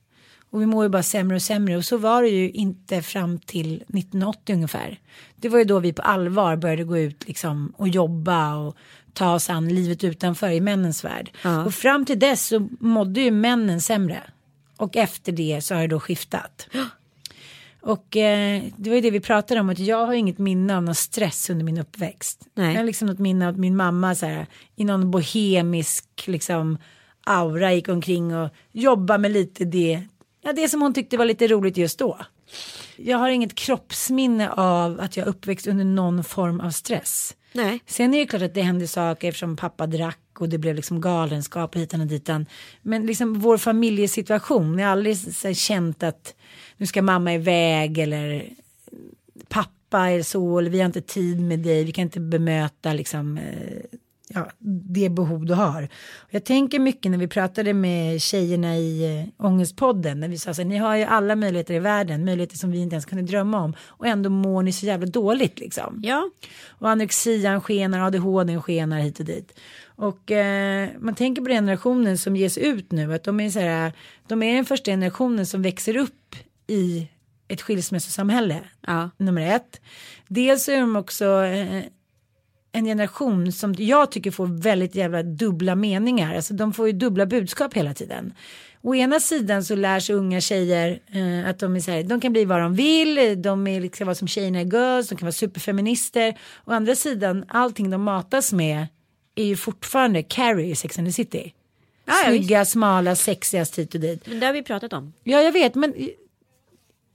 Och 0.51 0.61
vi 0.61 0.67
mår 0.67 0.85
ju 0.85 0.89
bara 0.89 1.03
sämre 1.03 1.37
och 1.37 1.43
sämre. 1.43 1.77
Och 1.77 1.85
så 1.85 1.97
var 1.97 2.23
det 2.23 2.29
ju 2.29 2.51
inte 2.51 3.03
fram 3.03 3.39
till 3.39 3.75
1980 3.75 4.55
ungefär. 4.55 5.01
Det 5.37 5.49
var 5.49 5.59
ju 5.59 5.65
då 5.65 5.79
vi 5.79 5.93
på 5.93 6.03
allvar 6.03 6.57
började 6.57 6.85
gå 6.85 6.99
ut 6.99 7.29
liksom 7.29 7.73
och 7.77 7.89
jobba 7.89 8.55
och 8.55 8.77
ta 9.15 9.35
oss 9.35 9.51
an 9.51 9.69
livet 9.69 10.05
utanför 10.05 10.51
i 10.51 10.61
männens 10.61 11.05
värld. 11.05 11.31
Ja. 11.43 11.65
Och 11.65 11.75
fram 11.75 12.05
till 12.05 12.19
dess 12.19 12.47
så 12.47 12.69
mådde 12.81 13.21
ju 13.21 13.31
männen 13.31 13.81
sämre. 13.81 14.23
Och 14.77 14.97
efter 14.97 15.33
det 15.33 15.61
så 15.65 15.75
har 15.75 15.81
det 15.81 15.89
då 15.89 16.01
skiftat. 16.01 16.69
Och 17.81 18.17
eh, 18.17 18.63
det 18.77 18.91
var 18.91 18.95
ju 18.95 19.01
det 19.01 19.11
vi 19.11 19.21
pratade 19.21 19.61
om 19.61 19.69
att 19.69 19.79
jag 19.79 20.07
har 20.07 20.15
inget 20.15 20.39
minne 20.39 20.77
av 20.77 20.83
någon 20.83 20.95
stress 20.95 21.51
under 21.51 21.65
min 21.65 21.79
uppväxt. 21.79 22.47
Nej. 22.55 22.73
Jag 22.73 22.81
har 22.81 22.85
liksom 22.85 23.09
något 23.09 23.19
minne 23.19 23.49
av 23.49 23.55
att 23.55 23.61
min 23.61 23.77
mamma 23.77 24.15
så 24.15 24.27
här, 24.27 24.47
i 24.77 24.85
någon 24.85 25.11
bohemisk 25.11 26.05
liksom 26.27 26.79
aura 27.25 27.73
gick 27.73 27.89
omkring 27.89 28.37
och 28.37 28.51
jobbade 28.73 29.19
med 29.19 29.31
lite 29.31 29.65
det. 29.65 30.03
Ja, 30.43 30.53
det 30.53 30.69
som 30.69 30.83
hon 30.83 30.95
tyckte 30.95 31.17
var 31.17 31.25
lite 31.25 31.47
roligt 31.47 31.77
just 31.77 31.99
då. 31.99 32.19
Jag 32.97 33.19
har 33.19 33.29
inget 33.29 33.55
kroppsminne 33.55 34.51
av 34.51 35.01
att 35.01 35.17
jag 35.17 35.27
uppväxt 35.27 35.67
under 35.67 35.85
någon 35.85 36.25
form 36.25 36.61
av 36.61 36.71
stress. 36.71 37.37
Nej. 37.55 37.81
Sen 37.87 38.15
är 38.15 38.19
det 38.19 38.27
klart 38.27 38.43
att 38.43 38.55
det 38.55 38.63
hände 38.63 38.87
saker 38.87 39.29
eftersom 39.29 39.57
pappa 39.57 39.87
drack 39.87 40.19
och 40.39 40.49
det 40.49 40.59
blev 40.59 40.75
liksom 40.75 41.01
galenskap 41.01 41.77
hitan 41.77 42.01
och 42.01 42.07
ditan. 42.07 42.47
Men 42.83 43.07
liksom 43.07 43.41
vår 43.41 43.59
familjesituation, 43.59 44.79
jag 44.79 44.87
har 44.87 44.93
aldrig 44.93 45.19
så 45.19 45.55
känt 45.55 46.03
att 46.03 46.35
nu 46.77 46.87
ska 46.87 47.03
mamma 47.03 47.35
iväg 47.35 47.99
eller 47.99 48.49
pappa 49.49 50.11
är 50.11 50.23
så 50.23 50.59
eller 50.59 50.71
vi 50.71 50.79
har 50.79 50.87
inte 50.87 51.01
tid 51.01 51.41
med 51.41 51.59
dig, 51.59 51.85
vi 51.85 51.93
kan 51.93 52.03
inte 52.03 52.21
bemöta 52.21 52.93
liksom 52.93 53.39
eh, 53.39 53.99
ja, 54.35 54.51
det 54.93 55.09
behov 55.09 55.47
du 55.47 55.55
har. 55.55 55.89
Jag 56.31 56.45
tänker 56.45 56.79
mycket 56.79 57.11
när 57.11 57.19
vi 57.19 57.29
pratade 57.29 57.75
med 57.75 58.23
tjejerna 58.23 58.77
i 58.77 59.21
äh, 59.21 59.47
Ångestpodden 59.47 60.21
när 60.21 60.29
vi 60.29 60.39
sa 60.39 60.55
så 60.55 60.63
här, 60.63 60.69
ni 60.69 60.77
har 60.77 60.97
ju 60.97 61.05
alla 61.05 61.37
möjligheter 61.37 61.75
i 61.75 61.79
världen, 61.79 62.25
möjligheter 62.25 62.57
som 62.57 62.71
vi 62.71 62.79
inte 62.79 62.95
ens 62.95 63.05
kunde 63.05 63.25
drömma 63.25 63.61
om 63.61 63.75
och 63.87 64.07
ändå 64.07 64.31
mår 64.31 64.63
ni 64.63 64.73
så 64.73 64.87
jävla 64.87 65.07
dåligt 65.07 65.61
liksom. 65.61 66.01
Ja. 66.03 66.31
Och 66.69 66.91
anorexia 66.91 67.61
skenar, 67.61 68.07
ADHD 68.07 68.61
skenar 68.61 69.01
hit 69.01 69.19
och 69.19 69.25
dit. 69.25 69.61
Och 69.97 70.31
eh, 70.31 70.89
man 70.99 71.15
tänker 71.15 71.43
på 71.43 71.49
den 71.49 71.57
generationen 71.57 72.19
som 72.19 72.37
ges 72.37 72.59
ut 72.59 72.93
nu, 72.93 73.15
att 73.15 73.25
de 73.25 73.41
är, 73.41 73.51
så 73.51 73.61
här, 73.61 73.93
de 74.27 74.43
är 74.43 74.55
den 74.55 74.65
första 74.65 74.91
generationen 74.91 75.47
som 75.47 75.63
växer 75.63 75.97
upp 75.97 76.37
i 76.67 77.09
ett 77.49 77.63
skilsmässosamhälle. 77.63 78.61
Ja. 78.87 79.11
Nummer 79.17 79.57
ett. 79.57 79.81
Dels 80.29 80.69
är 80.69 80.81
de 80.81 80.97
också 80.97 81.45
eh, 81.45 81.85
en 82.75 82.85
generation 82.85 83.53
som 83.53 83.75
jag 83.79 84.11
tycker 84.11 84.31
får 84.31 84.47
väldigt 84.47 84.95
jävla 84.95 85.23
dubbla 85.23 85.75
meningar. 85.75 86.37
Alltså 86.37 86.55
de 86.55 86.73
får 86.73 86.87
ju 86.87 86.93
dubbla 86.93 87.27
budskap 87.27 87.75
hela 87.75 87.95
tiden. 87.95 88.35
Å 88.83 88.95
ena 88.95 89.21
sidan 89.21 89.65
så 89.65 89.77
lär 89.77 90.01
sig 90.01 90.15
unga 90.15 90.41
tjejer 90.41 91.01
eh, 91.13 91.51
att 91.51 91.59
de 91.59 91.77
är 91.77 91.81
så 91.81 91.91
här, 91.91 92.03
de 92.03 92.21
kan 92.21 92.33
bli 92.33 92.45
vad 92.45 92.61
de 92.61 92.75
vill, 92.75 93.43
de 93.43 93.67
är, 93.67 93.81
liksom 93.81 94.07
vara 94.07 94.15
som 94.15 94.29
tjejerna 94.29 94.61
är 94.61 94.65
girls, 94.65 95.09
de 95.09 95.17
kan 95.17 95.27
vara 95.27 95.33
superfeminister. 95.33 96.39
Å 96.65 96.73
andra 96.73 96.95
sidan, 96.95 97.45
allting 97.49 97.91
de 97.91 98.03
matas 98.03 98.53
med 98.53 98.87
är 99.35 99.45
ju 99.45 99.57
fortfarande 99.57 100.23
Carrie 100.23 100.71
i 100.71 100.75
Sex 100.75 100.99
and 100.99 101.09
the 101.09 101.13
City. 101.13 101.53
Ja, 102.05 102.15
ja, 102.25 102.29
Snygga, 102.29 102.65
smala, 102.65 103.17
sexigast 103.17 103.79
hit 103.79 103.95
och 103.95 104.01
dit. 104.01 104.27
Men 104.27 104.41
det 104.41 104.47
har 104.47 104.53
vi 104.53 104.63
pratat 104.63 104.93
om. 104.93 105.13
Ja, 105.25 105.43
jag 105.43 105.53
vet, 105.53 105.75
men 105.75 105.95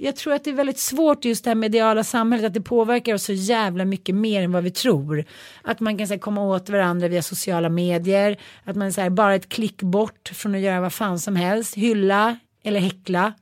jag 0.02 0.16
tror 0.16 0.34
att 0.34 0.44
det 0.44 0.50
är 0.50 0.56
väldigt 0.56 0.80
svårt 0.80 1.26
just 1.26 1.44
det 1.44 1.50
här 1.50 1.56
mediala 1.56 2.04
samhället, 2.04 2.46
att 2.46 2.54
det 2.54 2.62
påverkar 2.62 3.14
oss 3.14 3.24
så 3.24 3.34
jävla 3.34 3.86
mycket 3.86 4.16
mer 4.16 4.42
än 4.42 4.52
vad 4.52 4.64
vi 4.64 4.72
tror. 4.72 5.26
Att 5.62 5.80
man 5.80 5.98
kan 5.98 6.08
så 6.08 6.14
här, 6.14 6.20
komma 6.20 6.42
åt 6.44 6.70
varandra 6.70 7.08
via 7.08 7.22
sociala 7.22 7.70
medier, 7.70 8.38
att 8.64 8.76
man 8.76 8.88
är 8.88 9.10
bara 9.10 9.36
ett 9.36 9.50
klick 9.50 9.82
bort 9.82 10.32
från 10.34 10.56
att 10.56 10.62
göra 10.62 10.82
vad 10.82 10.94
fan 10.94 11.20
som 11.20 11.36
helst, 11.36 11.76
hylla 11.76 12.40
eller 12.64 12.80
häckla. 12.80 13.34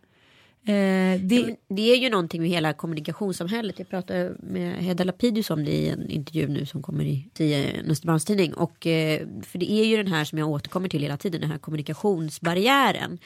Eh, 0.67 1.21
det, 1.21 1.55
Det 1.67 1.91
är 1.91 1.95
ju 1.95 2.09
någonting 2.09 2.41
med 2.41 2.49
hela 2.49 2.73
kommunikationssamhället. 2.73 3.79
Jag 3.79 3.89
pratade 3.89 4.35
med 4.39 4.83
Hedda 4.83 5.03
Lapidus 5.03 5.49
om 5.49 5.65
det 5.65 5.71
i 5.71 5.89
en 5.89 6.09
intervju 6.09 6.47
nu 6.47 6.65
som 6.65 6.83
kommer 6.83 7.03
i, 7.03 7.29
i 7.37 7.53
en 7.53 7.91
Östermalmstidning. 7.91 8.53
Och 8.53 8.87
eh, 8.87 9.27
för 9.43 9.59
det 9.59 9.71
är 9.71 9.85
ju 9.85 9.97
den 9.97 10.07
här 10.07 10.23
som 10.23 10.37
jag 10.37 10.49
återkommer 10.49 10.89
till 10.89 11.01
hela 11.01 11.17
tiden, 11.17 11.41
den 11.41 11.51
här 11.51 11.57
kommunikationsbarriären. 11.57 13.19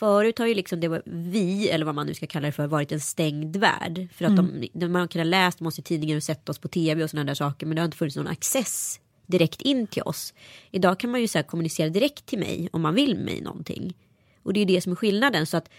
Förut 0.00 0.38
har 0.38 0.46
ju 0.46 0.54
liksom 0.54 0.80
det 0.80 0.88
var 0.88 1.02
vi, 1.04 1.68
eller 1.68 1.84
vad 1.84 1.94
man 1.94 2.06
nu 2.06 2.14
ska 2.14 2.26
kalla 2.26 2.46
det 2.46 2.52
för, 2.52 2.66
varit 2.66 2.92
en 2.92 3.00
stängd 3.00 3.56
värld. 3.56 4.08
För 4.12 4.24
att 4.24 4.36
de, 4.36 4.68
de, 4.72 4.88
man 4.88 5.00
har 5.00 5.08
kunnat 5.08 5.26
läst 5.26 5.60
om 5.60 5.66
oss 5.66 5.78
i 5.78 5.82
tidningen 5.82 6.16
och 6.16 6.22
sett 6.22 6.48
oss 6.48 6.58
på 6.58 6.68
tv 6.68 7.04
och 7.04 7.10
sådana 7.10 7.26
där 7.26 7.34
saker. 7.34 7.66
Men 7.66 7.76
det 7.76 7.82
har 7.82 7.84
inte 7.84 7.96
funnits 7.96 8.16
någon 8.16 8.26
access 8.26 9.00
direkt 9.26 9.62
in 9.62 9.86
till 9.86 10.02
oss. 10.02 10.34
Idag 10.70 11.00
kan 11.00 11.10
man 11.10 11.20
ju 11.20 11.28
så 11.28 11.42
kommunicera 11.42 11.88
direkt 11.88 12.26
till 12.26 12.38
mig 12.38 12.68
om 12.72 12.82
man 12.82 12.94
vill 12.94 13.18
mig 13.18 13.40
någonting. 13.40 13.94
Och 14.42 14.52
det 14.52 14.60
är 14.60 14.66
det 14.66 14.80
som 14.80 14.92
är 14.92 14.96
skillnaden. 14.96 15.46
Så 15.46 15.56
att 15.56 15.70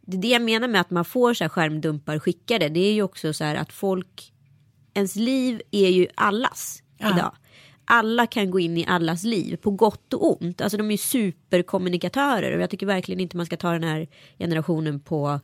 det 0.00 0.16
är 0.16 0.20
det 0.20 0.28
jag 0.28 0.42
menar 0.42 0.68
med 0.68 0.80
att 0.80 0.90
man 0.90 1.04
får 1.04 1.34
så 1.34 1.44
här 1.44 1.48
skärmdumpar 1.48 2.18
skickade. 2.18 2.68
Det 2.68 2.80
är 2.80 2.92
ju 2.92 3.02
också 3.02 3.32
så 3.32 3.44
här 3.44 3.54
att 3.54 3.72
folk, 3.72 4.32
ens 4.94 5.16
liv 5.16 5.62
är 5.70 5.88
ju 5.88 6.06
allas 6.14 6.82
Ja. 6.98 7.14
idag. 7.14 7.34
Alla 7.90 8.26
kan 8.26 8.50
gå 8.50 8.60
in 8.60 8.76
i 8.76 8.86
allas 8.86 9.24
liv 9.24 9.56
på 9.56 9.70
gott 9.70 10.14
och 10.14 10.42
ont. 10.42 10.60
Alltså 10.60 10.76
de 10.76 10.86
är 10.86 10.90
ju 10.90 10.98
superkommunikatörer 10.98 12.56
och 12.56 12.62
jag 12.62 12.70
tycker 12.70 12.86
verkligen 12.86 13.20
inte 13.20 13.36
man 13.36 13.46
ska 13.46 13.56
ta 13.56 13.72
den 13.72 13.84
här 13.84 14.08
generationen 14.38 15.00
på 15.00 15.40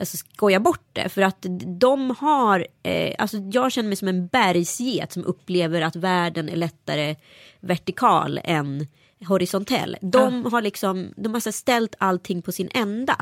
alltså 0.00 0.16
skoja 0.16 0.60
bort 0.60 0.86
det. 0.92 1.08
För 1.08 1.22
att 1.22 1.46
de 1.80 2.10
har, 2.10 2.66
eh, 2.82 3.14
alltså 3.18 3.36
jag 3.52 3.72
känner 3.72 3.88
mig 3.88 3.96
som 3.96 4.08
en 4.08 4.26
bergsget 4.26 5.12
som 5.12 5.24
upplever 5.24 5.80
att 5.80 5.96
världen 5.96 6.48
är 6.48 6.56
lättare 6.56 7.16
vertikal 7.60 8.40
än 8.44 8.86
horisontell. 9.26 9.96
De 10.00 10.44
har 10.44 10.62
liksom, 10.62 11.12
de 11.16 11.34
har 11.34 11.50
ställt 11.50 11.94
allting 11.98 12.42
på 12.42 12.52
sin 12.52 12.68
ända. 12.74 13.16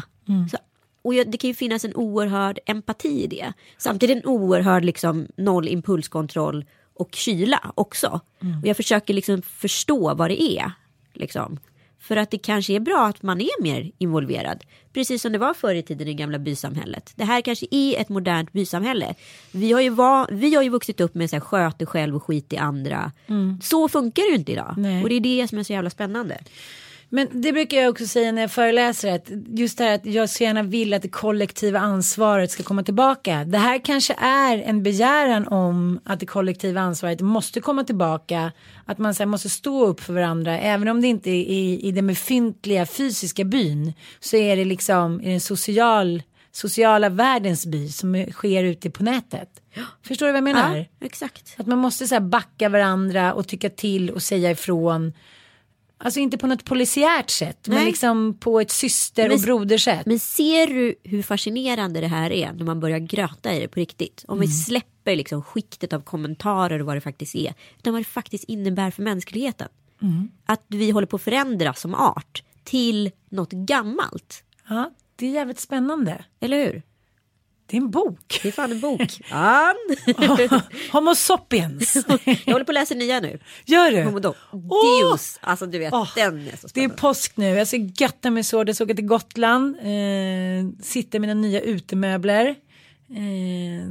Så, 0.50 0.56
och 1.02 1.12
det 1.12 1.38
kan 1.38 1.48
ju 1.48 1.54
finnas 1.54 1.84
en 1.84 1.94
oerhörd 1.94 2.58
empati 2.66 3.24
i 3.24 3.26
det. 3.26 3.52
Samtidigt 3.78 4.16
en 4.16 4.30
oerhörd 4.30 4.84
liksom 4.84 5.26
noll 5.36 5.68
impulskontroll 5.68 6.64
och 7.00 7.14
kyla 7.14 7.72
också. 7.74 8.20
Och 8.60 8.66
jag 8.66 8.76
försöker 8.76 9.14
liksom 9.14 9.42
förstå 9.42 10.14
vad 10.14 10.30
det 10.30 10.42
är. 10.42 10.72
Liksom. 11.14 11.58
För 12.00 12.16
att 12.16 12.30
det 12.30 12.38
kanske 12.38 12.72
är 12.72 12.80
bra 12.80 13.06
att 13.06 13.22
man 13.22 13.40
är 13.40 13.62
mer 13.62 13.90
involverad. 13.98 14.64
Precis 14.92 15.22
som 15.22 15.32
det 15.32 15.38
var 15.38 15.54
förr 15.54 15.74
i 15.74 15.82
tiden 15.82 16.08
i 16.08 16.14
gamla 16.14 16.38
bysamhället. 16.38 17.12
Det 17.16 17.24
här 17.24 17.40
kanske 17.40 17.66
är 17.70 18.00
ett 18.00 18.08
modernt 18.08 18.52
bysamhälle. 18.52 19.14
Vi 19.52 19.72
har 19.72 19.80
ju, 19.80 19.90
va, 19.90 20.28
vi 20.30 20.54
har 20.54 20.62
ju 20.62 20.68
vuxit 20.68 21.00
upp 21.00 21.14
med 21.14 21.30
så 21.30 21.36
här, 21.36 21.40
sköt 21.40 21.78
dig 21.78 21.86
själv 21.86 22.16
och 22.16 22.24
skit 22.24 22.52
i 22.52 22.56
andra. 22.56 23.12
Så 23.62 23.88
funkar 23.88 24.22
det 24.22 24.28
ju 24.28 24.36
inte 24.36 24.52
idag. 24.52 24.74
Nej. 24.76 25.02
Och 25.02 25.08
det 25.08 25.14
är 25.14 25.20
det 25.20 25.48
som 25.48 25.58
är 25.58 25.62
så 25.62 25.72
jävla 25.72 25.90
spännande. 25.90 26.38
Men 27.12 27.28
det 27.32 27.52
brukar 27.52 27.76
jag 27.76 27.90
också 27.90 28.06
säga 28.06 28.32
när 28.32 28.42
jag 28.42 28.50
föreläser 28.50 29.14
att 29.14 29.30
just 29.48 29.78
det 29.78 29.84
här 29.84 29.94
att 29.94 30.06
jag 30.06 30.30
så 30.30 30.44
gärna 30.44 30.62
vill 30.62 30.94
att 30.94 31.02
det 31.02 31.08
kollektiva 31.08 31.78
ansvaret 31.78 32.50
ska 32.50 32.62
komma 32.62 32.82
tillbaka. 32.82 33.44
Det 33.44 33.58
här 33.58 33.84
kanske 33.84 34.14
är 34.18 34.58
en 34.58 34.82
begäran 34.82 35.48
om 35.48 36.00
att 36.04 36.20
det 36.20 36.26
kollektiva 36.26 36.80
ansvaret 36.80 37.20
måste 37.20 37.60
komma 37.60 37.84
tillbaka. 37.84 38.52
Att 38.84 38.98
man 38.98 39.14
så 39.14 39.26
måste 39.26 39.48
stå 39.48 39.86
upp 39.86 40.00
för 40.00 40.12
varandra 40.12 40.58
även 40.58 40.88
om 40.88 41.00
det 41.00 41.06
inte 41.06 41.30
är 41.30 41.34
i, 41.34 41.80
i 41.80 41.92
den 41.92 42.06
befintliga 42.06 42.86
fysiska 42.86 43.44
byn 43.44 43.92
så 44.20 44.36
är 44.36 44.56
det 44.56 44.64
liksom 44.64 45.20
i 45.20 45.30
den 45.30 45.40
social, 45.40 46.22
sociala 46.52 47.08
världens 47.08 47.66
by 47.66 47.88
som 47.88 48.26
sker 48.30 48.64
ute 48.64 48.90
på 48.90 49.02
nätet. 49.02 49.48
Förstår 50.02 50.26
du 50.26 50.32
vad 50.32 50.36
jag 50.36 50.44
menar? 50.44 50.76
Ja, 50.76 51.06
exakt. 51.06 51.54
Att 51.58 51.66
man 51.66 51.78
måste 51.78 52.06
så 52.06 52.20
backa 52.20 52.68
varandra 52.68 53.34
och 53.34 53.48
tycka 53.48 53.70
till 53.70 54.10
och 54.10 54.22
säga 54.22 54.50
ifrån. 54.50 55.12
Alltså 56.02 56.20
inte 56.20 56.38
på 56.38 56.46
något 56.46 56.64
polisiärt 56.64 57.30
sätt 57.30 57.68
men 57.68 57.76
Nej. 57.76 57.86
liksom 57.86 58.38
på 58.40 58.60
ett 58.60 58.70
syster 58.70 59.28
Men- 59.28 59.32
och 59.38 59.40
brodersätt. 59.42 60.06
Men 60.06 60.18
ser 60.18 60.66
du 60.66 60.94
hur 61.04 61.22
fascinerande 61.22 62.00
det 62.00 62.06
här 62.06 62.30
är 62.30 62.52
när 62.52 62.64
man 62.64 62.80
börjar 62.80 62.98
gröta 62.98 63.54
i 63.54 63.60
det 63.60 63.68
på 63.68 63.80
riktigt? 63.80 64.24
Om 64.28 64.40
vi 64.40 64.48
släpper 64.48 65.16
liksom 65.16 65.42
skiktet 65.42 65.92
av 65.92 66.00
kommentarer 66.00 66.80
och 66.80 66.86
vad 66.86 66.96
det 66.96 67.00
faktiskt 67.00 67.34
är. 67.34 67.54
Utan 67.78 67.92
vad 67.92 68.00
det 68.00 68.04
faktiskt 68.08 68.44
innebär 68.44 68.90
för 68.90 69.02
mänskligheten. 69.02 69.68
Att 70.46 70.64
vi 70.68 70.90
håller 70.90 71.06
på 71.06 71.16
att 71.16 71.22
förändras 71.22 71.80
som 71.80 71.94
art 71.94 72.42
till 72.64 73.10
något 73.30 73.52
gammalt. 73.52 74.44
Ja, 74.68 74.90
det 75.16 75.26
är 75.26 75.30
jävligt 75.30 75.60
spännande. 75.60 76.24
Eller 76.40 76.64
hur? 76.66 76.82
Det 77.70 77.76
är 77.76 77.80
en 77.80 77.90
bok. 77.90 78.40
Det 78.42 78.48
är 78.48 78.52
fan 78.52 78.72
en 78.72 78.80
bok. 78.80 79.20
Ja. 79.30 79.74
Homo 80.92 81.14
sapiens. 81.14 81.94
Jag 82.44 82.52
håller 82.52 82.64
på 82.64 82.70
att 82.70 82.74
läsa 82.74 82.94
nya 82.94 83.20
nu. 83.20 83.38
Gör 83.66 83.90
du? 83.90 84.02
Homo 84.02 84.18
do- 84.18 84.34
Åh! 84.52 85.10
Deus. 85.12 85.38
Alltså 85.42 85.66
du 85.66 85.78
vet, 85.78 85.92
Åh, 85.92 86.08
den 86.14 86.38
är 86.38 86.42
så 86.42 86.46
Det 86.50 86.54
är 86.66 86.68
spännande. 86.68 86.94
påsk 86.96 87.36
nu, 87.36 87.46
jag 87.48 87.66
ska 87.68 87.76
götta 87.76 88.30
mig 88.30 88.44
så. 88.44 88.64
Jag 88.66 88.74
ska 88.74 88.84
åka 88.84 88.94
till 88.94 89.06
Gotland, 89.06 89.76
eh, 89.76 90.82
sitta 90.82 91.16
i 91.16 91.20
mina 91.20 91.34
nya 91.34 91.60
utemöbler. 91.60 92.46
Eh, 93.10 93.90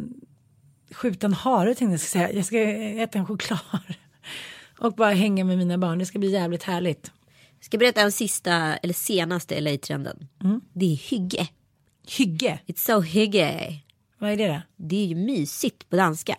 skjuta 0.95 1.27
en 1.27 1.33
hare 1.33 1.75
tänkte 1.75 1.93
jag 1.93 1.99
ska 1.99 2.09
säga. 2.09 2.31
Jag 2.31 2.45
ska 2.45 2.59
äta 3.03 3.19
en 3.19 3.25
choklad. 3.25 3.59
Och 4.79 4.93
bara 4.93 5.11
hänga 5.13 5.43
med 5.43 5.57
mina 5.57 5.77
barn. 5.77 5.99
Det 5.99 6.05
ska 6.05 6.19
bli 6.19 6.31
jävligt 6.31 6.63
härligt. 6.63 7.11
Ska 7.61 7.75
jag 7.75 7.79
berätta 7.79 8.05
om 8.05 8.11
sista 8.11 8.53
eller 8.77 8.93
senaste 8.93 9.61
LA-trenden. 9.61 10.27
Det 10.73 10.85
är 10.93 10.95
hygge. 10.95 11.47
Hygge, 12.17 12.59
It's 12.67 12.85
so 12.85 12.99
hygge. 12.99 13.73
vad 14.17 14.31
är 14.31 14.37
det 14.37 14.47
då? 14.47 14.61
Det 14.75 14.95
är 15.03 15.05
ju 15.05 15.15
mysigt 15.15 15.89
på 15.89 15.95
danska. 15.95 16.35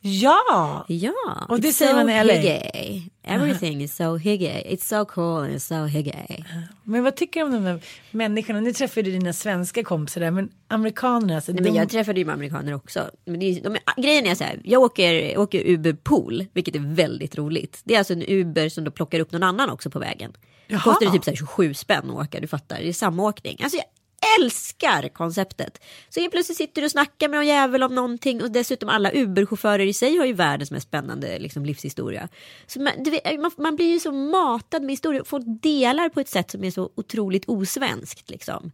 Ja! 0.00 0.84
Ja, 0.88 1.46
Och 1.48 1.60
det 1.60 1.72
säger 1.72 1.92
so 1.92 1.96
man 1.96 2.10
i 2.10 2.24
LA. 2.24 2.32
hygge. 2.34 3.02
Everything 3.22 3.82
is 3.82 3.96
so 3.96 4.16
hygge. 4.16 4.62
It's 4.70 4.84
so 4.84 5.04
cool 5.04 5.42
and 5.44 5.52
it's 5.54 5.58
so 5.58 5.84
hygge. 5.84 6.44
Men 6.82 7.02
vad 7.04 7.16
tycker 7.16 7.40
du 7.40 7.46
om 7.46 7.52
de 7.52 7.64
här 7.64 7.80
människorna? 8.10 8.60
Nu 8.60 8.72
träffar 8.72 9.02
du 9.02 9.10
dina 9.10 9.32
svenska 9.32 9.84
kompisar 9.84 10.20
där, 10.20 10.30
men 10.30 10.50
amerikanerna. 10.68 11.34
Alltså, 11.36 11.52
Nej, 11.52 11.62
de... 11.62 11.68
men 11.70 11.74
jag 11.74 11.88
träffade 11.90 12.20
ju 12.20 12.30
amerikaner 12.30 12.74
också. 12.74 13.10
Men 13.24 13.42
är, 13.42 13.60
de, 13.62 13.76
grejen 14.02 14.26
är 14.26 14.34
så 14.34 14.44
här, 14.44 14.60
jag 14.64 14.82
åker, 14.82 15.38
åker 15.38 15.68
Uber 15.68 15.92
Pool, 15.92 16.46
vilket 16.52 16.74
är 16.76 16.94
väldigt 16.94 17.36
roligt. 17.38 17.80
Det 17.84 17.94
är 17.94 17.98
alltså 17.98 18.12
en 18.12 18.22
Uber 18.28 18.68
som 18.68 18.84
då 18.84 18.90
plockar 18.90 19.20
upp 19.20 19.32
någon 19.32 19.42
annan 19.42 19.70
också 19.70 19.90
på 19.90 19.98
vägen. 19.98 20.32
Jaha. 20.66 20.80
kostar 20.80 21.06
det 21.06 21.12
typ 21.12 21.24
så 21.24 21.30
här 21.30 21.36
27 21.36 21.74
spänn 21.74 22.10
att 22.10 22.16
åka, 22.16 22.40
du 22.40 22.46
fattar. 22.46 22.78
Det 22.78 22.88
är 22.88 22.92
samåkning. 22.92 23.58
Alltså 23.62 23.76
jag 23.76 23.84
älskar 24.40 25.08
konceptet. 25.08 25.82
Så 26.08 26.20
helt 26.20 26.32
plötsligt 26.32 26.58
sitter 26.58 26.82
du 26.82 26.84
och 26.84 26.90
snackar 26.90 27.28
med 27.28 27.36
någon 27.36 27.46
jävel 27.46 27.82
om 27.82 27.94
någonting 27.94 28.42
och 28.42 28.50
dessutom 28.50 28.88
alla 28.88 29.10
Uber-chaufförer 29.10 29.86
i 29.86 29.92
sig 29.92 30.16
har 30.16 30.26
ju 30.26 30.32
världens 30.32 30.70
mest 30.70 30.88
spännande 30.88 31.38
liksom, 31.38 31.64
livshistoria. 31.64 32.28
Så 32.66 32.80
man, 32.80 32.92
du 33.04 33.10
vet, 33.10 33.40
man, 33.40 33.50
man 33.56 33.76
blir 33.76 33.92
ju 33.92 34.00
så 34.00 34.12
matad 34.12 34.82
med 34.82 34.90
historier. 34.90 35.24
Folk 35.24 35.44
delar 35.46 36.08
på 36.08 36.20
ett 36.20 36.28
sätt 36.28 36.50
som 36.50 36.64
är 36.64 36.70
så 36.70 36.90
otroligt 36.94 37.44
osvenskt. 37.48 38.30
Liksom. 38.30 38.72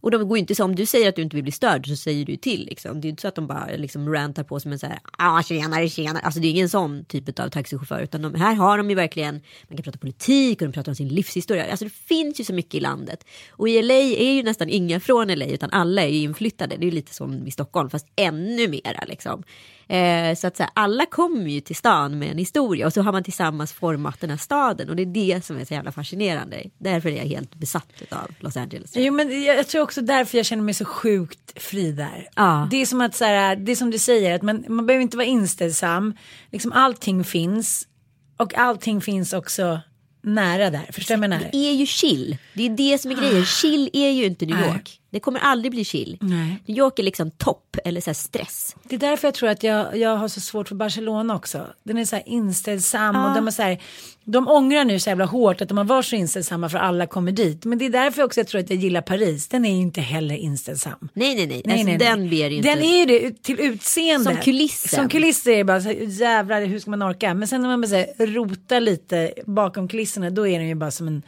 Och 0.00 0.10
de 0.10 0.28
går 0.28 0.36
ju 0.36 0.40
inte 0.40 0.54
så, 0.54 0.64
om 0.64 0.74
du 0.74 0.86
säger 0.86 1.08
att 1.08 1.16
du 1.16 1.22
inte 1.22 1.36
vill 1.36 1.42
bli 1.42 1.52
störd 1.52 1.86
så 1.86 1.96
säger 1.96 2.24
du 2.24 2.36
till. 2.36 2.64
Liksom. 2.64 3.00
Det 3.00 3.04
är 3.04 3.08
ju 3.08 3.10
inte 3.10 3.22
så 3.22 3.28
att 3.28 3.34
de 3.34 3.46
bara 3.46 3.66
liksom 3.76 4.12
rantar 4.12 4.42
på 4.42 4.60
som 4.60 4.72
en 4.72 4.78
så 4.78 4.86
här, 4.86 4.98
ah 5.18 5.42
tjenare 5.42 5.88
tjenare. 5.88 6.22
Alltså 6.22 6.40
det 6.40 6.48
är 6.48 6.50
ingen 6.50 6.68
sån 6.68 7.04
typ 7.04 7.38
av 7.38 7.48
taxichaufför. 7.48 8.00
Utan 8.00 8.22
de, 8.22 8.34
här 8.34 8.54
har 8.54 8.78
de 8.78 8.90
ju 8.90 8.96
verkligen, 8.96 9.34
man 9.68 9.76
kan 9.76 9.84
prata 9.84 9.98
politik 9.98 10.62
och 10.62 10.68
de 10.68 10.72
pratar 10.72 10.92
om 10.92 10.96
sin 10.96 11.08
livshistoria. 11.08 11.70
Alltså 11.70 11.84
det 11.84 11.94
finns 11.94 12.40
ju 12.40 12.44
så 12.44 12.52
mycket 12.52 12.74
i 12.74 12.80
landet. 12.80 13.24
Och 13.50 13.68
i 13.68 13.82
LA 13.82 13.94
är 13.94 14.32
ju 14.32 14.42
nästan 14.42 14.68
inga 14.68 15.00
från 15.00 15.28
LA 15.28 15.46
utan 15.46 15.70
alla 15.70 16.02
är 16.02 16.08
ju 16.08 16.18
inflyttade. 16.18 16.76
Det 16.76 16.82
är 16.82 16.90
ju 16.90 16.94
lite 16.94 17.14
som 17.14 17.46
i 17.46 17.50
Stockholm 17.50 17.90
fast 17.90 18.06
ännu 18.16 18.68
mera 18.68 19.04
liksom. 19.06 19.42
Eh, 19.88 20.34
så 20.34 20.46
att 20.46 20.56
så 20.56 20.62
här, 20.62 20.72
alla 20.74 21.06
kommer 21.06 21.50
ju 21.50 21.60
till 21.60 21.76
stan 21.76 22.18
med 22.18 22.30
en 22.30 22.38
historia 22.38 22.86
och 22.86 22.92
så 22.92 23.02
har 23.02 23.12
man 23.12 23.24
tillsammans 23.24 23.72
format 23.72 24.20
den 24.20 24.30
här 24.30 24.36
staden 24.36 24.88
och 24.90 24.96
det 24.96 25.02
är 25.02 25.06
det 25.06 25.44
som 25.44 25.56
är 25.56 25.64
så 25.64 25.74
jävla 25.74 25.92
fascinerande. 25.92 26.64
Därför 26.78 27.08
är 27.08 27.16
jag 27.16 27.24
helt 27.24 27.54
besatt 27.54 28.02
av 28.10 28.30
Los 28.40 28.56
Angeles. 28.56 28.92
Jo, 28.94 29.12
men 29.12 29.42
jag, 29.42 29.66
tror 29.66 29.82
också 29.82 30.00
därför 30.00 30.38
jag 30.38 30.46
känner 30.46 30.62
mig 30.62 30.74
så 30.74 30.84
sjukt 30.84 31.62
fri 31.62 31.92
där. 31.92 32.28
Ja. 32.34 32.68
Det 32.70 32.76
är 32.76 32.86
som 32.86 33.00
att 33.00 33.14
så 33.14 33.24
här, 33.24 33.56
det 33.56 33.72
är 33.72 33.76
som 33.76 33.90
du 33.90 33.98
säger, 33.98 34.34
att 34.34 34.42
man, 34.42 34.64
man 34.68 34.86
behöver 34.86 35.02
inte 35.02 35.16
vara 35.16 35.26
inställsam. 35.26 36.14
Liksom 36.50 36.72
allting 36.72 37.24
finns. 37.24 37.88
Och 38.36 38.54
allting 38.54 39.00
finns 39.00 39.32
också 39.32 39.80
nära 40.22 40.70
där. 40.70 40.86
Förstår 40.92 41.14
du 41.14 41.20
vad 41.20 41.24
jag 41.24 41.30
menar? 41.30 41.48
Det 41.52 41.68
är 41.70 41.74
ju 41.74 41.86
chill. 41.86 42.36
Det 42.54 42.66
är 42.66 42.70
det 42.70 42.98
som 42.98 43.10
är 43.10 43.14
grejen. 43.14 43.44
Chill 43.44 43.90
är 43.92 44.10
ju 44.10 44.24
inte 44.24 44.46
New 44.46 44.66
York. 44.66 45.00
Det 45.10 45.20
kommer 45.20 45.40
aldrig 45.40 45.72
bli 45.72 45.84
chill. 45.84 46.18
Nej. 46.20 46.62
New 46.66 46.78
York 46.78 46.98
är 46.98 47.02
liksom 47.02 47.30
topp 47.30 47.76
eller 47.84 48.00
så 48.00 48.10
här 48.10 48.14
stress. 48.14 48.76
Det 48.82 48.94
är 48.94 49.00
därför 49.00 49.28
jag 49.28 49.34
tror 49.34 49.48
att 49.48 49.62
jag, 49.62 49.96
jag 49.96 50.16
har 50.16 50.28
så 50.28 50.40
svårt 50.40 50.68
för 50.68 50.74
Barcelona 50.74 51.36
också. 51.36 51.66
Den 51.82 51.98
är 51.98 52.04
så 52.04 52.16
här 52.16 52.28
inställsam 52.28 53.16
och 53.16 53.34
de 53.34 53.46
är 53.46 53.50
så 53.50 53.62
här, 53.62 53.82
de 54.24 54.48
ångrar 54.48 54.84
nu 54.84 55.00
så 55.00 55.10
jävla 55.10 55.24
hårt 55.24 55.60
att 55.60 55.68
de 55.68 55.78
har 55.78 55.84
varit 55.84 56.06
så 56.06 56.16
inställsamma 56.16 56.68
för 56.68 56.78
alla 56.78 57.06
kommer 57.06 57.32
dit. 57.32 57.64
Men 57.64 57.78
det 57.78 57.86
är 57.86 57.90
därför 57.90 58.22
också 58.22 58.40
jag 58.40 58.46
tror 58.46 58.60
att 58.60 58.70
jag 58.70 58.78
gillar 58.78 59.00
Paris. 59.00 59.48
Den 59.48 59.64
är 59.64 59.70
ju 59.70 59.80
inte 59.80 60.00
heller 60.00 60.34
inställsam. 60.34 61.08
Nej, 61.12 61.34
nej, 61.34 61.46
nej. 61.46 61.62
Nej, 61.64 61.72
alltså, 61.72 61.86
nej, 61.86 61.98
nej. 61.98 62.08
Den 62.08 62.28
ju 62.50 62.56
inte. 62.56 62.68
Den 62.68 62.82
är 62.82 62.98
ju 62.98 63.04
det 63.04 63.42
till 63.42 63.60
utseende. 63.60 64.32
Som 64.32 64.42
kulissen. 64.42 64.98
Som 64.98 65.08
kulisser 65.08 65.50
är 65.50 65.56
det 65.56 65.64
bara 65.64 65.80
så 65.80 65.88
här, 65.88 66.20
jävlar 66.20 66.64
hur 66.64 66.78
ska 66.78 66.90
man 66.90 67.02
orka. 67.02 67.34
Men 67.34 67.48
sen 67.48 67.62
när 67.62 67.68
man 67.68 67.80
bara 67.80 67.88
så 67.88 67.94
här, 67.94 68.26
rotar 68.26 68.80
lite 68.80 69.32
bakom 69.44 69.88
kulisserna 69.88 70.30
då 70.30 70.46
är 70.46 70.58
den 70.58 70.68
ju 70.68 70.74
bara 70.74 70.90
som 70.90 71.06
en 71.06 71.22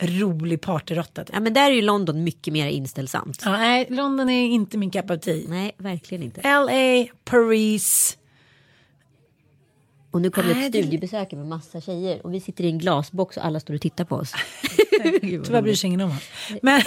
rolig 0.00 0.60
partyrotta. 0.60 1.24
typ. 1.24 1.34
Ja, 1.34 1.40
men 1.40 1.54
där 1.54 1.70
är 1.70 1.74
ju 1.74 1.82
London 1.82 2.24
mycket 2.24 2.52
mer 2.52 2.66
inställsamt. 2.68 3.42
Ja, 3.44 3.52
nej, 3.52 3.86
London 3.90 4.30
är 4.30 4.46
inte 4.46 4.78
min 4.78 4.90
cup 4.90 5.10
of 5.10 5.20
tea. 5.20 5.42
Nej, 5.48 5.72
verkligen 5.76 6.22
inte. 6.24 6.40
LA, 6.42 7.06
Paris. 7.24 8.18
Och 10.10 10.22
nu 10.22 10.30
kommer 10.30 10.50
ett 10.50 10.68
studiebesök 10.68 11.32
med 11.32 11.46
massa 11.46 11.80
tjejer 11.80 12.26
och 12.26 12.34
vi 12.34 12.40
sitter 12.40 12.64
i 12.64 12.68
en 12.68 12.78
glasbox 12.78 13.36
och 13.36 13.44
alla 13.44 13.60
står 13.60 13.74
och 13.74 13.80
tittar 13.80 14.04
på 14.04 14.16
oss. 14.16 14.32
Tyvärr 15.20 15.62
bryr 15.62 15.74
sig 15.74 15.88
ingen 15.88 16.00
om 16.00 16.10
oss. 16.10 16.28
Men 16.62 16.82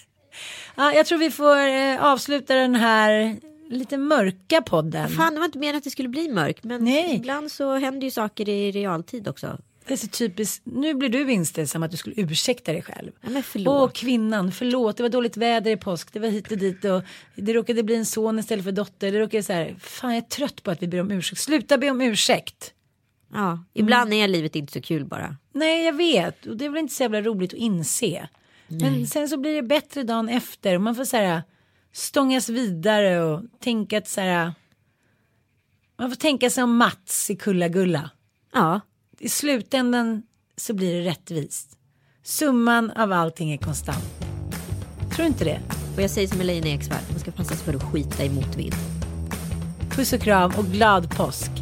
ja, 0.76 0.92
jag 0.92 1.06
tror 1.06 1.18
vi 1.18 1.30
får 1.30 1.56
eh, 1.56 2.04
avsluta 2.04 2.54
den 2.54 2.74
här 2.74 3.36
lite 3.68 3.96
mörka 3.96 4.62
podden. 4.62 5.08
Fan, 5.08 5.32
det 5.32 5.38
var 5.38 5.44
inte 5.44 5.58
meningen 5.58 5.76
att 5.76 5.84
det 5.84 5.90
skulle 5.90 6.08
bli 6.08 6.28
mörkt. 6.28 6.64
Men 6.64 6.84
Nej. 6.84 7.14
ibland 7.16 7.52
så 7.52 7.76
händer 7.76 8.04
ju 8.04 8.10
saker 8.10 8.48
i 8.48 8.70
realtid 8.70 9.28
också. 9.28 9.58
Det 9.86 9.92
är 9.92 9.96
så 9.96 10.06
typiskt. 10.06 10.62
Nu 10.66 10.94
blir 10.94 11.08
du 11.08 11.32
inställsam 11.32 11.82
att 11.82 11.90
du 11.90 11.96
skulle 11.96 12.20
ursäkta 12.20 12.72
dig 12.72 12.82
själv. 12.82 13.12
Ja. 13.20 13.42
Åh 13.66 13.90
kvinnan, 13.90 14.52
förlåt. 14.52 14.96
Det 14.96 15.02
var 15.02 15.10
dåligt 15.10 15.36
väder 15.36 15.70
i 15.70 15.76
påsk. 15.76 16.12
Det 16.12 16.18
var 16.20 16.28
hit 16.28 16.52
och 16.52 16.58
dit. 16.58 16.84
Och 16.84 17.02
det 17.34 17.52
råkade 17.52 17.82
bli 17.82 17.94
en 17.94 18.06
son 18.06 18.38
istället 18.38 18.64
för 18.64 18.72
dotter. 18.72 19.12
Det 19.12 19.20
råkade 19.20 19.42
så 19.42 19.52
här. 19.52 19.76
Fan 19.80 20.10
jag 20.10 20.24
är 20.24 20.28
trött 20.28 20.62
på 20.62 20.70
att 20.70 20.82
vi 20.82 20.88
ber 20.88 21.00
om 21.00 21.10
ursäkt. 21.10 21.40
Sluta 21.40 21.78
be 21.78 21.90
om 21.90 22.00
ursäkt. 22.00 22.74
Ja, 23.32 23.64
ibland 23.74 24.14
är 24.14 24.28
livet 24.28 24.56
inte 24.56 24.72
så 24.72 24.80
kul 24.80 25.04
bara. 25.04 25.36
Nej 25.52 25.84
jag 25.84 25.92
vet. 25.92 26.46
Och 26.46 26.56
det 26.56 26.64
är 26.64 26.68
väl 26.68 26.78
inte 26.78 26.94
så 26.94 27.02
jävla 27.02 27.20
roligt 27.20 27.52
att 27.52 27.58
inse. 27.58 28.28
Men 28.68 29.06
sen 29.06 29.28
så 29.28 29.36
blir 29.36 29.54
det 29.54 29.62
bättre 29.62 30.02
dagen 30.02 30.28
efter. 30.28 30.78
Man 30.78 30.94
får 30.94 31.04
så 31.04 31.16
här 31.16 31.42
stångas 31.92 32.48
vidare 32.48 33.20
och 33.22 33.42
tänka 33.60 33.98
att 33.98 34.08
så 34.08 34.20
här. 34.20 34.52
Man 35.98 36.10
får 36.10 36.16
tänka 36.16 36.50
sig 36.50 36.64
om 36.64 36.76
Mats 36.76 37.30
i 37.30 37.36
Kulla-Gulla. 37.36 38.10
Ja, 38.52 38.80
I 39.22 39.28
slutändan 39.28 40.22
så 40.56 40.74
blir 40.74 40.94
det 40.94 41.10
rättvist. 41.10 41.78
Summan 42.22 42.90
av 42.90 43.12
allting 43.12 43.52
är 43.52 43.56
konstant. 43.56 44.24
Tror 44.98 45.16
du 45.16 45.26
inte 45.26 45.44
det? 45.44 45.60
och 45.96 46.02
jag 46.02 46.10
säger 46.10 46.28
som 46.28 46.40
Elaine 46.40 46.66
Eksvärd, 46.66 47.02
man 47.10 47.18
ska 47.18 47.30
passa 47.30 47.54
sig 47.54 47.64
för 47.64 47.74
att 47.74 47.92
skita 47.92 48.24
i 48.24 48.30
motvind. 48.30 48.74
Puss 49.90 50.12
och 50.12 50.20
kram 50.20 50.52
och 50.58 50.64
glad 50.64 51.16
påsk. 51.16 51.61